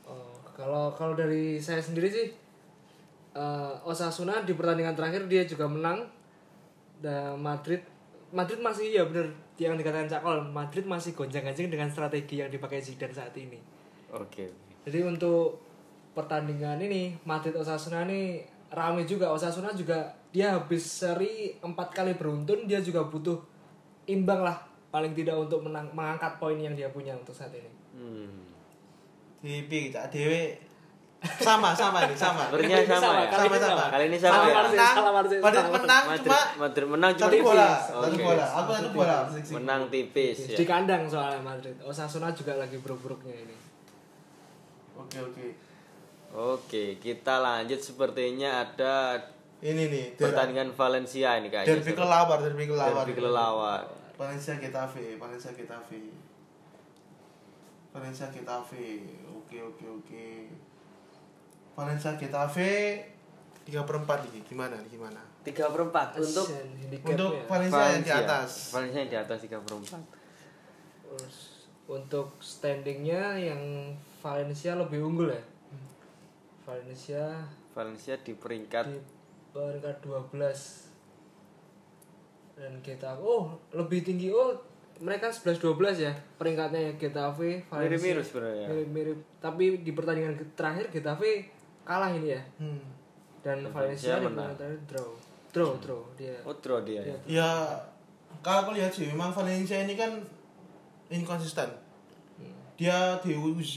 Oh, 0.04 0.42
kalau 0.52 0.90
kalau 0.92 1.14
dari 1.14 1.58
saya 1.58 1.78
sendiri 1.78 2.10
sih 2.10 2.28
eh, 3.32 3.74
Osasuna 3.84 4.42
di 4.42 4.54
pertandingan 4.54 4.94
terakhir 4.94 5.26
dia 5.26 5.46
juga 5.46 5.66
menang 5.66 6.02
dan 7.02 7.42
Madrid 7.42 7.82
Madrid 8.32 8.64
masih 8.64 8.96
ya 8.96 9.04
benar 9.04 9.28
yang 9.60 9.76
dikatakan 9.76 10.08
Cakol 10.08 10.48
Madrid 10.48 10.88
masih 10.88 11.12
gonjang-ganjing 11.12 11.68
dengan 11.68 11.92
strategi 11.92 12.40
yang 12.40 12.48
dipakai 12.48 12.80
Zidane 12.80 13.12
saat 13.12 13.36
ini. 13.36 13.60
Oke. 14.16 14.50
Jadi 14.88 15.00
untuk 15.04 15.60
pertandingan 16.16 16.80
ini 16.82 17.20
Madrid 17.28 17.54
Osasuna 17.60 18.08
ini 18.08 18.42
rame 18.72 19.04
juga 19.04 19.30
Osasuna 19.36 19.76
juga 19.76 20.16
dia 20.32 20.56
habis 20.56 20.88
seri 20.88 21.60
empat 21.60 21.92
kali 21.92 22.16
beruntun 22.16 22.66
dia 22.66 22.80
juga 22.80 23.04
butuh 23.04 23.44
imbang 24.08 24.42
lah 24.48 24.58
paling 24.92 25.16
tidak 25.16 25.36
untuk 25.40 25.64
menang, 25.64 25.92
mengangkat 25.92 26.40
poin 26.40 26.60
yang 26.60 26.76
dia 26.76 26.92
punya 26.92 27.16
untuk 27.16 27.36
saat 27.36 27.52
ini. 27.56 27.72
Hmm. 27.96 28.44
Di 29.44 29.68
P 29.68 29.92
Cak 29.92 30.12
Dewe 30.12 30.71
sama 31.22 31.70
sama 31.78 32.10
ini 32.10 32.18
sama. 32.18 32.50
Kali 32.50 32.66
ini 32.66 32.82
sama 32.90 33.22
ya. 33.22 33.30
kali 33.30 33.46
ini 33.46 33.58
Sama-sama. 33.62 33.86
Kali 33.94 34.04
ini 34.10 34.18
sama 34.18 34.34
Salah 34.34 34.50
ya. 34.50 34.56
Marcel, 34.58 34.82
Menang, 34.82 35.14
Madrid 35.14 35.40
menang 35.70 36.04
cuma 36.18 36.40
Madrid 36.58 36.88
menang 36.90 37.12
cuma 37.14 37.30
satu 37.30 37.38
bola, 37.46 37.70
satu 37.78 38.18
bola. 38.18 38.46
Aku 38.50 38.70
satu 38.74 38.90
bola. 38.90 39.18
Menang 39.54 39.82
tipis 39.94 40.38
ya. 40.50 40.58
Di 40.58 40.66
kandang 40.66 41.06
soalnya 41.06 41.38
Madrid. 41.46 41.78
Osasuna 41.86 42.34
juga 42.34 42.58
lagi 42.58 42.82
buruk-buruknya 42.82 43.38
ini. 43.38 43.56
Oke 44.98 45.18
oke. 45.22 45.48
Oke, 46.32 46.86
kita 46.98 47.44
lanjut 47.44 47.78
sepertinya 47.84 48.64
ada 48.66 49.20
Ini 49.62 49.94
nih 49.94 50.06
pertandingan 50.18 50.74
Valencia 50.74 51.38
ini 51.38 51.54
kayaknya. 51.54 51.70
derby 51.78 51.94
kelawar, 51.94 52.38
derby 52.42 52.66
kelawar. 52.66 53.06
Derby 53.06 53.14
kelelawar. 53.14 53.82
Valencia 54.18 54.58
Getafe, 54.58 55.22
Valencia 55.22 55.54
Getafe. 55.54 56.02
Valencia 57.94 58.26
Getafe. 58.34 59.06
Oke 59.30 59.62
oke 59.62 59.86
oke. 59.86 60.26
Valencia 61.76 62.12
Getafe 62.20 63.02
tiga 63.62 63.86
perempat 63.86 64.26
nih 64.28 64.44
gimana 64.44 64.76
nih 64.82 64.90
gimana? 64.98 65.22
Tiga 65.42 65.70
perempat 65.74 66.18
untuk 66.22 66.46
Asian 66.46 66.70
handicapnya. 66.78 67.14
Untuk 67.18 67.34
Valencia 67.50 67.84
yang 67.90 68.04
di 68.06 68.14
atas. 68.14 68.50
Valencia 68.76 69.00
yang 69.02 69.12
di 69.12 69.20
atas 69.20 69.38
tiga 69.42 69.58
perempat. 69.62 70.02
Terus 71.02 71.36
untuk 71.90 72.28
standingnya 72.44 73.38
yang 73.40 73.62
Valencia 74.22 74.78
lebih 74.78 75.02
unggul 75.02 75.34
ya. 75.34 75.44
Valencia 76.62 77.24
Valencia 77.74 78.16
di 78.22 78.36
peringkat 78.36 78.86
di 78.88 79.00
peringkat 79.52 79.96
12 80.04 80.92
dan 82.60 82.78
Getafe 82.84 83.20
oh 83.20 83.58
lebih 83.74 84.06
tinggi 84.06 84.30
oh 84.32 84.54
mereka 85.02 85.34
11 85.34 85.58
12 85.58 86.06
ya 86.06 86.14
peringkatnya 86.38 86.80
ya 86.80 86.94
Getafe 86.96 87.66
Valencia 87.68 87.90
Mirip-mirip 87.90 88.24
sebenarnya. 88.24 88.68
mirip-mirip 88.70 89.18
tapi 89.42 89.82
di 89.82 89.92
pertandingan 89.92 90.38
terakhir 90.54 90.94
Getafe 90.94 91.50
kalah 91.84 92.12
ini 92.14 92.34
ya 92.34 92.42
Hmm. 92.58 92.82
dan 93.42 93.66
Dan 93.66 93.74
Valencia 93.74 94.16
Valencia 94.16 94.22
di 94.22 94.26
pertandingan 94.30 94.58
terakhir 94.58 94.82
draw 94.86 95.10
draw 95.52 95.72
draw 95.82 96.02
dia 96.16 96.36
oh 96.46 96.56
draw 96.62 96.80
dia 96.86 97.02
ya. 97.04 97.18
Ya 97.28 97.50
kalau 98.40 98.64
aku 98.64 98.72
lihat 98.78 98.92
sih 98.94 99.06
memang 99.10 99.34
Valencia 99.36 99.76
ini 99.82 100.00
kan 100.00 100.22
inkonsisten. 101.12 101.68
Dia 102.80 103.20
di 103.22 103.36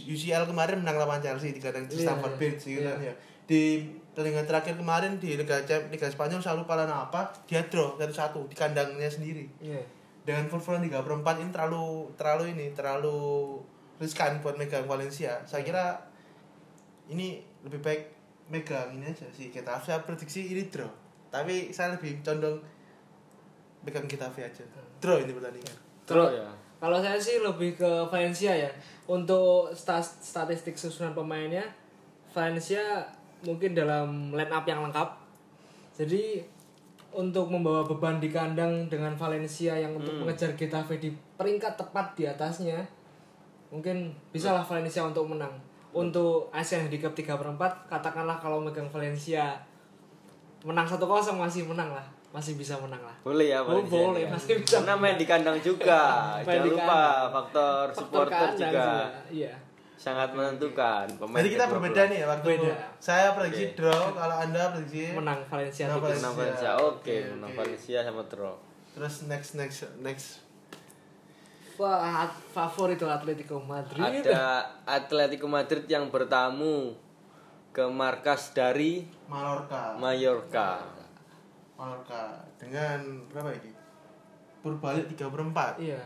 UCL 0.09 0.49
kemarin 0.49 0.81
menang 0.81 0.97
lawan 0.97 1.21
Chelsea 1.21 1.53
di 1.53 1.61
kandang 1.61 1.85
Iya, 1.91 2.09
Stamford 2.09 2.41
Bridge 2.41 2.65
gitu 2.65 2.81
iya. 2.81 2.97
kan 2.97 2.99
ya. 3.05 3.15
Di 3.45 3.61
pertandingan 4.15 4.47
terakhir 4.49 4.75
kemarin 4.81 5.21
di 5.21 5.37
Liga 5.37 5.61
Liga 5.91 6.09
Spanyol 6.09 6.41
selalu 6.41 6.65
kalah 6.65 6.89
apa? 6.89 7.29
Dia 7.45 7.67
draw 7.69 8.01
satu-satu 8.01 8.49
di 8.49 8.57
kandangnya 8.57 9.11
sendiri. 9.11 9.45
Iya. 9.61 9.83
Dengan 10.25 10.49
full 10.49 10.81
tiga 10.81 11.05
perempat 11.05 11.37
ini 11.43 11.53
terlalu 11.53 12.09
terlalu 12.17 12.57
ini 12.57 12.73
terlalu 12.73 13.61
riskan 14.01 14.41
buat 14.41 14.57
megang 14.57 14.89
Valencia. 14.89 15.37
Saya 15.45 15.61
kira 15.61 16.01
ini 17.13 17.45
lebih 17.65 17.81
baik 17.81 18.03
megang 18.45 18.93
ini 18.93 19.09
aja 19.09 19.25
sih 19.33 19.49
kita 19.49 19.81
saya 19.81 20.05
prediksi 20.05 20.53
ini 20.53 20.69
draw. 20.69 20.89
Tapi 21.33 21.73
saya 21.73 21.97
lebih 21.97 22.21
condong 22.21 22.61
megang 23.83 24.05
Getafe 24.05 24.45
aja. 24.45 24.63
Draw 25.01 25.25
ini 25.25 25.33
pertandingan. 25.33 25.77
Draw 26.05 26.29
ya. 26.31 26.47
Kalau 26.79 27.01
saya 27.01 27.17
sih 27.17 27.41
lebih 27.41 27.81
ke 27.81 27.91
Valencia 28.13 28.53
ya. 28.53 28.69
Untuk 29.09 29.73
sta- 29.73 30.01
statistik 30.01 30.77
susunan 30.77 31.17
pemainnya, 31.17 31.65
Valencia 32.37 33.09
mungkin 33.41 33.73
dalam 33.73 34.33
line 34.33 34.53
up 34.53 34.65
yang 34.65 34.85
lengkap. 34.85 35.09
Jadi 35.97 36.45
untuk 37.15 37.47
membawa 37.47 37.87
beban 37.87 38.19
di 38.19 38.29
kandang 38.29 38.91
dengan 38.91 39.15
Valencia 39.15 39.73
yang 39.79 39.95
untuk 39.95 40.13
mengejar 40.19 40.53
Getafe 40.59 40.99
di 40.99 41.15
peringkat 41.39 41.79
tepat 41.79 42.13
di 42.19 42.27
atasnya, 42.27 42.83
mungkin 43.71 44.13
bisalah 44.29 44.61
Valencia 44.67 45.07
untuk 45.07 45.25
menang. 45.31 45.55
Untuk 45.95 46.51
Asian 46.51 46.83
Handicap 46.83 47.15
3 47.15 47.25
per 47.33 47.49
4, 47.49 47.57
katakanlah 47.87 48.37
kalau 48.37 48.59
megang 48.59 48.87
Valencia 48.87 49.55
menang 50.61 50.83
1-0 50.85 50.99
masih 51.35 51.63
menang 51.65 51.89
lah. 51.89 52.03
Masih 52.31 52.59
bisa 52.59 52.75
menang 52.77 52.99
lah. 52.99 53.15
Boleh 53.23 53.47
ya, 53.49 53.63
Oh, 53.63 53.79
Valencia 53.79 53.95
boleh, 54.03 54.11
ini 54.13 54.21
ya. 54.21 54.29
masih 54.29 54.55
bisa. 54.59 54.75
Karena 54.77 54.95
main 54.97 55.15
di 55.15 55.23
kandang 55.25 55.55
juga. 55.57 56.03
Jangan 56.43 56.61
di 56.61 56.69
lupa 56.69 56.83
kandang. 56.83 57.31
faktor 57.31 57.85
Faktor 57.87 57.89
supporter 57.95 58.35
kandang 58.51 58.59
juga 58.59 58.87
Iya. 59.31 59.53
sangat 59.95 60.29
menentukan. 60.35 61.07
Pemain 61.15 61.39
Jadi 61.39 61.51
kita 61.55 61.65
berbeda 61.71 62.01
nih 62.05 62.19
ya 62.19 62.27
waktu 62.29 62.49
Beda. 62.51 62.75
saya 62.99 63.33
prediksi 63.33 63.65
Oke. 63.65 63.75
draw, 63.79 64.03
kalau 64.13 64.37
anda 64.37 64.63
prediksi 64.69 65.15
Menang 65.15 65.41
Valencia 65.47 65.85
Menang. 65.87 66.03
Valencia. 66.03 66.19
Menang 66.21 66.35
Valencia. 66.37 66.71
Oke, 66.75 66.85
Oke, 66.85 67.17
menang. 67.31 67.51
Valencia 67.55 67.99
sama 68.03 68.23
draw. 68.27 68.55
Terus 68.93 69.15
next 69.25 69.51
next 69.55 69.79
next 69.99 70.44
Wah, 71.75 72.31
favorit 72.55 72.95
itu 72.95 73.07
Atletico 73.11 73.59
Madrid. 73.59 74.23
Ada 74.23 74.63
Atletico 74.87 75.51
Madrid 75.51 75.85
yang 75.91 76.07
bertamu 76.07 76.95
ke 77.75 77.83
markas 77.91 78.55
dari 78.55 79.03
Mallorca. 79.27 79.99
Mallorca. 79.99 80.87
Mallorca 81.75 82.47
dengan 82.55 83.27
berapa 83.27 83.51
ini? 83.59 83.75
Berbalik 84.63 85.11
3 85.19 85.29
per 85.29 85.41
4. 85.43 85.83
Iya, 85.83 86.03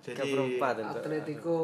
Tiga 0.00 0.24
Jadi 0.24 0.32
perempat 0.32 0.74
untuk- 0.80 1.04
Atletico 1.04 1.58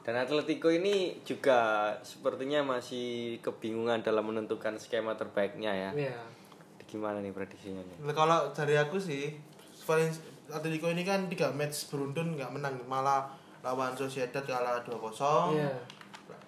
Dan 0.00 0.14
Atletico 0.16 0.68
ini 0.72 1.20
juga 1.20 1.92
sepertinya 2.00 2.64
masih 2.64 3.38
kebingungan 3.44 4.00
dalam 4.00 4.24
menentukan 4.24 4.80
skema 4.80 5.12
terbaiknya 5.20 5.72
ya. 5.72 5.90
Iya. 5.92 6.18
Gimana 6.88 7.20
nih 7.20 7.34
prediksinya 7.36 7.84
nih? 7.84 7.96
kalau 8.16 8.48
dari 8.56 8.80
aku 8.80 8.96
sih 8.96 9.36
Valencia 9.84 10.33
Atletico 10.46 10.86
ini 10.86 11.02
kan 11.02 11.24
3 11.24 11.52
match 11.52 11.88
beruntun 11.88 12.34
nggak 12.34 12.50
menang 12.50 12.76
malah 12.84 13.24
lawan 13.60 13.92
Sociedad 13.92 14.40
kalah 14.40 14.82
2-0 14.82 15.56
Iya. 15.56 15.72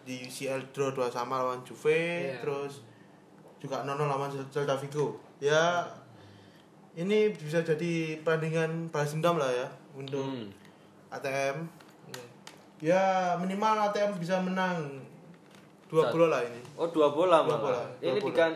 di 0.02 0.22
UCL 0.22 0.60
draw 0.70 0.90
2 0.90 1.08
sama 1.08 1.38
lawan 1.38 1.60
Juve 1.62 1.96
Iya. 2.28 2.38
terus 2.38 2.84
juga 3.56 3.82
0 3.82 3.96
lawan 4.04 4.28
Celta 4.46 4.76
Vigo 4.76 5.16
ya 5.38 5.80
ini 6.94 7.28
bisa 7.30 7.60
jadi 7.60 7.92
pertandingan 8.20 8.88
balas 8.88 9.12
dendam 9.12 9.36
lah 9.36 9.48
ya 9.48 9.68
untuk 9.92 10.22
Hmm. 10.22 10.48
ATM 11.08 11.56
Iya. 12.06 12.24
ya 12.82 13.02
minimal 13.36 13.80
ATM 13.86 14.16
bisa 14.16 14.36
menang 14.38 15.00
dua 15.86 16.10
bola 16.10 16.26
lah 16.28 16.42
ini 16.42 16.60
Oh 16.74 16.88
dua 16.88 17.08
bola 17.08 17.40
Dua 17.40 17.48
malah. 17.48 17.60
bola, 17.62 17.82
dua 17.96 18.06
Ini 18.06 18.20
bola. 18.20 18.46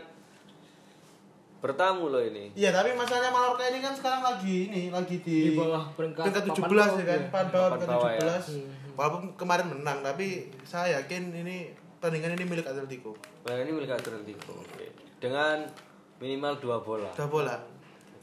Bertamu 1.60 2.08
loh 2.08 2.24
ini. 2.24 2.50
Iya 2.56 2.72
tapi 2.72 2.96
masalahnya 2.96 3.30
Mallorca 3.30 3.64
ini 3.68 3.78
kan 3.84 3.92
sekarang 3.92 4.24
lagi 4.24 4.72
ini 4.72 4.82
lagi 4.88 5.20
di, 5.20 5.52
Di 5.52 5.56
bawah 5.56 5.92
peringkat 5.92 6.24
peringkat 6.24 6.44
papan 6.56 6.68
17 6.72 7.00
ya 7.00 7.04
kan, 7.04 7.20
iya. 7.20 7.28
papan 7.28 7.46
bawah 7.52 7.68
peringkat 7.76 7.88
bawah 7.92 8.10
ya. 8.10 8.36
17. 8.40 8.96
Walaupun 8.96 9.22
kemarin 9.36 9.66
menang 9.68 9.98
tapi 10.00 10.26
saya 10.64 11.00
yakin 11.00 11.22
ini 11.36 11.72
pertandingan 12.00 12.32
ini 12.40 12.44
milik 12.48 12.66
Atletico. 12.66 13.12
Nah, 13.44 13.60
ini 13.60 13.70
milik 13.76 13.92
Atletico. 13.92 14.56
Oke. 14.56 14.88
Dengan 15.20 15.68
minimal 16.16 16.56
dua 16.56 16.80
bola. 16.80 17.12
Dua 17.12 17.28
bola. 17.28 17.56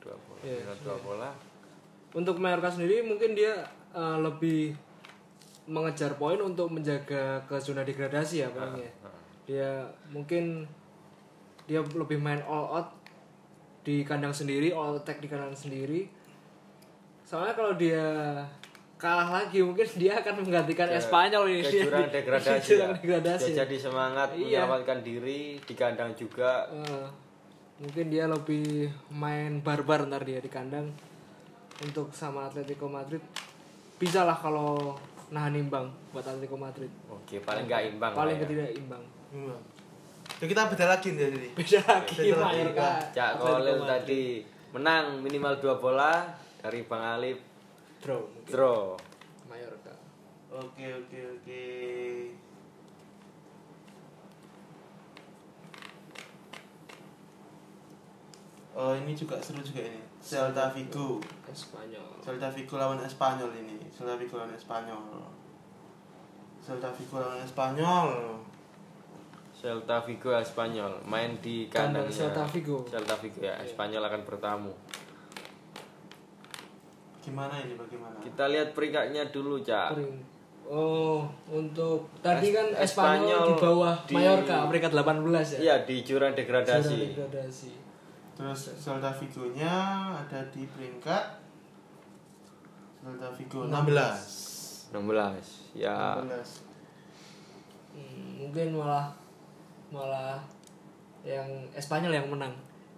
Dua 0.02 0.18
bola. 0.18 0.40
Iya, 0.42 0.58
Minimal 0.66 0.78
dua 0.82 0.98
bola. 1.06 1.30
Untuk 2.18 2.42
Mallorca 2.42 2.74
sendiri 2.74 3.06
mungkin 3.06 3.38
dia 3.38 3.70
eh, 3.94 4.18
lebih 4.18 4.74
mengejar 5.70 6.18
poin 6.18 6.42
untuk 6.42 6.74
menjaga 6.74 7.46
ke 7.46 7.56
zona 7.62 7.86
degradasi 7.86 8.42
ya 8.42 8.50
palingnya. 8.50 8.92
Dia 9.46 9.86
mungkin 10.10 10.66
dia 11.68 11.84
lebih 11.84 12.18
main 12.18 12.40
all 12.48 12.66
out 12.72 12.97
di 13.88 14.04
kandang 14.04 14.36
sendiri, 14.36 14.68
all 14.70 15.00
attack 15.00 15.24
di 15.24 15.32
kandang 15.32 15.56
sendiri. 15.56 16.12
Soalnya 17.24 17.56
kalau 17.56 17.72
dia 17.74 18.04
kalah 18.98 19.30
lagi 19.32 19.64
mungkin 19.64 19.88
dia 19.96 20.20
akan 20.20 20.44
menggantikan 20.44 20.92
Espanyol 20.92 21.48
ini. 21.50 21.62
Ke 21.62 21.72
jurang 21.82 22.08
degradasi. 22.18 22.68
Jurang 22.68 22.92
ya. 22.92 22.98
degradasi. 22.98 23.50
Dia 23.50 23.64
jadi 23.64 23.78
semangat 23.80 24.30
Iya. 24.34 24.68
menyelamatkan 24.68 25.00
diri 25.02 25.40
di 25.58 25.74
kandang 25.74 26.12
juga. 26.14 26.68
Eh, 26.68 27.08
mungkin 27.78 28.06
dia 28.08 28.28
lebih 28.28 28.90
main 29.08 29.62
barbar 29.62 30.04
ntar 30.04 30.22
dia 30.22 30.42
di 30.42 30.50
kandang 30.50 30.92
untuk 31.80 32.12
sama 32.12 32.44
Atletico 32.44 32.90
Madrid 32.90 33.22
bisa 33.96 34.26
lah 34.26 34.34
kalau 34.34 34.98
nahan 35.30 35.54
imbang 35.56 35.86
buat 36.10 36.26
Atletico 36.26 36.58
Madrid 36.58 36.90
Oke, 37.08 37.38
paling 37.40 37.70
nggak 37.70 37.82
imbang. 37.88 38.12
paling 38.12 38.36
ya. 38.36 38.42
ketidak 38.44 38.72
imbang 38.74 39.04
Hmm. 39.28 39.54
Jadi 40.38 40.54
kita 40.54 40.70
beda 40.70 40.86
lagi 40.86 41.18
nih 41.18 41.34
jadi. 41.34 41.50
beda 41.58 41.80
lagi 41.82 42.16
Beda 42.30 42.38
lagi, 42.46 43.10
Cak 43.10 43.32
Kolil 43.42 43.82
tadi 43.90 44.46
menang 44.70 45.26
minimal 45.26 45.58
dua 45.58 45.82
bola 45.82 46.30
dari 46.62 46.86
Bang 46.86 47.02
Alif 47.02 47.42
draw 47.98 48.22
mungkin 48.22 48.54
draw. 48.54 48.94
Mallorca 49.50 49.98
Oke 50.54 50.86
oke 50.94 51.20
oke. 51.42 51.66
Oh 58.78 58.94
ini 58.94 59.18
juga 59.18 59.42
seru 59.42 59.66
juga 59.66 59.90
ini. 59.90 60.06
Celta 60.22 60.70
Vigo. 60.70 61.18
Espanyol 61.50 62.22
Celta 62.22 62.54
Vigo 62.54 62.78
lawan 62.78 63.02
Espanyol 63.02 63.50
ini. 63.58 63.90
Celta 63.90 64.14
Vigo 64.14 64.38
lawan 64.38 64.54
Espanyol. 64.54 65.02
Celta 66.62 66.94
Vigo 66.94 67.18
lawan 67.18 67.42
Espanyol. 67.42 68.38
Celta 69.58 69.98
Vigo 70.00 70.30
Espanyol 70.32 71.02
main 71.04 71.34
di 71.40 71.66
Kandang 71.66 72.06
kandangnya 72.06 72.14
Celta 72.14 72.44
Vigo. 72.46 72.78
Celta 72.86 73.16
Vigo 73.18 73.42
ya, 73.42 73.58
Espanyol 73.60 74.04
akan 74.04 74.22
bertamu. 74.24 74.70
Gimana 77.20 77.60
ini 77.60 77.74
bagaimana? 77.74 78.16
Kita 78.22 78.48
lihat 78.48 78.72
peringkatnya 78.72 79.28
dulu, 79.28 79.60
Cak. 79.60 79.94
Pering- 79.94 80.36
Oh, 80.68 81.24
untuk 81.48 82.12
tadi 82.20 82.52
kan 82.52 82.68
Espanyol, 82.76 82.84
Espanyol 82.84 83.44
di 83.48 83.56
bawah 83.58 83.96
di- 84.04 84.16
Mallorca 84.20 84.68
peringkat 84.68 84.92
18 84.92 85.48
ya. 85.48 85.60
Iya, 85.64 85.76
di 85.88 85.96
jurang 86.04 86.36
degradasi. 86.36 87.16
degradasi. 87.16 87.72
Terus 88.36 88.60
Celta 88.76 89.16
Vigo-nya 89.16 89.74
ada 90.14 90.44
di 90.52 90.68
peringkat 90.68 91.24
Celta 93.00 93.32
Vigo 93.32 93.64
16. 93.64 94.92
16. 94.92 95.72
Ya, 95.74 96.20
16. 96.20 96.68
Hmm, 97.96 98.30
mungkin 98.38 98.68
malah 98.76 99.08
malah 99.90 100.40
yang 101.24 101.48
Espanyol 101.74 102.14
yang 102.14 102.28
menang. 102.28 102.54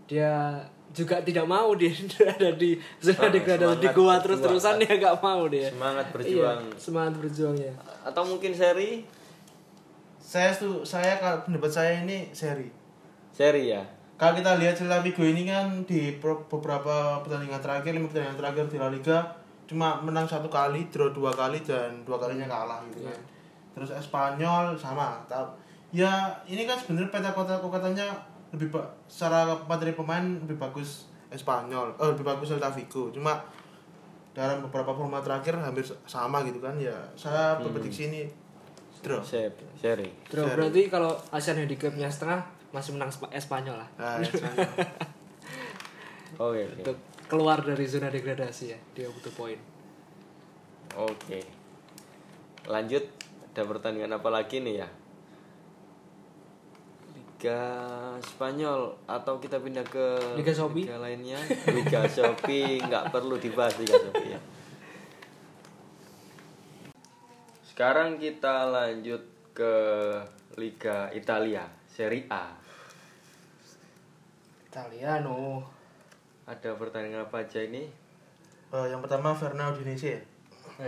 Dia 0.05 0.57
juga 0.89 1.21
tidak 1.21 1.45
mau 1.45 1.77
dia 1.77 1.93
ada 2.33 2.49
di 2.53 2.73
zona 2.97 3.29
Ah, 3.29 3.29
degradasi 3.29 3.77
di 3.77 3.87
gua 3.87 3.93
berjuang. 3.93 4.19
terus-terusan 4.25 4.73
dia 4.81 4.93
nggak 4.97 5.17
mau 5.21 5.45
dia. 5.45 5.69
semangat 5.69 6.05
berjuang. 6.09 6.59
Iya, 6.65 6.77
semangat 6.81 7.13
berjuangnya. 7.21 7.73
Atau 8.01 8.23
mungkin 8.25 8.51
seri? 8.51 9.05
Saya 10.19 10.49
tuh 10.53 10.81
saya 10.81 11.17
kalau 11.17 11.45
pendapat 11.45 11.69
saya 11.69 11.91
ini 12.01 12.29
seri. 12.33 12.69
Seri 13.33 13.69
ya. 13.69 13.81
Kalau 14.19 14.35
kita 14.35 14.59
lihat 14.59 14.75
Celta 14.75 14.99
Vigo 14.99 15.23
ini 15.23 15.47
kan 15.47 15.87
di 15.87 16.19
beberapa 16.19 17.23
pertandingan 17.23 17.61
terakhir, 17.63 17.95
lima 17.95 18.11
pertandingan 18.11 18.35
terakhir 18.35 18.65
di 18.67 18.77
La 18.77 18.89
Liga 18.91 19.17
cuma 19.63 20.01
menang 20.01 20.25
satu 20.25 20.49
kali, 20.49 20.89
draw 20.89 21.13
dua 21.13 21.29
kali 21.31 21.61
dan 21.61 22.01
dua 22.03 22.17
kalinya 22.19 22.49
kalah 22.49 22.81
gitu 22.91 23.05
kan. 23.05 23.15
Terus 23.77 23.95
Espanyol 23.95 24.73
sama. 24.75 25.21
Ya 25.89 26.11
ini 26.45 26.63
kan 26.63 26.75
sebenarnya 26.75 27.09
peta 27.09 27.31
kota 27.31 27.57
katanya 27.59 28.05
lebih 28.49 28.69
ba- 28.69 28.89
secara 29.05 29.45
materi 29.63 29.91
pemain 29.91 30.21
lebih 30.21 30.55
bagus 30.55 31.09
Espanyol, 31.27 31.93
eh, 31.95 32.07
lebih 32.07 32.21
bagus 32.23 32.49
Celta 32.49 32.69
Vigo. 32.69 33.09
Cuma 33.09 33.37
dalam 34.31 34.61
beberapa 34.61 34.89
format 34.89 35.19
terakhir 35.19 35.53
hampir 35.55 35.81
sama 36.03 36.41
gitu 36.41 36.57
kan 36.57 36.73
ya. 36.75 36.93
Saya 37.13 37.57
berprediksi 37.57 38.07
ini 38.07 38.21
draw. 38.99 39.21
Seri. 39.21 39.49
Seri. 39.75 40.09
Draw 40.25 40.45
Seri. 40.45 40.55
berarti 40.55 40.81
kalau 40.87 41.11
Asian 41.29 41.57
Handicapnya 41.57 42.05
setengah 42.05 42.41
masih 42.69 42.93
menang 42.93 43.09
Spa- 43.09 43.31
Espanyol 43.31 43.77
lah. 43.77 43.89
Nah, 43.95 44.17
Espanyol. 44.19 44.69
Oke, 46.39 46.63
oke. 46.63 46.79
Untuk 46.79 46.97
keluar 47.27 47.59
dari 47.59 47.83
zona 47.83 48.07
degradasi 48.07 48.65
ya, 48.69 48.79
dia 48.93 49.11
butuh 49.11 49.27
poin. 49.29 49.59
Oke. 50.95 51.43
Lanjut 52.63 53.03
ada 53.49 53.63
pertandingan 53.65 54.15
apa 54.15 54.29
lagi 54.29 54.63
nih 54.63 54.79
ya? 54.79 54.87
Liga 57.39 57.63
Spanyol 58.19 58.91
atau 59.07 59.39
kita 59.39 59.63
pindah 59.63 59.87
ke 59.87 60.35
Liga 60.35 60.51
Shopee? 60.51 60.83
liga 60.83 60.99
lainnya? 60.99 61.39
Liga 61.71 62.03
Shopee 62.03 62.75
nggak 62.91 63.15
perlu 63.15 63.39
dibahas 63.39 63.79
Liga 63.79 63.95
Shopee 63.95 64.35
ya. 64.35 64.39
Sekarang 67.63 68.19
kita 68.19 68.67
lanjut 68.67 69.23
ke 69.55 69.75
Liga 70.59 71.07
Italia, 71.15 71.63
Serie 71.87 72.27
A. 72.27 72.59
Italiano. 74.67 75.63
Ada 76.43 76.75
pertandingan 76.75 77.23
apa 77.23 77.47
aja 77.47 77.63
ini? 77.63 77.87
Eh, 78.75 78.85
yang 78.91 78.99
pertama 78.99 79.31
Fernando 79.31 79.79
Udinese 79.79 80.11
ya? 80.11 80.21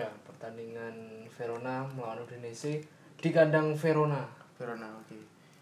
Ya, 0.04 0.12
pertandingan 0.28 1.24
Verona 1.32 1.88
melawan 1.96 2.28
Udinese 2.28 2.84
di 3.16 3.30
kandang 3.32 3.72
Verona. 3.72 4.28
Verona 4.60 4.92
oke. 5.00 5.16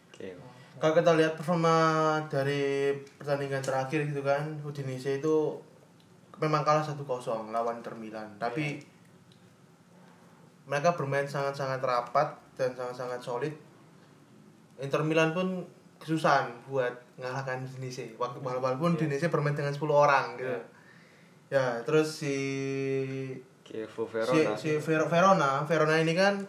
Oke. 0.10 0.59
Kalau 0.80 0.96
kita 0.96 1.12
lihat 1.14 1.36
performa 1.36 1.76
dari 2.32 2.96
pertandingan 3.20 3.60
terakhir 3.60 4.08
gitu 4.08 4.24
kan 4.24 4.58
Udinese 4.64 5.20
itu 5.20 5.60
memang 6.40 6.64
kalah 6.64 6.82
1-0 6.82 7.04
lawan 7.52 7.84
Inter 7.84 7.96
Milan. 8.00 8.28
Tapi 8.40 8.80
mereka 10.64 10.96
bermain 10.96 11.28
sangat-sangat 11.28 11.84
rapat 11.84 12.32
dan 12.56 12.72
sangat-sangat 12.72 13.20
solid. 13.20 13.54
Inter 14.80 15.04
Milan 15.04 15.36
pun 15.36 15.68
kesusahan 16.00 16.48
buat 16.64 16.96
mengalahkan 17.20 17.68
Udinese. 17.68 18.16
Wak- 18.16 18.40
walaupun 18.40 18.96
Udinese 18.96 19.28
bermain 19.28 19.52
dengan 19.52 19.76
10 19.76 19.84
orang 19.92 20.40
gitu. 20.40 20.56
Ya 21.50 21.82
terus 21.84 22.24
si 22.24 22.36
Chievo 23.66 24.06
si, 24.08 24.12
Verona. 24.16 24.54
si 24.56 24.70
Ver- 24.78 25.10
Verona 25.10 25.50
Verona 25.66 25.98
ini 25.98 26.14
kan 26.14 26.40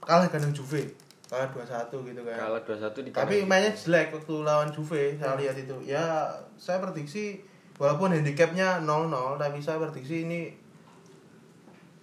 kalah 0.00 0.30
dengan 0.32 0.54
Juve 0.54 1.07
kalah 1.28 1.48
2-1 1.52 1.92
gitu 1.92 2.20
kan 2.24 2.36
kalah 2.40 2.62
2-1 2.64 3.04
di 3.04 3.10
tapi 3.12 3.36
mainnya 3.44 3.68
jelek 3.68 4.16
waktu 4.16 4.34
lawan 4.40 4.72
Juve 4.72 5.12
saya 5.20 5.36
lihat 5.36 5.56
itu 5.60 5.76
ya 5.84 6.32
saya 6.56 6.80
prediksi 6.80 7.44
walaupun 7.76 8.16
handicapnya 8.16 8.80
0-0 8.80 9.36
tapi 9.36 9.60
saya 9.60 9.76
prediksi 9.76 10.24
ini 10.24 10.40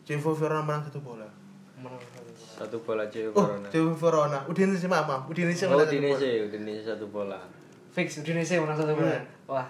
Chievo 0.05 0.37
Verona 0.37 0.61
menang 0.61 0.85
satu 0.85 1.01
bola 1.01 1.25
Menang 1.81 1.97
satu 1.97 2.21
bola. 2.21 2.53
satu 2.53 2.77
bola 2.85 3.03
Chievo 3.09 3.33
oh 3.33 3.43
Verona 3.49 3.67
Chievo 3.73 3.93
Verona 3.97 4.39
Udinese 4.45 4.85
maaf 4.85 5.09
maaf 5.09 5.23
Udinese 5.25 5.65
oh 5.65 5.73
menang 5.73 5.89
satu 5.89 5.97
bola. 5.97 6.13
Udinese 6.13 6.29
Udinese 6.45 6.83
satu 6.85 7.05
bola 7.09 7.39
fix 7.95 8.19
Udinese 8.19 8.59
menang 8.59 8.75
satu 8.75 8.91
bola. 8.91 9.15
Hmm. 9.15 9.25
Wah, 9.47 9.67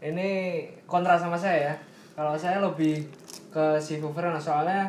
ini 0.00 0.64
kontra 0.88 1.20
sama 1.20 1.36
saya 1.36 1.68
ya. 1.68 1.74
Kalau 2.16 2.32
saya 2.32 2.64
lebih 2.64 3.04
ke 3.52 3.76
si 3.76 4.00
Verona 4.00 4.40
soalnya 4.40 4.88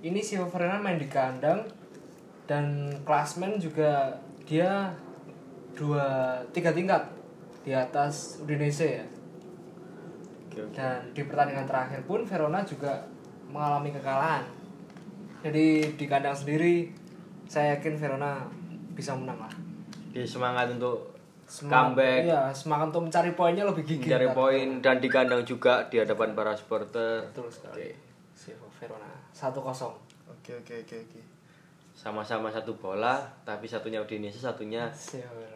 ini 0.00 0.24
si 0.24 0.40
Verona 0.40 0.80
main 0.80 0.96
di 0.96 1.04
kandang 1.12 1.60
dan 2.50 2.66
klasmen 3.00 3.62
juga 3.62 4.10
dia 4.42 4.90
dua 5.70 6.34
tiga 6.50 6.74
tingkat 6.74 6.98
di 7.62 7.70
atas 7.70 8.42
Udinese 8.42 8.98
ya. 8.98 9.04
Oke, 10.44 10.58
oke. 10.60 10.74
Dan 10.74 11.14
di 11.14 11.22
pertandingan 11.22 11.62
terakhir 11.62 12.02
pun 12.02 12.26
Verona 12.26 12.66
juga 12.66 13.06
mengalami 13.46 13.94
kekalahan. 13.94 14.42
Jadi 15.40 15.94
di 15.94 16.04
kandang 16.04 16.34
sendiri 16.34 16.90
saya 17.46 17.78
yakin 17.78 17.94
Verona 17.94 18.42
bisa 18.90 19.14
menang 19.14 19.38
lah. 19.38 19.52
Dia 20.10 20.26
semangat 20.26 20.74
untuk 20.74 21.14
Semangat- 21.46 21.94
comeback 21.94 22.20
Iya, 22.26 22.42
semangat 22.50 22.86
untuk 22.90 23.02
mencari 23.06 23.30
poinnya 23.32 23.62
lebih 23.64 23.82
gigih. 23.84 24.06
mencari 24.06 24.28
poin 24.30 24.68
dan 24.78 24.98
di 24.98 25.06
kandang 25.06 25.42
juga 25.42 25.86
di 25.86 25.98
hadapan 25.98 26.34
para 26.34 26.50
supporter 26.52 27.26
Betul 27.26 27.46
sekali. 27.46 27.94
Si 28.34 28.50
Verona 28.50 29.10
1-0. 29.30 29.94
oke 30.26 30.50
oke 30.56 30.74
oke 30.82 30.96
oke 30.98 31.20
sama-sama 32.00 32.48
satu 32.48 32.72
bola 32.80 33.20
tapi 33.44 33.68
satunya 33.68 34.00
Udinese 34.00 34.40
satunya. 34.40 34.88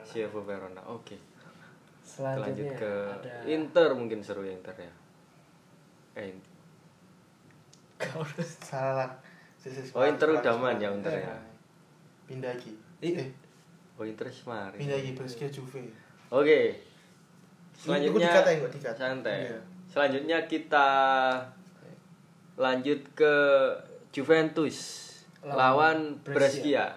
Chievo 0.05 0.45
Verona 0.45 0.85
oke 0.85 1.17
Kita 2.05 2.37
lanjut 2.37 2.69
Selanjutnya 2.69 2.77
ke 2.77 2.93
ada 3.17 3.35
Inter 3.49 3.89
mungkin 3.97 4.21
seru 4.21 4.45
ya 4.45 4.53
Inter 4.53 4.77
ya 4.77 4.93
eh 6.21 6.37
salah 8.69 9.09
Oh, 9.97 10.05
Inter 10.05 10.29
udah 10.29 10.61
main 10.61 10.77
ya. 10.77 10.93
Inter 10.93 11.25
ya? 11.25 11.25
Eh, 11.25 11.41
pindah 12.29 12.53
lagi 12.53 12.77
eh 13.01 13.33
oh 13.97 14.05
Inter 14.05 14.29
Semari 14.29 14.77
pindah 14.77 15.01
lagi 15.01 15.17
Brescia 15.17 15.49
Juve 15.49 15.81
Oke. 16.35 16.75
Selanjutnya 17.79 18.27
dikatain, 18.27 18.59
dikatain. 18.75 18.97
santai. 19.23 19.39
Iya. 19.47 19.59
Selanjutnya 19.87 20.39
kita 20.51 20.89
lanjut 22.59 23.01
ke 23.15 23.35
Juventus 24.11 25.04
Lawan 25.45 25.57
lawan 25.57 25.99
Brescia. 26.25 26.89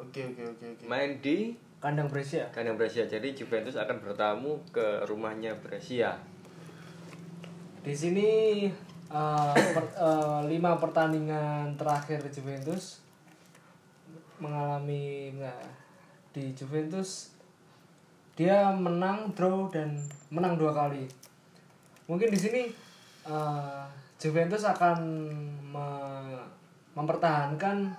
Oke 0.00 0.24
oke 0.32 0.42
oke 0.56 0.64
oke 0.72 0.84
Main 0.88 1.20
di 1.20 1.52
kandang 1.76 2.08
Brescia. 2.08 2.48
kandang 2.48 2.80
Brescia. 2.80 3.04
Jadi 3.04 3.36
Juventus 3.36 3.76
akan 3.76 4.00
bertamu 4.00 4.56
ke 4.72 5.04
rumahnya 5.04 5.52
Brescia. 5.60 6.16
Di 7.84 7.92
sini 7.92 8.64
eh, 9.12 9.54
per- 9.76 9.96
eh, 10.00 10.40
lima 10.48 10.80
pertandingan 10.80 11.76
terakhir 11.76 12.24
Juventus 12.32 13.04
mengalami 14.40 15.36
nah, 15.36 15.52
di 16.32 16.56
Juventus 16.56 17.36
dia 18.32 18.72
menang, 18.72 19.36
draw 19.36 19.68
dan 19.68 20.00
menang 20.32 20.56
dua 20.56 20.72
kali. 20.72 21.04
Mungkin 22.08 22.32
di 22.32 22.40
sini 22.40 22.62
eh, 23.28 23.84
Juventus 24.16 24.64
akan 24.64 24.96
me- 25.68 26.59
mempertahankan 26.94 27.90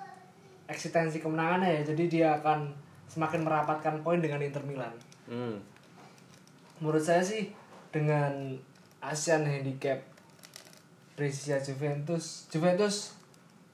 eksistensi 0.67 1.19
kemenangannya 1.19 1.81
ya. 1.81 1.81
Jadi 1.93 2.03
dia 2.07 2.27
akan 2.39 2.71
semakin 3.11 3.43
merapatkan 3.43 3.99
poin 4.07 4.23
dengan 4.23 4.39
Inter 4.39 4.63
Milan 4.63 4.95
Hmm. 5.27 5.59
menurut 6.79 7.03
saya 7.03 7.19
sih 7.19 7.51
dengan 7.91 8.55
ASEAN 9.03 9.43
handicap 9.43 9.99
Brescia 11.15 11.59
Juventus 11.59 12.47
Juventus 12.47 13.15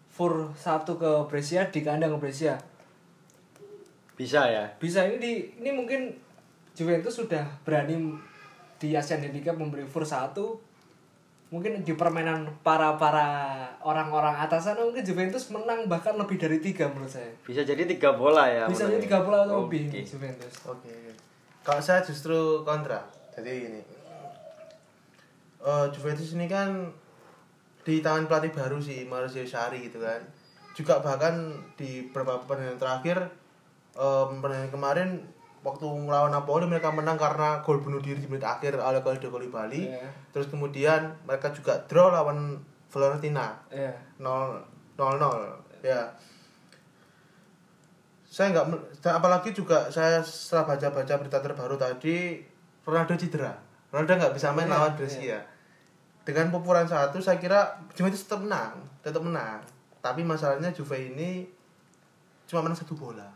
for 0.09 0.49
satu 0.57 0.97
ke 0.97 1.11
Brescia 1.29 1.69
di 1.69 1.85
kandang 1.85 2.17
Brescia 2.17 2.57
Bisa 4.17 4.49
ya. 4.49 4.65
bisa 4.81 5.05
ini 5.05 5.17
di 5.21 5.33
ini 5.61 5.69
mungkin 5.69 6.09
Juventus 6.73 7.13
sudah 7.21 7.45
berani 7.61 8.17
di 8.81 8.97
ASEAN 8.97 9.21
handicap 9.21 9.53
memberi 9.57 9.85
for 9.85 10.01
satu 10.01 10.57
mungkin 11.47 11.79
di 11.79 11.95
permainan 11.95 12.43
para 12.59 12.99
para 12.99 13.27
orang-orang 13.79 14.35
atas 14.35 14.67
sana 14.67 14.83
mungkin 14.83 14.99
Juventus 14.99 15.47
menang 15.47 15.87
bahkan 15.87 16.11
lebih 16.13 16.35
dari 16.35 16.59
tiga 16.59 16.91
menurut 16.91 17.07
saya 17.07 17.31
Bisa 17.41 17.63
jadi 17.63 17.87
tiga 17.87 18.11
bola 18.13 18.43
ya. 18.45 18.67
bisa 18.67 18.83
jadi 18.83 18.99
tiga 18.99 19.23
bola 19.23 19.47
atau 19.47 19.63
lebih 19.63 19.87
Oke. 19.87 20.03
Juventus 20.03 20.53
Oke. 20.67 20.91
oke. 20.91 21.11
Kalau 21.63 21.79
saya 21.79 21.99
justru 21.99 22.35
kontra. 22.63 22.99
Jadi 23.31 23.53
ini. 23.63 23.81
eh 25.59 25.85
Juventus 25.89 26.31
ini 26.31 26.47
kan 26.47 26.91
di 27.83 27.99
tangan 27.99 28.27
pelatih 28.27 28.51
baru 28.51 28.77
sih 28.77 29.03
Mauricio 29.03 29.43
Sarri 29.43 29.87
gitu 29.87 29.99
kan. 29.99 30.19
Juga 30.71 30.99
bahkan 30.99 31.47
di 31.75 32.07
beberapa 32.07 32.43
pertandingan 32.43 32.75
terakhir 32.77 33.17
eh 33.93 34.25
pertandingan 34.35 34.71
kemarin 34.71 35.09
waktu 35.65 35.85
melawan 35.85 36.29
Napoli 36.29 36.69
mereka 36.69 36.93
menang 36.93 37.17
karena 37.17 37.61
gol 37.65 37.81
bunuh 37.81 38.01
diri 38.01 38.21
di 38.21 38.29
menit 38.29 38.45
akhir 38.45 38.77
oleh 38.77 39.01
Kalidou 39.01 39.33
Koulibaly. 39.33 39.89
Iya. 39.89 40.05
Terus 40.31 40.47
kemudian 40.47 41.17
mereka 41.25 41.49
juga 41.53 41.81
draw 41.89 42.13
lawan 42.13 42.61
Fiorentina. 42.87 43.57
ya 43.71 43.91
0 44.21 44.63
0 44.97 45.83
ya. 45.83 46.01
Saya 48.27 48.53
nggak 48.53 48.65
apalagi 49.07 49.49
juga 49.55 49.89
saya 49.89 50.21
setelah 50.21 50.75
baca-baca 50.75 51.13
berita 51.17 51.39
terbaru 51.41 51.75
tadi 51.75 52.41
Ronaldo 52.85 53.17
cedera. 53.17 53.53
Ronaldo 53.89 54.13
nggak 54.19 54.35
bisa 54.35 54.53
main 54.53 54.67
Iya, 54.69 54.73
lawan 54.77 54.93
Brescia. 54.93 55.39
Dengan 56.27 56.51
populan 56.51 56.87
satu 56.87 57.23
saya 57.23 57.39
kira 57.39 57.79
Juventus 57.95 58.27
tetap 58.27 58.43
menang 58.43 58.83
tetap 59.01 59.23
menang. 59.23 59.63
Tapi 60.03 60.21
masalahnya 60.23 60.71
Juve 60.71 61.11
ini 61.11 61.47
cuma 62.47 62.63
menang 62.63 62.79
satu 62.79 62.95
bola 62.95 63.27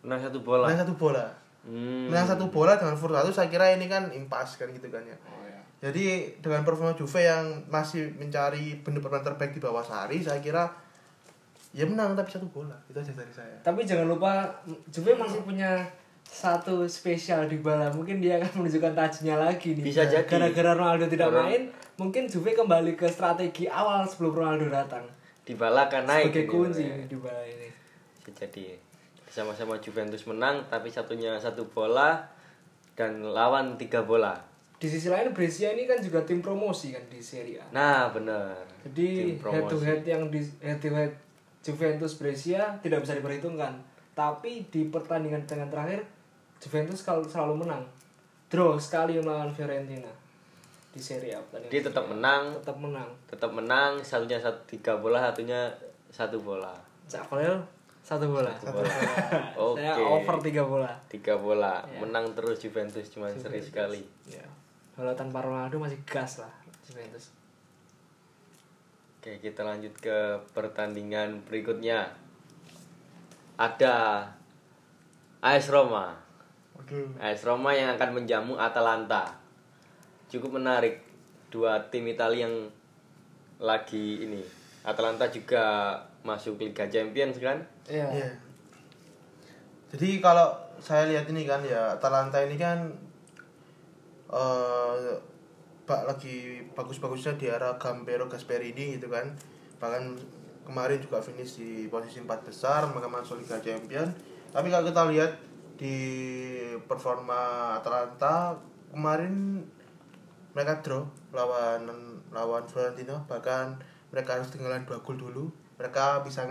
Menang 0.00 0.20
satu 0.20 0.40
bola. 0.40 0.64
menang 0.64 0.80
satu 0.80 0.94
bola 0.94 1.26
Hmm. 1.60 2.08
menang 2.08 2.24
satu 2.24 2.48
bola 2.48 2.72
dengan 2.74 2.96
satu 2.96 3.28
saya 3.28 3.46
kira 3.46 3.68
ini 3.70 3.84
kan 3.84 4.08
impas 4.08 4.56
kan 4.56 4.64
gitu 4.70 4.88
kan 4.88 5.04
ya 5.04 5.12
oh 5.22 5.44
ya 5.44 5.60
jadi 5.80 6.04
dengan 6.38 6.60
performa 6.60 6.92
Juve 6.92 7.20
yang 7.20 7.44
masih 7.66 8.08
mencari 8.14 8.80
benar-benar 8.80 9.20
terbaik 9.22 9.52
di 9.52 9.60
bawah 9.60 9.80
Sari, 9.80 10.20
saya 10.20 10.36
kira 10.38 10.64
ya 11.70 11.84
menang 11.84 12.12
tapi 12.12 12.28
satu 12.28 12.44
bola. 12.46 12.76
Itu 12.84 12.96
aja 12.96 13.08
dari 13.10 13.30
saya. 13.30 13.56
Tapi 13.60 13.84
jangan 13.84 14.04
lupa 14.06 14.48
Juve 14.86 15.12
masih 15.14 15.40
punya 15.40 15.80
satu 16.22 16.84
spesial 16.84 17.44
di 17.44 17.56
bala. 17.56 17.88
Mungkin 17.88 18.18
dia 18.18 18.36
akan 18.36 18.50
menunjukkan 18.58 18.92
tajinya 18.92 19.36
lagi 19.38 19.72
nih. 19.72 19.84
Bisa 19.84 20.04
jadi. 20.04 20.20
Gara-gara 20.22 20.72
Ronaldo 20.74 21.06
tidak 21.06 21.28
Orang- 21.28 21.44
main, 21.46 21.62
mungkin 21.96 22.24
Juve 22.24 22.52
kembali 22.52 22.92
ke 22.94 23.06
strategi 23.06 23.64
awal 23.64 24.04
sebelum 24.04 24.32
Ronaldo 24.34 24.68
datang. 24.68 25.04
Dybala 25.42 25.88
akan 25.88 26.02
naik 26.06 26.28
Sebagai 26.28 26.44
kunci 26.46 26.84
ya. 26.84 26.96
di 27.02 27.16
bala 27.16 27.40
ini. 27.42 27.68
Bisa 28.18 28.44
jadi 28.44 28.76
sama-sama 29.30 29.78
Juventus 29.78 30.26
menang 30.26 30.66
tapi 30.66 30.90
satunya 30.90 31.38
satu 31.38 31.62
bola 31.70 32.18
dan 32.98 33.22
lawan 33.22 33.78
tiga 33.78 34.02
bola. 34.02 34.34
Di 34.80 34.90
sisi 34.90 35.06
lain 35.06 35.30
Brescia 35.30 35.70
ini 35.70 35.86
kan 35.86 36.02
juga 36.02 36.24
tim 36.26 36.42
promosi 36.42 36.90
kan 36.90 37.04
di 37.06 37.22
Serie 37.22 37.62
A. 37.62 37.66
Nah, 37.70 38.10
benar. 38.10 38.58
Jadi 38.82 39.38
head 39.38 39.64
to 39.70 39.78
head 39.78 40.02
yang 40.02 40.26
di 40.32 40.42
head 40.58 40.82
to 40.82 40.90
head 40.90 41.12
Juventus 41.62 42.18
Brescia 42.18 42.74
tidak 42.82 43.06
bisa 43.06 43.14
diperhitungkan. 43.14 43.76
Tapi 44.16 44.66
di 44.68 44.90
pertandingan 44.90 45.46
dengan 45.46 45.70
terakhir 45.70 46.02
Juventus 46.58 47.06
kalau 47.06 47.22
selalu 47.22 47.64
menang. 47.64 47.84
Draw 48.50 48.74
sekali 48.82 49.20
melawan 49.22 49.54
Fiorentina 49.54 50.10
di 50.90 50.98
Serie 50.98 51.38
A 51.38 51.40
pertandingan 51.46 51.70
Dia 51.70 51.82
tetap 51.86 52.04
menang, 52.10 52.42
tetap 52.58 52.76
menang. 52.82 53.08
tetap 53.30 53.50
menang, 53.54 53.92
satunya 54.02 54.42
satu 54.42 54.58
tiga 54.66 54.98
bola, 54.98 55.22
satunya 55.30 55.70
satu 56.10 56.42
bola. 56.42 56.74
Cak 57.06 57.30
Kolel 57.30 57.62
satu 58.10 58.26
bola. 58.26 58.50
Satu 58.58 58.82
bola. 58.82 58.90
Oke. 59.70 59.86
Saya 59.86 60.02
over 60.02 60.36
tiga 60.42 60.62
bola. 60.66 60.90
Tiga 61.06 61.38
bola, 61.38 61.78
Ya. 61.86 62.02
menang 62.02 62.34
terus 62.34 62.58
Juventus 62.58 63.06
cuma 63.14 63.30
seri 63.38 63.62
sekali. 63.62 64.02
Ya. 64.26 64.42
Kalau 64.98 65.14
tanpa 65.14 65.38
Ronaldo 65.38 65.78
masih 65.78 66.02
gas 66.02 66.42
lah 66.42 66.50
Juventus. 66.82 67.30
Oke, 69.22 69.38
kita 69.38 69.62
lanjut 69.62 69.94
ke 70.02 70.42
pertandingan 70.50 71.46
berikutnya. 71.46 72.10
Ada 73.54 74.26
AS 75.38 75.70
Roma. 75.70 76.18
Waduh. 76.74 77.14
AS 77.22 77.46
Roma 77.46 77.70
yang 77.70 77.94
akan 77.94 78.10
menjamu 78.18 78.58
Atalanta. 78.58 79.38
Cukup 80.26 80.58
menarik 80.58 80.98
dua 81.52 81.78
tim 81.94 82.10
Italia 82.10 82.50
yang 82.50 82.66
lagi 83.62 84.24
ini. 84.26 84.42
Atalanta 84.82 85.28
juga 85.28 85.94
masuk 86.22 86.60
Liga 86.60 86.86
Champions 86.88 87.40
kan? 87.40 87.60
Iya. 87.88 88.08
Iya. 88.12 88.30
Jadi 89.90 90.22
kalau 90.22 90.54
saya 90.78 91.10
lihat 91.10 91.26
ini 91.28 91.44
kan 91.44 91.60
ya 91.66 91.98
Atalanta 91.98 92.38
ini 92.40 92.56
kan 92.56 92.88
eh 94.30 95.18
pak 95.82 96.06
lagi 96.06 96.62
bagus-bagusnya 96.70 97.34
di 97.34 97.50
era 97.50 97.74
Gambero 97.80 98.30
Gasperini 98.30 98.96
gitu 98.96 99.10
kan. 99.10 99.26
Bahkan 99.82 100.02
kemarin 100.62 101.02
juga 101.02 101.18
finish 101.18 101.58
di 101.58 101.90
posisi 101.90 102.22
empat 102.22 102.46
besar 102.46 102.86
maka 102.94 103.10
masuk 103.10 103.42
Liga 103.42 103.58
Champions. 103.58 104.14
Tapi 104.54 104.70
kalau 104.70 104.86
kita 104.86 105.02
lihat 105.10 105.32
di 105.80 105.96
performa 106.84 107.74
Atalanta 107.80 108.54
kemarin 108.92 109.64
mereka 110.52 110.82
draw 110.82 111.02
lawan 111.32 111.88
lawan 112.34 112.64
Florentino 112.66 113.22
bahkan 113.26 113.78
mereka 114.10 114.38
harus 114.38 114.50
tinggalan 114.50 114.82
dua 114.82 114.98
gol 115.02 115.16
dulu 115.16 115.44
mereka 115.80 116.20
bisa 116.20 116.44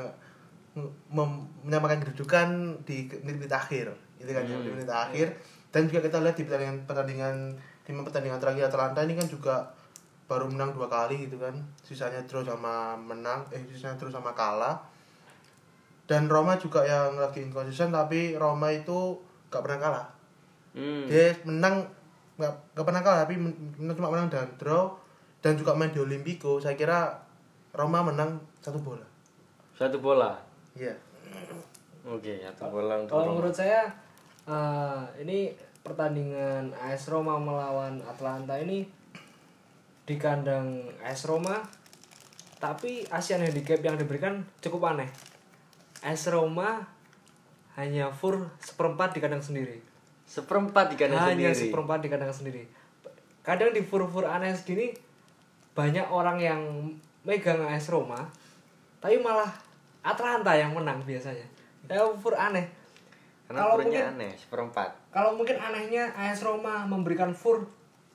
menyamakan 1.63 2.01
kedudukan 2.01 2.47
di 2.85 3.05
menit 3.21 3.53
akhir 3.53 3.93
itu 4.19 4.31
kan 4.35 4.43
ya 4.43 4.57
di 4.59 4.69
menit 4.69 4.89
akhir. 4.89 5.27
Dan 5.69 5.87
juga 5.87 6.09
kita 6.09 6.17
lihat 6.19 6.35
di 6.35 6.43
pertandingan 6.43 6.77
pertandingan 6.83 7.35
lima 7.87 8.01
pertandingan 8.05 8.39
terakhir 8.41 8.69
Atalanta 8.69 9.01
ini 9.05 9.15
kan 9.15 9.27
juga 9.29 9.55
baru 10.29 10.49
menang 10.49 10.75
dua 10.75 10.89
kali 10.91 11.29
gitu 11.29 11.39
kan. 11.39 11.55
Sisanya 11.81 12.21
draw 12.27 12.43
sama 12.43 12.97
menang 12.99 13.47
eh 13.53 13.61
sisanya 13.69 13.95
draw 13.95 14.11
sama 14.11 14.35
kalah. 14.35 14.81
Dan 16.09 16.25
Roma 16.25 16.57
juga 16.57 16.81
yang 16.83 17.21
lagi 17.21 17.45
inkonsisten 17.45 17.93
tapi 17.93 18.33
Roma 18.33 18.73
itu 18.73 19.21
gak 19.53 19.61
pernah 19.65 19.79
kalah. 19.79 20.07
Hmm. 20.69 21.09
dia 21.09 21.33
menang 21.49 21.81
nggak 22.37 22.77
nggak 22.77 22.85
pernah 22.85 23.01
kalah 23.01 23.25
tapi 23.25 23.41
men- 23.41 23.73
men- 23.81 23.97
cuma 23.97 24.13
menang 24.13 24.29
dan 24.29 24.49
draw. 24.61 24.93
Dan 25.39 25.55
juga 25.55 25.71
main 25.71 25.89
di 25.89 26.03
Olimpico 26.03 26.59
saya 26.59 26.75
kira 26.75 27.15
Roma 27.71 28.03
menang 28.03 28.43
satu 28.59 28.77
bola 28.83 29.08
Satu 29.79 30.03
bola. 30.03 30.35
iya 30.75 30.91
Oke, 32.03 32.43
satu 32.43 32.67
bola 32.67 32.99
untuk 32.99 33.15
Kalau 33.15 33.39
menurut 33.39 33.55
saya 33.55 33.87
eh, 34.43 35.01
ini 35.23 35.55
pertandingan 35.79 36.75
AS 36.75 37.07
Roma 37.07 37.39
melawan 37.39 38.03
Atlanta 38.03 38.59
ini 38.59 38.83
di 40.03 40.19
kandang 40.19 40.83
AS 40.99 41.23
Roma 41.23 41.63
tapi 42.59 43.07
Asian 43.07 43.39
Handicap 43.39 43.79
yang 43.79 43.95
diberikan 43.95 44.43
cukup 44.59 44.91
aneh. 44.91 45.07
AS 46.03 46.27
Roma 46.27 46.83
hanya 47.79 48.11
fur 48.11 48.51
seperempat 48.59 49.15
di 49.15 49.23
kandang 49.23 49.39
sendiri. 49.39 49.79
Seperempat 50.27 50.91
di 50.91 50.95
kandang 50.99 51.23
hanya 51.23 51.55
sendiri. 51.55 51.71
seperempat 51.71 51.99
di 52.03 52.09
kandang 52.11 52.35
sendiri. 52.35 52.63
Kadang 53.47 53.71
di 53.71 53.79
fur-fur 53.79 54.27
aneh 54.27 54.51
segini 54.51 54.91
banyak 55.71 56.11
orang 56.11 56.35
yang 56.43 56.61
megang 57.23 57.63
AS 57.63 57.87
Roma 57.87 58.27
tapi 58.99 59.15
malah 59.23 59.68
Atlanta 60.03 60.55
yang 60.55 60.71
menang 60.71 61.03
biasanya. 61.03 61.45
Ya 61.89 62.03
fur 62.19 62.35
aneh. 62.35 62.67
Karena 63.49 63.65
Kalau 63.65 63.75
mungkin 63.81 64.03
aneh, 64.13 64.31
seperempat. 64.37 64.89
kalau 65.09 65.31
mungkin 65.33 65.57
anehnya 65.57 66.05
AS 66.13 66.45
Roma 66.45 66.85
memberikan 66.85 67.33
fur 67.33 67.65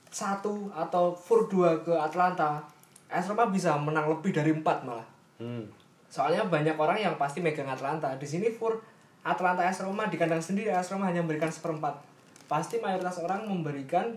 satu 0.06 0.70
atau 0.70 1.10
fur 1.10 1.50
dua 1.50 1.82
ke 1.82 1.90
Atlanta, 1.90 2.62
AS 3.10 3.26
Roma 3.26 3.50
bisa 3.50 3.74
menang 3.74 4.06
lebih 4.06 4.30
dari 4.30 4.54
empat 4.54 4.86
malah. 4.86 5.02
Hmm. 5.42 5.66
Soalnya 6.06 6.46
banyak 6.46 6.78
orang 6.78 7.02
yang 7.02 7.18
pasti 7.18 7.42
megang 7.42 7.66
Atlanta. 7.66 8.14
Di 8.14 8.22
sini 8.22 8.46
fur 8.54 8.78
Atlanta 9.26 9.66
AS 9.66 9.82
Roma 9.82 10.06
di 10.06 10.14
kandang 10.14 10.38
sendiri 10.38 10.70
AS 10.70 10.94
Roma 10.94 11.10
hanya 11.10 11.18
memberikan 11.26 11.50
seperempat. 11.50 11.98
Pasti 12.46 12.78
mayoritas 12.78 13.18
orang 13.18 13.50
memberikan 13.50 14.14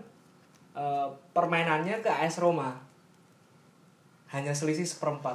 eh, 0.78 1.08
permainannya 1.34 1.98
ke 1.98 2.06
AS 2.06 2.38
Roma. 2.38 2.78
Hanya 4.30 4.54
selisih 4.54 4.86
seperempat. 4.86 5.34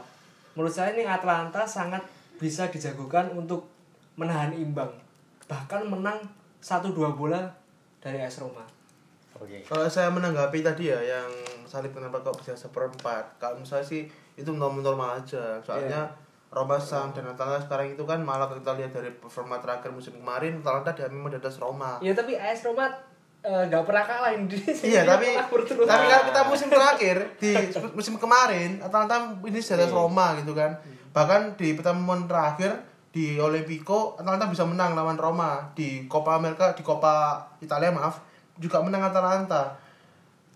Menurut 0.56 0.72
saya 0.72 0.96
ini 0.96 1.04
Atlanta 1.04 1.68
sangat 1.68 2.06
bisa 2.38 2.70
dijagokan 2.70 3.34
untuk 3.34 3.68
menahan 4.16 4.54
imbang. 4.54 4.90
Bahkan 5.50 5.90
menang 5.90 6.20
1-2 6.64 6.96
bola 7.14 7.52
dari 8.00 8.20
AS 8.22 8.40
Roma. 8.40 8.64
Oke. 9.42 9.66
kalau 9.66 9.90
saya 9.90 10.14
menanggapi 10.14 10.62
tadi 10.62 10.94
ya 10.94 11.00
yang 11.02 11.28
salib 11.66 11.90
kenapa 11.90 12.22
kok 12.22 12.38
bisa 12.38 12.54
seperempat 12.54 13.42
kalau 13.42 13.58
misalnya 13.58 13.84
sih 13.84 14.06
itu 14.38 14.50
normal-normal 14.54 15.26
aja 15.26 15.58
soalnya 15.66 16.06
Roma 16.54 16.78
Sam 16.78 17.10
dan 17.18 17.26
Atalanta 17.34 17.66
sekarang 17.66 17.98
itu 17.98 18.06
kan 18.06 18.22
malah 18.22 18.46
kita 18.46 18.78
lihat 18.78 18.94
dari 18.94 19.10
performa 19.10 19.58
terakhir 19.58 19.90
musim 19.90 20.14
kemarin 20.22 20.62
Atalanta 20.62 20.94
dia 20.94 21.10
memang 21.10 21.34
di 21.34 21.42
atas 21.42 21.58
Roma 21.58 21.98
Ya 22.00 22.14
tapi 22.14 22.38
AS 22.38 22.62
Roma 22.62 22.94
eh, 23.42 23.64
nggak 23.68 23.84
pernah 23.84 24.04
kalah 24.06 24.32
di 24.38 24.56
sini. 24.56 24.94
Iya 24.94 25.02
tapi 25.04 25.34
tapi 25.34 26.06
kalau 26.08 26.26
kita 26.30 26.42
musim 26.46 26.68
terakhir 26.70 27.18
di 27.42 27.52
musim 27.98 28.16
kemarin 28.22 28.78
Atalanta 28.80 29.34
ini 29.42 29.60
di 29.60 29.74
atas 29.74 29.90
Roma 29.90 30.38
gitu 30.40 30.54
kan. 30.54 30.78
Bahkan 31.14 31.56
di 31.62 31.78
pertemuan 31.78 32.26
terakhir 32.26 32.82
di 33.14 33.38
Olimpico 33.38 34.18
Atalanta 34.18 34.50
bisa 34.50 34.66
menang 34.66 34.98
lawan 34.98 35.14
Roma 35.16 35.70
di 35.78 36.10
Coppa 36.10 36.42
America 36.42 36.74
di 36.74 36.82
Coppa 36.82 37.46
Italia 37.62 37.94
maaf 37.94 38.26
juga 38.58 38.82
menang 38.82 39.06
Atalanta. 39.06 39.78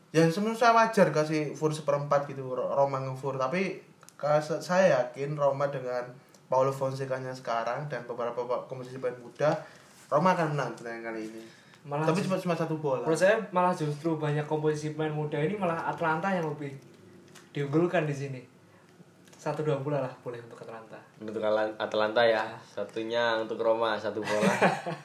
Ya 0.10 0.26
sebenarnya 0.26 0.58
saya 0.58 0.74
wajar 0.74 1.14
kasih 1.14 1.54
fur 1.54 1.70
seperempat 1.70 2.26
gitu 2.26 2.58
Roma 2.58 2.98
ngefur 3.06 3.38
tapi 3.38 3.86
saya 4.42 4.98
yakin 4.98 5.38
Roma 5.38 5.70
dengan 5.70 6.10
Paulo 6.50 6.74
Fonseca-nya 6.74 7.38
sekarang 7.38 7.86
dan 7.86 8.02
beberapa 8.10 8.42
kompetisi 8.66 8.98
pemain 8.98 9.20
muda 9.22 9.62
Roma 10.10 10.34
akan 10.34 10.58
menang 10.58 10.74
pertandingan 10.74 11.04
kali 11.14 11.22
ini. 11.30 11.42
Malah 11.86 12.10
tapi 12.10 12.20
cuma 12.26 12.42
cuma 12.42 12.56
satu 12.58 12.82
bola. 12.82 13.06
Menurut 13.06 13.20
saya 13.20 13.38
malah 13.54 13.76
justru 13.78 14.18
banyak 14.18 14.50
komposisi 14.50 14.98
pemain 14.98 15.14
muda 15.14 15.38
ini 15.38 15.54
malah 15.60 15.86
Atlanta 15.86 16.34
yang 16.34 16.50
lebih 16.50 16.74
diunggulkan 17.54 18.10
di 18.10 18.16
sini. 18.16 18.42
Satu 19.38 19.62
dua 19.62 19.78
bola 19.78 20.02
lah 20.02 20.14
boleh 20.26 20.42
untuk 20.42 20.66
Atlanta. 20.66 20.98
Untuk 21.22 21.38
Alan- 21.40 21.78
Atalanta 21.78 22.26
ya, 22.26 22.58
satunya 22.66 23.38
untuk 23.38 23.62
Roma 23.62 23.94
satu 23.94 24.20
bola. 24.20 24.54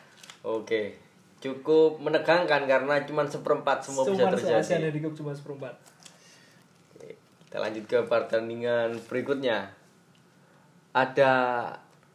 Oke, 0.56 0.96
cukup 1.38 2.00
menegangkan 2.00 2.64
karena 2.64 3.04
cuma 3.04 3.22
seperempat 3.28 3.84
semua 3.84 4.02
bisa 4.08 4.26
Cuma 4.26 4.32
se-Asian 4.34 4.80
terjadi. 4.80 4.88
Handicap 4.88 5.12
cuma 5.14 5.32
seperempat. 5.36 5.74
Oke, 6.96 7.14
Kita 7.44 7.56
lanjut 7.60 7.84
ke 7.84 7.98
pertandingan 8.08 8.96
berikutnya. 9.06 9.68
Ada 10.92 11.32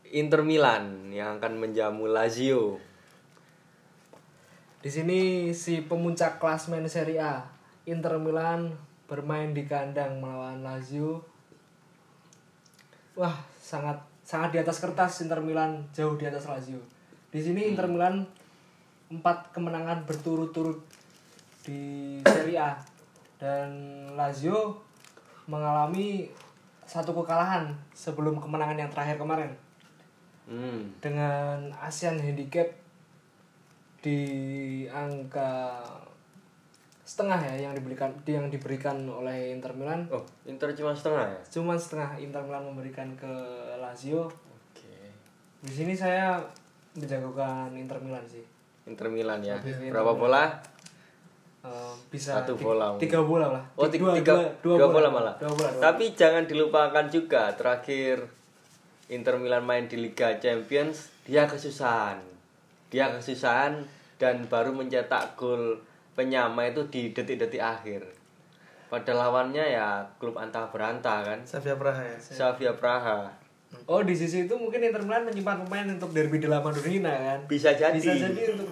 Inter 0.09 0.41
Milan 0.41 1.13
yang 1.13 1.37
akan 1.37 1.53
menjamu 1.61 2.09
Lazio. 2.09 2.81
Di 4.81 4.89
sini 4.89 5.51
si 5.51 5.85
pemuncak 5.85 6.37
klasmen 6.41 6.85
Serie 6.87 7.19
A 7.19 7.43
Inter 7.85 8.15
Milan 8.19 8.71
bermain 9.07 9.55
di 9.55 9.63
kandang 9.63 10.19
melawan 10.19 10.63
Lazio. 10.63 11.36
Wah, 13.17 13.33
sangat 13.57 13.97
sangat 14.21 14.53
di 14.53 14.61
atas 14.61 14.77
kertas 14.77 15.25
Inter 15.25 15.41
Milan 15.41 15.81
jauh 15.89 16.13
di 16.13 16.29
atas 16.29 16.45
Lazio. 16.45 16.77
Di 17.33 17.41
sini 17.41 17.73
Inter 17.73 17.89
Milan 17.89 18.21
empat 19.09 19.49
kemenangan 19.49 20.05
berturut-turut 20.05 20.77
di 21.65 22.21
Serie 22.21 22.61
A 22.61 22.77
dan 23.41 23.69
Lazio 24.13 24.77
mengalami 25.49 26.29
satu 26.85 27.11
kekalahan 27.17 27.73
sebelum 27.91 28.37
kemenangan 28.37 28.77
yang 28.77 28.91
terakhir 28.93 29.17
kemarin 29.17 29.51
Hmm. 30.47 30.87
dengan 31.03 31.59
ASEAN 31.75 32.23
Handicap 32.23 32.71
di 33.99 34.23
angka 34.87 35.75
setengah 37.17 37.41
ya 37.41 37.65
yang 37.65 37.73
diberikan 37.73 38.13
yang 38.29 38.45
diberikan 38.45 38.93
oleh 39.09 39.49
Inter 39.49 39.73
Milan 39.73 40.05
Oh, 40.07 40.21
Inter 40.45 40.69
cuma 40.77 40.93
setengah 40.93 41.25
ya? 41.25 41.39
cuma 41.49 41.73
setengah 41.73 42.13
Inter 42.15 42.45
Milan 42.45 42.61
memberikan 42.63 43.09
ke 43.17 43.33
Lazio 43.75 44.29
Oke. 44.29 45.09
di 45.65 45.73
sini 45.73 45.97
saya 45.97 46.37
menjagokan 46.93 47.73
Inter 47.73 47.97
Milan 47.97 48.21
sih 48.23 48.45
Inter 48.85 49.09
Milan 49.09 49.41
ya. 49.41 49.57
Inter 49.57 49.89
Berapa 49.89 50.13
bola? 50.13 50.45
Eh, 51.59 51.93
bisa 52.07 52.37
Satu 52.37 52.53
bola. 52.53 52.93
tiga 52.95 53.19
bola 53.19 53.49
lah 53.49 53.65
Oh, 53.73 53.89
Ti- 53.89 53.97
tiga, 53.97 54.13
tiga, 54.13 54.37
dua, 54.61 54.77
bola, 54.87 55.09
malah. 55.09 55.33
dua 55.35 55.49
bola, 55.49 55.69
dua 55.73 55.81
Tapi 55.81 56.13
jangan 56.13 56.45
dilupakan 56.45 57.09
juga 57.09 57.49
terakhir 57.51 58.29
Inter 59.09 59.41
Milan 59.41 59.65
main 59.65 59.89
di 59.89 59.97
Liga 59.97 60.37
Champions, 60.37 61.09
dia 61.23 61.43
kesusahan. 61.43 62.21
Dia 62.87 63.09
kesusahan 63.09 63.83
dan 64.15 64.45
baru 64.45 64.71
mencetak 64.71 65.33
gol 65.33 65.79
penyama 66.17 66.65
itu 66.65 66.81
di 66.89 67.13
detik-detik 67.13 67.61
akhir. 67.61 68.01
Pada 68.87 69.13
lawannya 69.13 69.61
ya 69.61 69.87
klub 70.17 70.33
antah 70.35 70.65
berantah 70.67 71.21
kan, 71.21 71.39
Slavia 71.43 71.77
Praha 71.77 72.01
ya. 72.01 72.17
Slavia 72.17 72.73
Praha. 72.73 73.29
Oh 73.85 74.01
di 74.01 74.15
sisi 74.15 74.43
itu 74.43 74.55
mungkin 74.55 74.81
Inter 74.81 75.03
Milan 75.03 75.27
menyimpan 75.27 75.61
pemain 75.61 75.85
untuk 75.85 76.09
derby 76.09 76.39
di 76.39 76.47
La 76.47 76.57
Madonnina 76.57 77.11
kan? 77.11 77.39
Bisa 77.45 77.69
jadi. 77.71 77.93
Bisa 77.93 78.15
jadi 78.17 78.55
untuk 78.55 78.71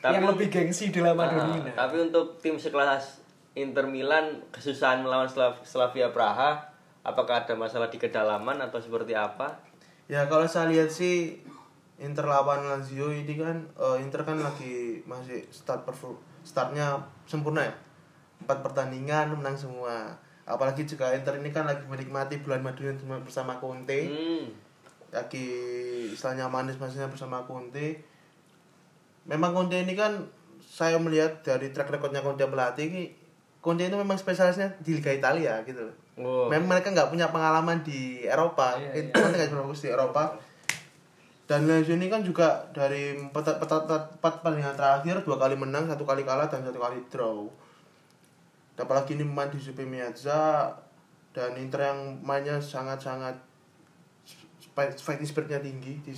Tapi- 0.00 0.18
yang 0.18 0.26
lebih 0.26 0.48
gengsi 0.48 0.88
di 0.88 0.98
La 0.98 1.12
Ah, 1.12 1.14
Madonnina. 1.14 1.70
tapi 1.70 2.00
untuk 2.02 2.40
tim 2.40 2.56
sekelas 2.56 3.22
Inter 3.52 3.84
Milan 3.84 4.40
kesusahan 4.48 5.04
melawan 5.04 5.28
Slav- 5.28 5.60
Slavia 5.62 6.08
Praha, 6.08 6.72
apakah 7.02 7.44
ada 7.44 7.52
masalah 7.52 7.86
di 7.86 8.00
kedalaman 8.00 8.56
atau 8.58 8.80
seperti 8.80 9.12
apa? 9.12 9.60
Ya 10.08 10.24
kalau 10.26 10.48
saya 10.48 10.66
lihat 10.66 10.88
sih 10.88 11.38
Inter 11.96 12.24
lawan 12.24 12.64
Lazio 12.64 13.12
ini 13.12 13.36
kan 13.36 13.68
eh, 13.70 13.96
Inter 14.00 14.24
kan 14.24 14.34
lagi 14.34 15.04
masih 15.04 15.44
start 15.46 15.84
perform 15.84 16.16
startnya 16.42 16.98
sempurna 17.26 17.62
ya 17.62 17.74
empat 18.42 18.58
pertandingan 18.66 19.38
menang 19.38 19.54
semua 19.54 20.14
apalagi 20.42 20.82
juga 20.82 21.14
Inter 21.14 21.38
ini 21.38 21.54
kan 21.54 21.62
lagi 21.64 21.86
menikmati 21.86 22.42
bulan 22.42 22.60
madu 22.66 22.82
yang 22.82 22.98
bersama 23.22 23.56
Conte 23.62 24.10
Hmm. 24.10 24.50
lagi 25.12 25.46
istilahnya 26.10 26.50
manis-manisnya 26.50 27.06
bersama 27.06 27.46
Conte 27.46 28.02
memang 29.28 29.54
Conte 29.54 29.78
ini 29.78 29.94
kan 29.94 30.18
saya 30.58 30.98
melihat 30.98 31.44
dari 31.46 31.70
track 31.70 31.94
recordnya 31.94 32.24
Conte 32.24 32.42
melatih 32.48 32.90
ini 32.90 33.02
Conte 33.62 33.86
itu 33.86 33.94
memang 33.94 34.18
spesialisnya 34.18 34.74
di 34.82 34.98
Liga 34.98 35.14
Italia 35.14 35.62
gitu 35.62 35.86
loh. 35.86 35.94
Oh. 36.18 36.46
Memang 36.50 36.76
mereka 36.76 36.90
nggak 36.90 37.14
punya 37.14 37.30
pengalaman 37.30 37.86
di 37.86 38.26
Eropa, 38.26 38.74
Iya, 38.74 39.06
itu 39.06 39.14
kan 39.14 39.30
nggak 39.30 39.54
di 39.54 39.88
Eropa. 39.88 40.34
Dan 41.42 41.66
Lazio 41.66 41.98
ini 41.98 42.06
kan 42.06 42.22
juga 42.22 42.64
dari 42.70 43.18
empat 43.18 43.60
empat 43.60 43.82
empat 44.18 44.32
pertandingan 44.40 44.78
terakhir 44.78 45.26
dua 45.26 45.36
kali 45.36 45.58
menang, 45.58 45.90
satu 45.90 46.06
kali 46.06 46.22
kalah 46.22 46.46
dan 46.46 46.62
satu 46.62 46.78
kali 46.78 47.02
draw. 47.10 47.44
Dan 48.78 48.88
Apalagi 48.88 49.18
ini 49.18 49.26
main 49.26 49.52
di 49.52 49.60
Giuseppe 49.60 49.84
Meazza 49.84 50.72
dan 51.36 51.52
Inter 51.58 51.92
yang 51.92 52.00
mainnya 52.24 52.56
sangat-sangat 52.62 53.36
fighting 54.72 55.28
spiritnya 55.28 55.60
tinggi 55.60 56.00
di 56.00 56.14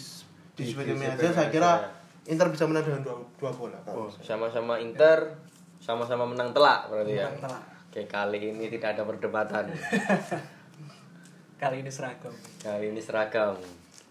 di 0.55 0.63
Giuseppe 0.71 0.95
Meazza 0.95 1.35
saya 1.35 1.49
kira 1.51 1.73
ya. 1.83 1.89
Inter 2.25 2.49
bisa 2.49 2.65
menang 2.65 2.85
dengan 2.89 3.03
dua, 3.05 3.17
dua 3.37 3.53
bola. 3.53 3.77
Oh, 3.91 4.09
sama-sama 4.09 4.81
Inter, 4.81 5.35
sama-sama 5.83 6.25
menang 6.25 6.57
telak 6.57 6.89
berarti 6.89 7.21
ya. 7.21 7.29
Menang 7.29 7.49
telak. 7.49 7.65
Oke, 7.91 8.01
kali 8.11 8.39
ini 8.51 8.67
tidak 8.73 8.99
ada 8.99 9.03
perdebatan. 9.07 9.71
Kali 11.63 11.81
ini 11.81 11.89
seragam. 11.89 12.35
Kali 12.59 12.91
ini 12.91 12.99
seragam. 12.99 13.55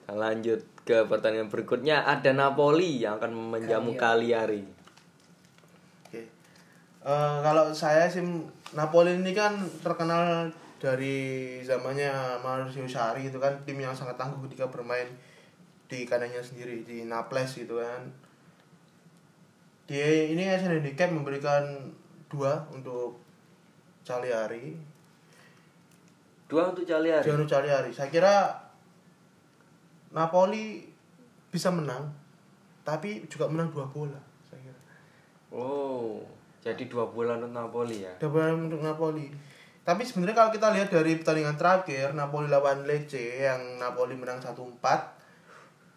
Kita 0.04 0.20
lanjut 0.20 0.60
ke 0.84 1.08
pertandingan 1.08 1.48
berikutnya 1.48 2.04
ada 2.04 2.36
Napoli 2.36 3.00
yang 3.00 3.16
akan 3.24 3.56
menjamu 3.56 3.96
Cagliari. 3.96 4.68
Oke. 6.04 6.28
Eh, 7.08 7.36
kalau 7.40 7.72
saya 7.72 8.04
sih 8.12 8.20
Napoli 8.76 9.16
ini 9.16 9.32
kan 9.32 9.56
terkenal 9.80 10.52
dari 10.84 11.56
zamannya 11.64 12.44
Mauricio 12.44 12.84
Sarri 12.84 13.32
itu 13.32 13.40
kan 13.40 13.56
tim 13.64 13.80
yang 13.80 13.96
sangat 13.96 14.20
tangguh 14.20 14.44
ketika 14.52 14.68
bermain 14.68 15.08
di 15.88 16.04
kandangnya 16.04 16.44
sendiri 16.44 16.84
di 16.84 17.08
Naples 17.08 17.56
gitu 17.56 17.80
kan. 17.80 18.04
Dia 19.88 20.36
ini 20.36 20.52
Asian 20.52 20.84
Handicap 20.84 21.16
memberikan 21.16 21.64
dua 22.28 22.68
untuk 22.76 23.24
Cagliari. 24.04 24.76
Dua 26.52 26.76
untuk 26.76 26.84
Cagliari. 26.84 27.24
Gianlu 27.24 27.48
Cagliari. 27.48 27.96
Saya 27.96 28.12
kira 28.12 28.63
Napoli 30.14 30.86
bisa 31.50 31.74
menang, 31.74 32.14
tapi 32.86 33.26
juga 33.26 33.50
menang 33.50 33.74
dua 33.74 33.90
bola. 33.90 34.22
Saya 34.46 34.62
kira. 34.62 34.80
Oh, 35.50 36.22
jadi 36.62 36.86
dua 36.86 37.10
bulan 37.10 37.42
untuk 37.42 37.58
Napoli 37.58 38.06
ya. 38.06 38.14
Double 38.22 38.70
untuk 38.70 38.82
Napoli. 38.86 39.34
Tapi 39.84 40.08
sebenarnya 40.08 40.38
kalau 40.40 40.52
kita 40.56 40.72
lihat 40.72 40.90
dari 40.94 41.20
pertandingan 41.20 41.60
terakhir 41.60 42.16
Napoli 42.16 42.48
lawan 42.48 42.88
Lecce 42.88 43.44
yang 43.44 43.82
Napoli 43.82 44.16
menang 44.16 44.40
1-4. 44.40 44.80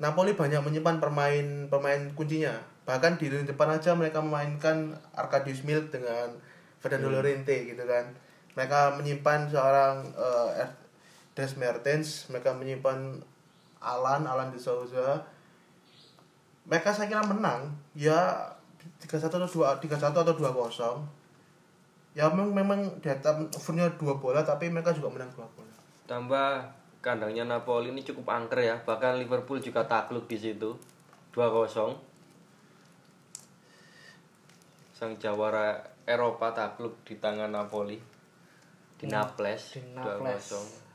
Napoli 0.03 0.35
banyak 0.35 0.59
menyimpan 0.59 0.99
pemain 0.99 1.47
pemain 1.71 2.03
kuncinya. 2.19 2.53
Bahkan 2.83 3.17
di 3.21 3.31
lini 3.31 3.47
depan 3.47 3.79
aja 3.79 3.95
mereka 3.95 4.19
memainkan 4.19 4.99
Arkadius 5.15 5.63
Milik 5.63 5.95
dengan 5.95 6.35
Fernando 6.83 7.15
Llorente 7.15 7.55
gitu 7.63 7.87
kan. 7.87 8.11
Mereka 8.59 8.99
menyimpan 8.99 9.55
seorang 9.55 10.03
Er- 10.59 10.77
Des 11.37 11.53
Mertens, 11.61 12.33
mereka 12.33 12.57
menyimpan 12.57 13.21
Alan, 13.87 14.27
Alan 14.27 14.51
de 14.51 14.59
Souza. 14.59 15.23
Mereka 16.67 16.91
saya 16.91 17.07
kira 17.07 17.23
menang 17.23 17.71
ya 17.95 18.43
3-1 18.99 19.31
atau 19.31 19.47
2 19.47 19.79
3-1 19.79 20.11
atau 20.11 20.35
2-0 20.35 21.17
ya 22.17 22.33
memang 22.33 22.49
memang 22.57 22.81
di 23.05 23.13
atas 23.13 23.45
overnya 23.61 23.93
dua 24.01 24.17
bola 24.17 24.41
tapi 24.41 24.73
mereka 24.73 24.89
juga 24.97 25.13
menang 25.13 25.29
dua 25.37 25.45
bola 25.53 25.77
Tambah 26.09 26.65
kandangnya 27.03 27.47
Napoli 27.47 27.91
ini 27.91 28.07
cukup 28.07 28.31
angker 28.31 28.63
ya. 28.63 28.79
Bahkan 28.79 29.19
Liverpool 29.19 29.59
juga 29.59 29.83
takluk 29.91 30.31
di 30.31 30.39
situ. 30.39 30.79
2-0. 31.35 31.99
Sang 34.95 35.13
jawara 35.19 35.83
Eropa 36.07 36.55
takluk 36.55 36.95
di 37.03 37.19
tangan 37.19 37.51
Napoli. 37.51 37.99
Di 38.97 39.11
Naples. 39.11 39.75
di 39.75 39.83
Naples. 39.99 40.86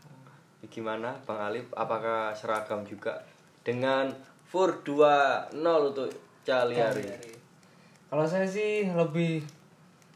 2-0. 0.61 0.69
Gimana 0.69 1.17
Bang 1.25 1.41
Alif? 1.41 1.65
Apakah 1.73 2.35
seragam 2.37 2.85
juga 2.85 3.17
dengan 3.65 4.09
4-2-0 4.51 5.57
untuk 5.61 6.09
Cagliari? 6.45 7.07
Kalau 8.11 8.27
saya 8.27 8.43
sih 8.43 8.91
lebih 8.91 9.41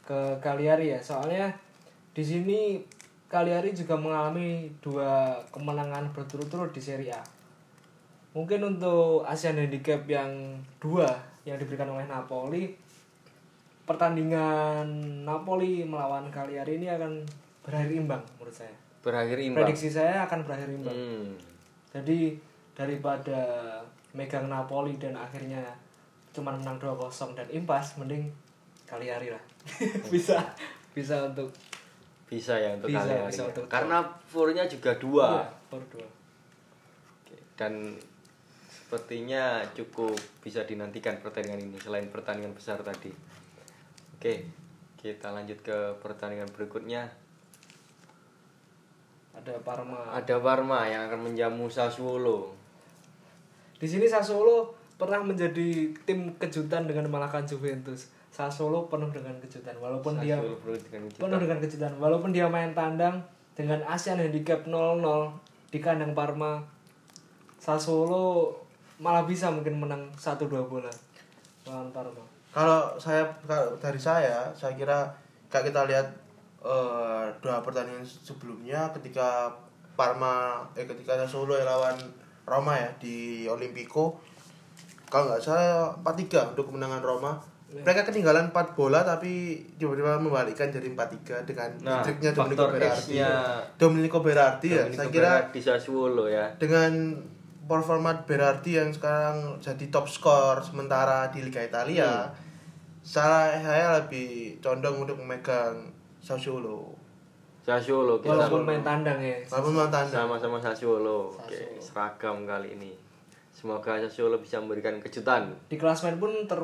ke 0.05 0.37
Cagliari 0.43 0.93
ya, 0.93 0.99
soalnya 0.99 1.49
di 2.13 2.21
sini 2.21 2.77
Cagliari 3.25 3.73
juga 3.73 3.97
mengalami 3.97 4.69
dua 4.79 5.33
kemenangan 5.49 6.13
berturut-turut 6.13 6.69
di 6.69 6.81
Serie 6.83 7.15
A. 7.15 7.23
Mungkin 8.35 8.61
untuk 8.61 9.25
Asian 9.25 9.57
Handicap 9.57 10.05
yang 10.05 10.59
dua 10.77 11.07
yang 11.47 11.57
diberikan 11.57 11.89
oleh 11.89 12.05
Napoli, 12.05 12.75
pertandingan 13.87 14.85
Napoli 15.25 15.87
melawan 15.87 16.29
Cagliari 16.29 16.77
ini 16.77 16.91
akan 16.91 17.25
berakhir 17.65 17.91
imbang 17.95 18.21
menurut 18.37 18.53
saya. 18.53 18.84
Berakhir 19.05 19.37
imbang. 19.37 19.69
Prediksi 19.69 19.93
saya 19.93 20.25
akan 20.25 20.41
berakhir 20.41 20.65
imbang. 20.73 20.97
Hmm. 20.97 21.37
Jadi 21.93 22.33
daripada 22.73 23.37
megang 24.17 24.49
Napoli 24.49 24.97
dan 24.97 25.13
akhirnya 25.13 25.61
cuma 26.33 26.51
menang 26.51 26.81
2-0 26.81 27.37
dan 27.37 27.47
impas 27.53 27.95
mending 28.01 28.27
Cagliari 28.89 29.29
lah. 29.29 29.43
bisa 30.13 30.41
bisa 30.97 31.29
untuk 31.29 31.53
Bisa 32.25 32.57
ya 32.57 32.73
untuk 32.73 32.89
Bisa, 32.89 33.05
bisa 33.29 33.43
untuk- 33.45 33.69
Karena 33.69 34.01
four-nya 34.25 34.65
juga 34.65 34.97
dua. 34.97 35.45
Per 35.69 35.77
dua. 35.93 36.07
Oke, 37.21 37.37
Dan 37.53 37.93
sepertinya 38.65 39.61
cukup 39.77 40.17
bisa 40.41 40.65
dinantikan 40.65 41.21
pertandingan 41.21 41.61
ini 41.69 41.77
selain 41.77 42.09
pertandingan 42.09 42.57
besar 42.57 42.81
tadi. 42.81 43.13
Oke, 44.17 44.49
kita 44.97 45.29
lanjut 45.29 45.61
ke 45.61 45.77
pertandingan 46.01 46.49
berikutnya. 46.49 47.05
Ada 49.35 49.53
Parma. 49.61 49.99
Ada 50.15 50.35
Parma 50.39 50.79
yang 50.87 51.11
akan 51.11 51.31
menjamu 51.31 51.67
Sassuolo. 51.67 52.55
Di 53.75 53.87
sini 53.87 54.07
Sassuolo 54.07 54.71
pernah 54.95 55.19
menjadi 55.19 55.91
tim 56.07 56.31
kejutan 56.39 56.87
dengan 56.87 57.11
mengalahkan 57.11 57.43
Juventus. 57.43 58.09
Sassuolo 58.31 58.91
penuh 58.91 59.07
dengan 59.15 59.35
kejutan 59.39 59.75
walaupun 59.79 60.19
dia 60.19 60.35
Sassuolo 60.35 60.59
penuh 60.59 60.79
dengan 60.83 61.01
kejutan. 61.07 61.21
penuh 61.23 61.39
dengan 61.39 61.59
kejutan 61.63 61.91
walaupun 61.99 62.29
dia 62.35 62.45
main 62.51 62.71
tandang 62.75 63.15
dengan 63.55 63.79
Asian 63.87 64.19
Handicap 64.19 64.67
0-0 64.67 64.99
di 65.71 65.79
kandang 65.79 66.11
Parma. 66.11 66.59
Sassuolo 67.59 68.51
malah 68.99 69.23
bisa 69.23 69.51
mungkin 69.51 69.79
menang 69.79 70.07
1-2 70.15 70.51
bola 70.67 70.91
lawan 71.67 71.91
Parma. 71.91 72.23
kalau 72.55 72.95
saya 72.95 73.27
kalau 73.43 73.75
dari 73.75 73.99
saya 73.99 74.47
saya 74.55 74.71
kira 74.79 75.11
kayak 75.51 75.71
kita 75.71 75.81
lihat 75.91 76.07
eh, 76.65 77.25
dua 77.39 77.61
pertandingan 77.61 78.01
sebelumnya 78.01 78.89
ketika 78.97 79.53
Parma 79.95 80.65
eh 80.75 80.83
ketika 80.83 81.15
Solo 81.23 81.55
lawan 81.55 81.95
Roma 82.45 82.73
ya 82.75 82.89
di 82.99 83.45
Olimpico. 83.47 84.19
Kalau 85.05 85.31
nggak 85.31 85.41
salah 85.41 85.93
4-3 86.03 86.51
untuk 86.57 86.73
kemenangan 86.73 87.01
Roma. 87.01 87.31
Mereka 87.71 88.07
ketinggalan 88.07 88.51
4 88.53 88.77
bola 88.77 89.01
tapi 89.01 89.63
tiba-tiba 89.79 90.19
membalikkan 90.21 90.69
jadi 90.69 90.91
4-3 90.91 91.47
dengan 91.47 91.69
Nah, 91.81 92.01
triknya 92.03 92.31
Domenico 92.31 92.67
Berardi. 92.69 93.15
Domenico 93.75 94.17
Berardi 94.21 94.69
ya 94.69 94.83
Domenico 94.85 94.97
saya 95.01 95.09
kira 95.09 95.31
Berardi 95.41 95.59
Sassuolo 95.63 96.25
ya. 96.29 96.45
dengan 96.61 96.91
performa 97.65 98.13
Berardi 98.23 98.77
yang 98.77 98.93
sekarang 98.93 99.57
jadi 99.59 99.85
top 99.89 100.05
skor 100.05 100.61
sementara 100.61 101.27
di 101.33 101.41
Liga 101.41 101.65
Italia 101.65 102.29
saya 103.01 103.57
saya 103.61 104.01
lebih 104.01 104.57
condong 104.61 105.05
untuk 105.05 105.17
memegang 105.21 105.94
Sassuolo 106.25 106.89
Sassuolo 107.61 108.17
kita 108.17 108.33
Walaupun 108.33 108.65
main 108.65 108.81
tandang 108.81 109.17
ya. 109.17 109.37
walaupun 109.45 109.73
mau 109.73 109.89
tandang 109.89 110.25
sama-sama 110.25 110.57
Sassuolo. 110.57 111.33
Oke, 111.33 111.77
seragam 111.77 112.45
kali 112.45 112.73
ini. 112.73 112.93
Semoga 113.49 114.01
Sassuolo 114.01 114.37
bisa 114.37 114.57
memberikan 114.57 114.97
kejutan. 114.97 115.49
Di 115.65 115.77
klasmen 115.77 116.17
pun 116.17 116.45
ter 116.45 116.61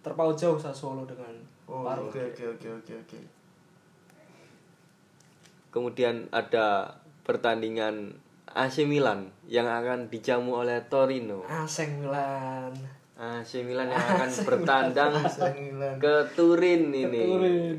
terpaut 0.00 0.34
jauh 0.34 0.58
Sassuolo 0.58 1.06
dengan 1.06 1.34
oh 1.66 1.82
Parma. 1.82 2.06
oke 2.06 2.18
oke 2.30 2.44
oke 2.54 2.68
oke 2.78 2.92
oke 2.98 3.18
Kemudian 5.70 6.26
ada 6.30 6.98
pertandingan 7.22 8.18
AC 8.50 8.82
Milan 8.82 9.30
yang 9.46 9.70
akan 9.70 10.10
dijamu 10.10 10.66
oleh 10.66 10.82
Torino. 10.90 11.46
Aseng 11.46 12.02
Milan. 12.02 12.74
AC 13.14 13.62
Milan 13.62 13.86
yang 13.86 14.02
akan 14.18 14.30
bertandang 14.42 15.12
AC 15.14 15.38
Milan. 15.54 15.94
ke 16.02 16.14
Turin 16.34 16.90
ini. 16.90 17.22
Turin. 17.22 17.78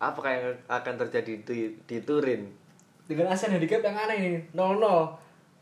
Apakah 0.00 0.30
yang 0.32 0.56
akan 0.66 0.94
terjadi 1.06 1.44
di, 1.44 1.76
di 1.84 1.96
Turin? 2.00 2.48
Dengan 3.04 3.28
Asian 3.28 3.52
Handicap 3.52 3.84
yang 3.84 3.94
aneh 3.94 4.16
ini 4.16 4.30
0-0. 4.56 4.80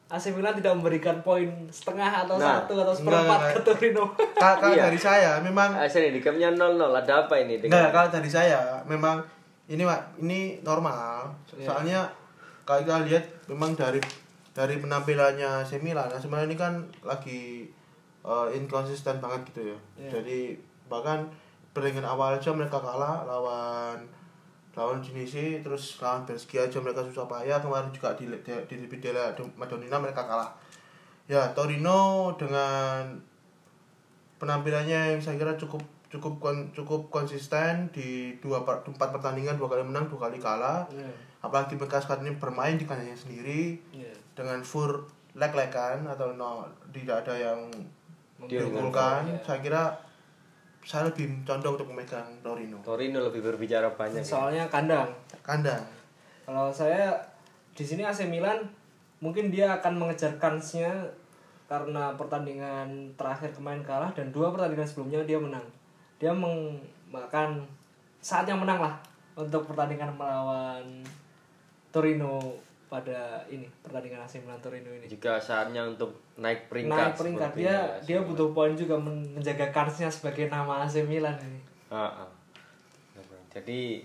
AC 0.08 0.32
Milan 0.32 0.56
tidak 0.56 0.72
memberikan 0.72 1.20
poin 1.20 1.44
setengah 1.68 2.24
atau 2.24 2.40
Nah, 2.40 2.64
satu 2.64 2.80
atau 2.80 2.94
seperempat 2.96 3.52
ke 3.52 3.60
Torino. 3.60 4.08
Kak 4.40 4.64
Iya. 4.72 4.88
dari 4.88 4.96
saya 4.96 5.36
memang 5.44 5.76
sini 5.84 6.16
di 6.16 6.20
gamenya 6.24 6.56
0-0 6.56 6.80
ada 6.96 7.28
apa 7.28 7.36
ini 7.36 7.60
enggak 7.60 7.92
kalau 7.92 8.08
dari 8.08 8.30
saya 8.32 8.80
memang 8.88 9.20
ini 9.68 9.84
Pak, 9.84 10.24
ini 10.24 10.64
normal. 10.64 11.28
Iya. 11.52 11.68
Soalnya 11.68 12.00
kalau 12.64 12.80
kita 12.88 13.04
lihat 13.04 13.24
memang 13.52 13.76
dari 13.76 14.00
dari 14.56 14.80
penampilannya 14.80 15.60
AC 15.60 15.76
Milan, 15.84 16.08
AC 16.08 16.24
Milan 16.24 16.48
ini 16.48 16.56
kan 16.56 16.72
lagi 17.04 17.68
eh, 18.24 18.46
inkonsisten 18.56 19.20
banget 19.20 19.44
gitu 19.52 19.76
ya. 19.76 19.78
Iya. 20.00 20.10
Jadi 20.16 20.56
bahkan 20.88 21.28
pertandingan 21.76 22.08
awal 22.08 22.40
aja 22.40 22.48
mereka 22.48 22.80
kalah 22.80 23.28
lawan 23.28 24.00
lawan 24.78 25.02
Tunisia 25.02 25.58
terus 25.58 25.98
lawan 25.98 26.22
Belgia 26.22 26.62
aja 26.62 26.78
mereka 26.78 27.02
susah 27.02 27.26
payah 27.26 27.58
kemarin 27.58 27.90
juga 27.90 28.14
di 28.14 28.30
di, 28.30 28.54
di, 28.70 28.86
di 28.86 28.96
Della 28.96 29.34
Madonnina 29.58 29.98
mereka 29.98 30.22
kalah 30.22 30.54
ya 31.26 31.50
Torino 31.50 32.30
dengan 32.38 33.18
penampilannya 34.38 35.18
yang 35.18 35.20
saya 35.20 35.34
kira 35.36 35.58
cukup 35.58 35.82
cukup 36.08 36.38
kon- 36.40 36.70
cukup 36.72 37.10
konsisten 37.10 37.90
di 37.92 38.38
dua 38.38 38.62
per- 38.62 38.86
empat 38.86 39.12
pertandingan 39.12 39.58
dua 39.58 39.68
kali 39.68 39.82
menang 39.84 40.08
dua 40.08 40.30
kali 40.30 40.38
kalah 40.38 40.86
Iya. 40.88 41.10
apalagi 41.42 41.76
mereka 41.76 42.00
sekarang 42.00 42.24
ini 42.24 42.38
bermain 42.38 42.78
di 42.78 42.86
kandangnya 42.86 43.18
sendiri 43.18 43.76
Iya. 43.92 44.14
dengan 44.32 44.62
full 44.62 45.04
leg-legan 45.36 46.06
atau 46.06 46.32
no 46.32 46.64
tidak 46.88 47.26
ada 47.26 47.34
yang 47.36 47.60
Diunggulkan, 48.38 48.48
diunggulkan 48.48 49.20
iya. 49.28 49.38
saya 49.42 49.58
kira 49.60 49.82
saya 50.88 51.04
lebih 51.12 51.44
condong 51.44 51.76
untuk 51.76 51.92
memegang 51.92 52.24
Torino 52.40 52.80
Torino 52.80 53.20
lebih 53.20 53.44
berbicara 53.44 53.92
banyak 53.92 54.24
ya. 54.24 54.24
Soalnya 54.24 54.64
kandang. 54.72 55.12
kandang 55.44 55.84
Kalau 56.48 56.72
saya 56.72 57.12
di 57.76 57.84
sini 57.84 58.08
AC 58.08 58.24
Milan 58.24 58.64
mungkin 59.20 59.52
dia 59.52 59.76
akan 59.76 60.00
mengejar 60.00 60.40
kansnya 60.40 60.88
karena 61.68 62.16
pertandingan 62.16 63.12
terakhir 63.20 63.52
kemarin 63.52 63.84
kalah 63.84 64.08
dan 64.16 64.32
dua 64.32 64.48
pertandingan 64.48 64.88
sebelumnya 64.88 65.20
dia 65.28 65.36
menang. 65.36 65.66
Dia 66.16 66.32
meng 66.32 66.80
bahkan 67.12 67.60
saatnya 68.24 68.56
menang 68.56 68.80
lah 68.80 68.96
untuk 69.36 69.68
pertandingan 69.68 70.16
melawan 70.16 71.04
Torino 71.92 72.40
pada 72.88 73.44
ini 73.52 73.68
pertandingan 73.84 74.24
AC 74.24 74.40
Milan 74.40 74.60
Torino 74.64 74.88
ini. 74.88 75.04
juga 75.04 75.36
saatnya 75.36 75.84
untuk 75.84 76.08
naik 76.40 76.72
peringkat 76.72 77.12
Naik 77.12 77.20
peringkat 77.20 77.50
dia 77.52 77.76
dia 78.00 78.18
butuh 78.24 78.56
poin 78.56 78.72
juga 78.72 78.96
men- 78.96 79.28
menjaga 79.36 79.68
kansnya 79.68 80.08
sebagai 80.08 80.48
nama 80.48 80.88
AC 80.88 81.04
Milan 81.04 81.36
ini. 81.44 81.60
Ah, 81.92 82.24
ah. 82.24 82.30
jadi 83.52 84.00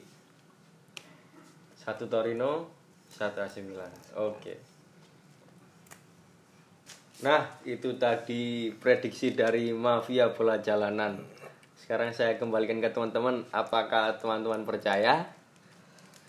satu 1.79 2.07
Torino 2.07 2.67
satu 3.11 3.43
AC 3.43 3.59
Milan 3.63 3.91
oke 4.15 4.55
nah 7.23 7.47
itu 7.63 7.95
tadi 7.95 8.71
prediksi 8.75 9.31
dari 9.31 9.71
mafia 9.71 10.31
bola 10.31 10.59
jalanan 10.59 11.19
sekarang 11.79 12.15
saya 12.15 12.39
kembalikan 12.39 12.79
ke 12.79 12.87
teman-teman 12.91 13.43
apakah 13.51 14.15
teman-teman 14.15 14.63
percaya 14.63 15.27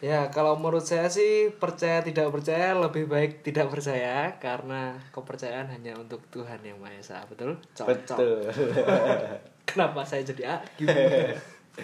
Ya, 0.05 0.28
kalau 0.28 0.61
menurut 0.61 0.84
saya 0.84 1.09
sih 1.09 1.48
percaya 1.48 2.05
tidak 2.05 2.28
percaya 2.28 2.76
lebih 2.76 3.09
baik 3.09 3.40
tidak 3.40 3.72
percaya 3.72 4.36
karena 4.36 5.00
kepercayaan 5.09 5.72
hanya 5.72 5.96
untuk 5.96 6.20
Tuhan 6.28 6.61
yang 6.61 6.76
Maha 6.76 7.00
Esa, 7.00 7.24
betul? 7.24 7.57
Cocok. 7.72 7.88
betul 8.20 8.44
Kenapa 9.68 10.05
saya 10.05 10.20
jadi 10.20 10.42
A? 10.44 10.57
Gimana? 10.76 11.32